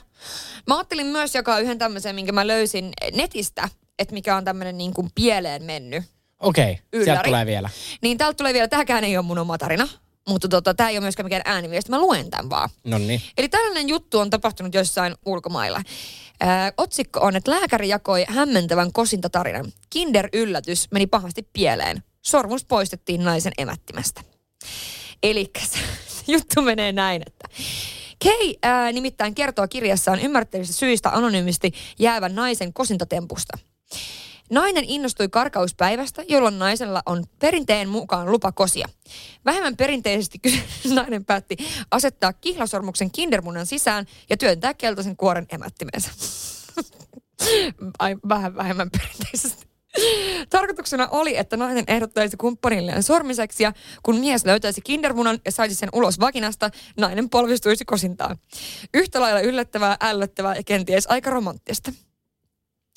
Mä 0.68 0.78
ajattelin 0.78 1.06
myös 1.06 1.36
jakaa 1.36 1.60
yhden 1.60 1.78
tämmöisen, 1.78 2.16
minkä 2.16 2.32
mä 2.32 2.48
löysin 2.48 2.92
netistä, 3.14 3.70
että 4.00 4.14
mikä 4.14 4.36
on 4.38 4.46
tämmöinen 4.46 4.78
niin 4.78 4.94
kuin 4.94 5.10
pieleen 5.16 5.64
mennyt. 5.64 6.04
Okei, 6.40 6.72
okay, 6.72 7.04
sieltä 7.04 7.24
tulee 7.24 7.46
vielä. 7.46 7.70
Niin 8.02 8.18
täältä 8.18 8.38
tulee 8.38 8.54
vielä, 8.54 8.68
tämäkään 8.68 9.04
ei 9.04 9.18
ole 9.18 9.26
mun 9.26 9.38
oma 9.38 9.58
tarina, 9.58 9.88
mutta 10.30 10.48
tota, 10.48 10.74
tämä 10.74 10.90
ei 10.90 10.98
ole 10.98 11.04
myöskään 11.04 11.26
mikään 11.26 11.42
ääniviesti, 11.46 11.92
mä 11.92 12.00
luen 12.00 12.30
tämän 12.30 12.50
vaan. 12.50 12.70
No 12.84 12.98
niin. 12.98 13.22
Eli 13.38 13.50
tällainen 13.50 13.90
juttu 13.90 14.20
on 14.20 14.30
tapahtunut 14.30 14.74
jossain 14.74 15.16
ulkomailla. 15.26 15.82
Ää, 16.40 16.74
otsikko 16.78 17.20
on, 17.20 17.36
että 17.36 17.52
lääkäri 17.52 17.90
jakoi 17.90 18.26
hämmentävän 18.30 18.94
kosintotarinan. 18.94 19.72
Kinder-yllätys 19.90 20.88
meni 20.92 21.08
pahasti 21.08 21.48
pieleen. 21.54 22.04
Sormus 22.22 22.66
poistettiin 22.66 23.24
naisen 23.24 23.54
emättimästä. 23.58 24.22
Eli 25.24 25.52
juttu 26.34 26.62
menee 26.62 26.92
näin, 26.92 27.22
että 27.28 27.48
Kay 28.24 28.54
ää, 28.64 28.92
nimittäin 28.92 29.36
kertoo 29.36 29.68
kirjassaan 29.68 30.20
ymmärrettävistä 30.20 30.74
syistä 30.74 31.10
anonyymisti 31.10 31.74
jäävän 32.00 32.36
naisen 32.36 32.74
kosintatempusta. 32.74 33.58
Nainen 34.50 34.84
innostui 34.88 35.30
karkauspäivästä, 35.30 36.24
jolloin 36.30 36.60
naisella 36.60 37.02
on 37.06 37.24
perinteen 37.40 37.90
mukaan 37.90 38.32
lupa 38.32 38.52
kosia. 38.52 38.88
Vähemmän 39.46 39.78
perinteisesti 39.78 40.40
nainen 40.96 41.26
päätti 41.26 41.58
asettaa 41.92 42.34
kihlasormuksen 42.34 43.12
kindermunan 43.12 43.66
sisään 43.66 44.06
ja 44.30 44.38
työntää 44.38 44.74
keltaisen 44.74 45.18
kuoren 45.18 45.46
emättimensä. 45.52 46.12
Ai, 48.00 48.16
vähän 48.30 48.56
vähemmän 48.56 48.90
perinteisesti. 48.92 49.67
Tarkoituksena 50.50 51.08
oli, 51.12 51.38
että 51.38 51.58
nainen 51.58 51.84
ehdottaisi 51.88 52.38
kumppanilleen 52.38 53.04
sormiseksi 53.04 53.64
ja 53.64 53.74
kun 54.04 54.20
mies 54.20 54.46
löytäisi 54.46 54.82
kindermunan 54.82 55.40
ja 55.46 55.52
saisi 55.52 55.76
sen 55.76 55.90
ulos 55.94 56.20
vaginasta, 56.20 56.70
nainen 56.98 57.30
polvistuisi 57.30 57.86
kosintaan. 57.86 58.38
Yhtä 58.94 59.22
lailla 59.22 59.40
yllättävää, 59.40 59.98
ällöttävää 60.02 60.56
ja 60.56 60.64
kenties 60.64 61.08
aika 61.08 61.30
romanttista. 61.30 61.92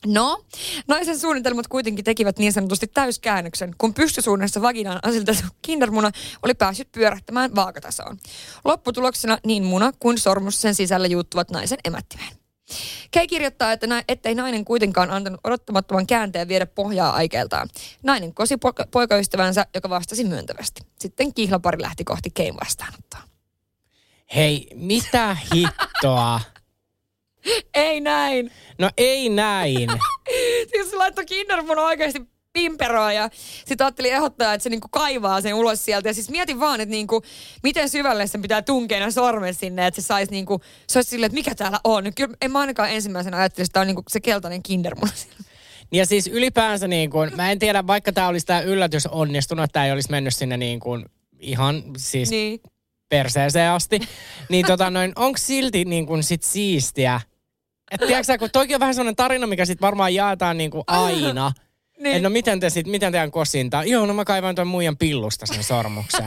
No, 0.06 0.44
naisen 0.88 1.18
suunnitelmat 1.18 1.68
kuitenkin 1.68 2.04
tekivät 2.04 2.38
niin 2.38 2.52
sanotusti 2.52 2.86
täyskäännöksen, 2.86 3.74
kun 3.78 3.94
pystysuunnassa 3.94 4.62
vaginaan 4.62 5.00
aseteltu 5.02 5.42
kindermuna 5.62 6.10
oli 6.42 6.54
päässyt 6.54 6.92
pyörähtämään 6.92 7.54
vaakatasoon. 7.54 8.18
Lopputuloksena 8.64 9.38
niin 9.46 9.64
muna 9.64 9.92
kuin 9.98 10.18
sormus 10.18 10.60
sen 10.60 10.74
sisällä 10.74 11.06
juuttuvat 11.06 11.50
naisen 11.50 11.78
emättimeen. 11.84 12.39
Kei 13.10 13.26
kirjoittaa, 13.28 13.72
että 13.72 13.86
nä- 13.86 14.04
ettei 14.08 14.34
nainen 14.34 14.64
kuitenkaan 14.64 15.10
antanut 15.10 15.40
odottamattoman 15.44 16.06
käänteen 16.06 16.48
viedä 16.48 16.66
pohjaa 16.66 17.12
aikeeltaan. 17.12 17.68
Nainen 18.02 18.34
kosi 18.34 18.54
po- 18.54 18.86
poikaystävänsä, 18.90 19.66
joka 19.74 19.90
vastasi 19.90 20.24
myöntävästi. 20.24 20.80
Sitten 21.00 21.34
kihlapari 21.34 21.82
lähti 21.82 22.04
kohti 22.04 22.30
Kein 22.30 22.54
vastaanottoa. 22.64 23.20
Hei, 24.34 24.66
mitä 24.74 25.36
hittoa? 25.54 26.40
Ei 27.74 28.00
näin. 28.00 28.52
No 28.78 28.90
ei 28.96 29.28
näin. 29.28 29.90
siis 30.70 30.90
se 30.90 30.96
laittoi 30.96 31.26
kindermunan 31.26 31.84
oikeasti 31.84 32.29
pimperoa 32.52 33.12
ja 33.12 33.28
sitten 33.66 33.84
ajattelin 33.84 34.12
ehdottaa, 34.12 34.54
että 34.54 34.62
se 34.62 34.70
niinku 34.70 34.88
kaivaa 34.88 35.40
sen 35.40 35.54
ulos 35.54 35.84
sieltä. 35.84 36.08
Ja 36.08 36.14
siis 36.14 36.30
mietin 36.30 36.60
vaan, 36.60 36.80
että 36.80 36.90
niinku, 36.90 37.22
miten 37.62 37.88
syvälle 37.88 38.26
sen 38.26 38.42
pitää 38.42 38.62
tunkea 38.62 39.00
ne 39.00 39.10
sormen 39.10 39.54
sinne, 39.54 39.86
että 39.86 40.00
se 40.00 40.06
saisi 40.06 40.32
niinku, 40.32 40.60
se 40.86 40.98
olisi 40.98 41.10
silleen, 41.10 41.26
että 41.26 41.34
mikä 41.34 41.54
täällä 41.54 41.80
on. 41.84 42.14
Kyllä 42.16 42.36
en 42.42 42.50
mä 42.50 42.60
ainakaan 42.60 42.90
ensimmäisenä 42.90 43.36
ajattelin, 43.36 43.64
että 43.64 43.72
tämä 43.72 43.80
on 43.80 43.86
niinku 43.86 44.02
se 44.08 44.20
keltainen 44.20 44.62
kindermuna. 44.62 45.12
Ja 45.92 46.06
siis 46.06 46.26
ylipäänsä 46.26 46.88
niin 46.88 47.10
kuin, 47.10 47.36
mä 47.36 47.50
en 47.50 47.58
tiedä, 47.58 47.86
vaikka 47.86 48.12
tämä 48.12 48.28
olisi 48.28 48.46
tämä 48.46 48.60
yllätys 48.60 49.06
onnistunut, 49.06 49.64
että 49.64 49.72
tämä 49.72 49.86
ei 49.86 49.92
olisi 49.92 50.10
mennyt 50.10 50.34
sinne 50.34 50.56
niin 50.56 50.80
kuin 50.80 51.04
ihan 51.40 51.82
siis 51.96 52.30
niin. 52.30 52.60
perseeseen 53.08 53.70
asti, 53.70 54.00
niin 54.48 54.66
tota 54.66 54.90
noin, 54.90 55.12
onko 55.16 55.38
silti 55.38 55.84
niin 55.84 56.06
kuin 56.06 56.22
sit 56.22 56.42
siistiä? 56.42 57.20
Että 57.90 58.06
tiedätkö 58.06 58.38
kun 58.38 58.50
toikin 58.52 58.76
on 58.76 58.80
vähän 58.80 58.94
sellainen 58.94 59.16
tarina, 59.16 59.46
mikä 59.46 59.64
sit 59.64 59.80
varmaan 59.80 60.14
jaetaan 60.14 60.58
niin 60.58 60.70
kuin 60.70 60.84
aina. 61.06 61.52
Niin. 62.00 62.16
Et 62.16 62.22
no 62.22 62.30
miten 62.30 62.60
te 62.60 62.70
sit, 62.70 62.86
miten 62.86 63.12
teidän 63.12 63.30
kosintaa? 63.30 63.84
Joo, 63.84 64.06
no 64.06 64.14
mä 64.14 64.24
kaivan 64.24 64.54
tuon 64.54 64.66
muijan 64.66 64.96
pillusta 64.96 65.46
sen 65.46 65.64
sormuksen. 65.64 66.26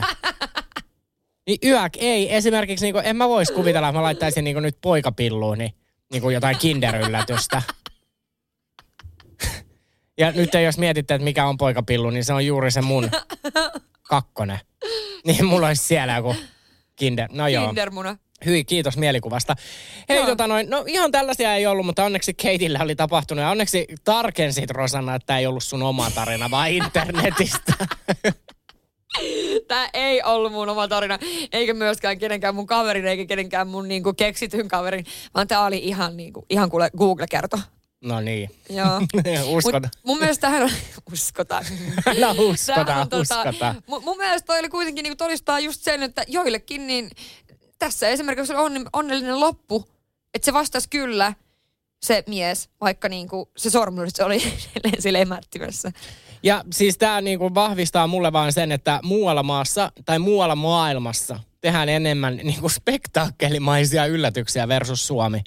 niin 1.46 1.58
yök, 1.64 1.92
ei. 1.96 2.34
Esimerkiksi 2.34 2.84
niin 2.84 2.92
kuin, 2.92 3.06
en 3.06 3.16
mä 3.16 3.28
vois 3.28 3.50
kuvitella, 3.50 3.88
että 3.88 3.98
mä 3.98 4.02
laittaisin 4.02 4.44
niin 4.44 4.54
kuin 4.54 4.62
nyt 4.62 4.78
poikapilluun 4.80 5.58
niin, 5.58 5.74
niin 6.12 6.22
kuin 6.22 6.34
jotain 6.34 6.58
kinderyllätystä. 6.58 7.62
ja 10.20 10.32
nyt 10.32 10.50
jos 10.64 10.78
mietitte, 10.78 11.14
että 11.14 11.24
mikä 11.24 11.46
on 11.46 11.56
poikapillu, 11.56 12.10
niin 12.10 12.24
se 12.24 12.32
on 12.32 12.46
juuri 12.46 12.70
se 12.70 12.80
mun 12.80 13.10
kakkonen. 14.02 14.58
Niin 15.26 15.46
mulla 15.46 15.66
olisi 15.66 15.84
siellä 15.84 16.16
joku 16.16 16.36
kinder. 16.96 17.28
No 17.32 17.48
joo. 17.48 17.66
Kindermuna. 17.66 18.16
Hyi, 18.46 18.64
kiitos 18.64 18.96
mielikuvasta. 18.96 19.56
Hei, 20.08 20.16
Joo. 20.18 20.26
tota 20.26 20.46
noin, 20.46 20.70
no 20.70 20.84
ihan 20.86 21.10
tällaisia 21.10 21.54
ei 21.54 21.66
ollut, 21.66 21.86
mutta 21.86 22.04
onneksi 22.04 22.34
Keitillä 22.34 22.78
oli 22.82 22.96
tapahtunut. 22.96 23.42
Ja 23.42 23.50
onneksi 23.50 23.86
tarkensit, 24.04 24.70
Rosanna, 24.70 25.14
että 25.14 25.26
tämä 25.26 25.38
ei 25.38 25.46
ollut 25.46 25.64
sun 25.64 25.82
oma 25.82 26.10
tarina, 26.10 26.50
vaan 26.50 26.70
internetistä. 26.82 27.72
Tämä 29.68 29.88
ei 29.94 30.22
ollut 30.22 30.52
mun 30.52 30.68
oma 30.68 30.88
tarina, 30.88 31.18
eikä 31.52 31.74
myöskään 31.74 32.18
kenenkään 32.18 32.54
mun 32.54 32.66
kaverin, 32.66 33.06
eikä 33.06 33.26
kenenkään 33.26 33.68
mun 33.68 33.88
niinku 33.88 34.12
keksityn 34.14 34.68
kaverin, 34.68 35.06
vaan 35.34 35.48
tämä 35.48 35.64
oli 35.66 35.78
ihan, 35.78 36.16
niinku, 36.16 36.46
ihan 36.50 36.70
kuule 36.70 36.90
Google-kerto. 36.98 37.58
no 38.04 38.20
niin. 38.20 38.50
Joo. 38.70 39.00
Uskota. 39.56 39.80
Mut 39.80 40.04
mun 40.04 40.18
mielestä 40.18 40.40
tähän 40.40 40.62
on, 40.62 40.70
uskotaan. 41.12 41.64
No 42.20 42.34
Tämähän 42.66 43.08
on 43.12 43.20
uskotaan. 43.20 43.82
mun, 43.86 44.04
mun 44.04 44.16
mielestä 44.16 44.46
toi 44.46 44.58
oli 44.58 44.68
kuitenkin 44.68 45.02
niinku 45.02 45.16
todistaa 45.16 45.60
just 45.60 45.82
sen, 45.82 46.02
että 46.02 46.24
joillekin 46.28 46.86
niin 46.86 47.10
tässä 47.78 48.08
esimerkiksi 48.08 48.52
on 48.52 48.58
on, 48.76 48.86
onnellinen 48.92 49.40
loppu, 49.40 49.84
että 50.34 50.46
se 50.46 50.52
vastasi 50.52 50.88
kyllä 50.88 51.32
se 52.04 52.24
mies, 52.26 52.70
vaikka 52.80 53.08
niinku 53.08 53.50
se 53.56 53.70
sormus 53.70 54.20
oli 54.20 54.42
edelleen 54.76 55.02
sille 55.02 55.20
emättimessä. 55.20 55.92
Ja 56.42 56.64
siis 56.72 56.98
tämä 56.98 57.20
niinku 57.20 57.54
vahvistaa 57.54 58.06
mulle 58.06 58.32
vaan 58.32 58.52
sen, 58.52 58.72
että 58.72 59.00
muualla 59.02 59.42
maassa 59.42 59.92
tai 60.04 60.18
muualla 60.18 60.56
maailmassa 60.56 61.40
tehdään 61.60 61.88
enemmän 61.88 62.36
niinku 62.36 62.68
spektaakkelimaisia 62.68 64.06
yllätyksiä 64.06 64.68
versus 64.68 65.06
Suomi. 65.06 65.40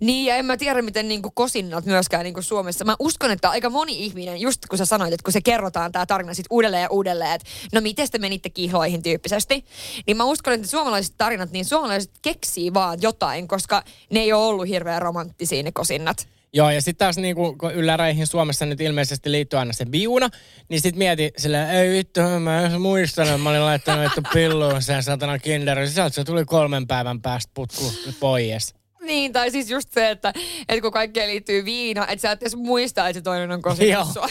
Niin, 0.00 0.26
ja 0.26 0.36
en 0.36 0.44
mä 0.44 0.56
tiedä, 0.56 0.82
miten 0.82 1.08
niinku 1.08 1.30
kosinnat 1.34 1.86
myöskään 1.86 2.24
niinku 2.24 2.42
Suomessa. 2.42 2.84
Mä 2.84 2.96
uskon, 2.98 3.30
että 3.30 3.50
aika 3.50 3.70
moni 3.70 4.04
ihminen, 4.04 4.40
just 4.40 4.66
kun 4.68 4.78
sä 4.78 4.86
sanoit, 4.86 5.12
että 5.12 5.24
kun 5.24 5.32
se 5.32 5.40
kerrotaan 5.40 5.92
tämä 5.92 6.06
tarina 6.06 6.34
sit 6.34 6.46
uudelleen 6.50 6.82
ja 6.82 6.90
uudelleen, 6.90 7.32
että 7.32 7.48
no 7.72 7.80
miten 7.80 8.10
te 8.10 8.18
menitte 8.18 8.50
kihloihin 8.50 9.02
tyyppisesti, 9.02 9.64
niin 10.06 10.16
mä 10.16 10.24
uskon, 10.24 10.52
että 10.52 10.68
suomalaiset 10.68 11.14
tarinat, 11.18 11.50
niin 11.50 11.64
suomalaiset 11.64 12.10
keksii 12.22 12.74
vaan 12.74 12.98
jotain, 13.02 13.48
koska 13.48 13.82
ne 14.10 14.20
ei 14.20 14.32
ole 14.32 14.46
ollut 14.46 14.68
hirveän 14.68 15.02
romanttisia 15.02 15.62
ne 15.62 15.72
kosinnat. 15.72 16.28
Joo, 16.54 16.70
ja 16.70 16.82
sitten 16.82 17.06
taas 17.06 17.16
niinku, 17.16 17.56
kun 17.58 17.72
ylläreihin 17.72 18.26
Suomessa 18.26 18.66
nyt 18.66 18.80
ilmeisesti 18.80 19.30
liittyy 19.30 19.58
aina 19.58 19.72
se 19.72 19.86
biuna, 19.86 20.28
niin 20.68 20.80
sitten 20.80 20.98
mieti 20.98 21.32
silleen, 21.36 21.70
ei 21.70 21.92
vittu, 21.92 22.20
mä 22.20 22.60
en 22.60 22.80
muistan, 22.80 23.26
että 23.26 23.38
mä 23.38 23.50
olin 23.50 23.64
laittanut 23.64 24.04
että 24.04 24.22
pilluun 24.32 24.82
sen 24.82 25.02
satana 25.02 25.38
kinderin. 25.38 25.90
Sieltä 25.90 26.14
se 26.14 26.24
tuli 26.24 26.44
kolmen 26.44 26.86
päivän 26.86 27.22
päästä 27.22 27.50
putku 27.54 27.92
pois. 28.20 28.74
Niin, 29.02 29.32
tai 29.32 29.50
siis 29.50 29.70
just 29.70 29.92
se, 29.92 30.10
että, 30.10 30.32
että 30.68 30.82
kun 30.82 30.92
kaikkeen 30.92 31.28
liittyy 31.28 31.64
viina, 31.64 32.06
että 32.06 32.22
sä 32.22 32.30
et 32.30 32.42
edes 32.42 32.56
muista, 32.56 33.08
että 33.08 33.18
se 33.18 33.22
toinen 33.22 33.50
on 33.52 33.62
sua. 34.12 34.28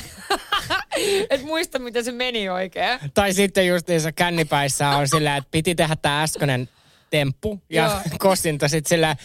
et 1.29 1.43
muista, 1.43 1.79
miten 1.79 2.05
se 2.05 2.11
meni 2.11 2.49
oikein. 2.49 2.99
Tai 3.13 3.33
sitten 3.33 3.67
justiinsa 3.67 4.11
kännipäissä 4.11 4.89
on 4.89 5.07
sillä, 5.07 5.37
että 5.37 5.47
piti 5.51 5.75
tehdä 5.75 5.95
tämä 5.95 6.23
äskeinen 6.23 6.69
temppu 7.09 7.61
ja 7.69 7.83
Joo. 7.83 8.17
kosinta 8.29 8.67
sitten 8.67 8.89
sillä, 8.89 9.15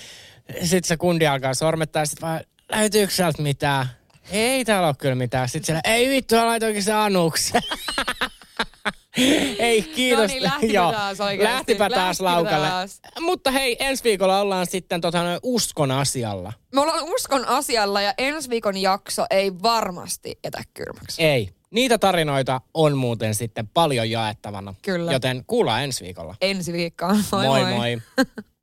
sit 0.63 0.85
se 0.85 0.97
kundi 0.97 1.27
alkaa 1.27 1.55
sormettaa 1.55 2.03
ja 2.03 2.07
sitten 2.07 2.29
vaan, 2.29 2.41
löytyykö 2.73 3.13
sieltä 3.13 3.43
mitään? 3.43 3.87
Ei 4.31 4.65
täällä 4.65 4.89
ole 4.89 4.97
kyllä 4.99 5.15
mitään. 5.15 5.49
Sitten 5.49 5.67
siellä, 5.67 5.81
ei 5.85 6.09
vittu, 6.09 6.37
laitoinkin 6.37 6.83
se 6.83 6.93
anuksen. 6.93 7.63
ei, 9.59 9.83
kiitos. 9.83 10.21
No 10.21 10.27
niin, 10.27 10.43
lähtipä 10.43 10.93
taas 10.93 11.21
oikeasti. 11.21 11.55
Lähtipä 11.55 11.91
taas 11.91 12.21
Lähtipä 12.21 12.25
laukalle. 12.25 12.69
taas. 12.69 13.01
Mutta 13.21 13.51
hei, 13.51 13.77
ensi 13.81 14.05
viikolla 14.05 14.41
ollaan 14.41 14.67
sitten 14.67 15.01
tota, 15.01 15.19
uskon 15.43 15.91
asialla. 15.91 16.53
Me 16.75 16.81
ollaan 16.81 17.05
uskon 17.05 17.49
asialla 17.49 18.01
ja 18.01 18.15
ensi 18.19 18.51
viikon 18.51 18.77
jakso 18.77 19.27
ei 19.31 19.53
varmasti 19.63 20.39
etä 20.45 20.63
kylmäksi. 20.75 21.23
Ei. 21.23 21.51
Niitä 21.71 21.99
tarinoita 21.99 22.61
on 22.75 22.97
muuten 22.99 23.35
sitten 23.35 23.69
paljon 23.69 24.11
jaettavana. 24.11 24.75
Kyllä. 24.83 25.13
Joten 25.13 25.45
kuullaan 25.47 25.85
ensi 25.85 26.05
viikolla. 26.05 26.35
Ensi 26.41 26.73
viikkoon. 26.73 27.25
Moi 27.33 27.47
moi. 27.47 27.65
moi. 27.65 27.75
moi. 27.75 28.27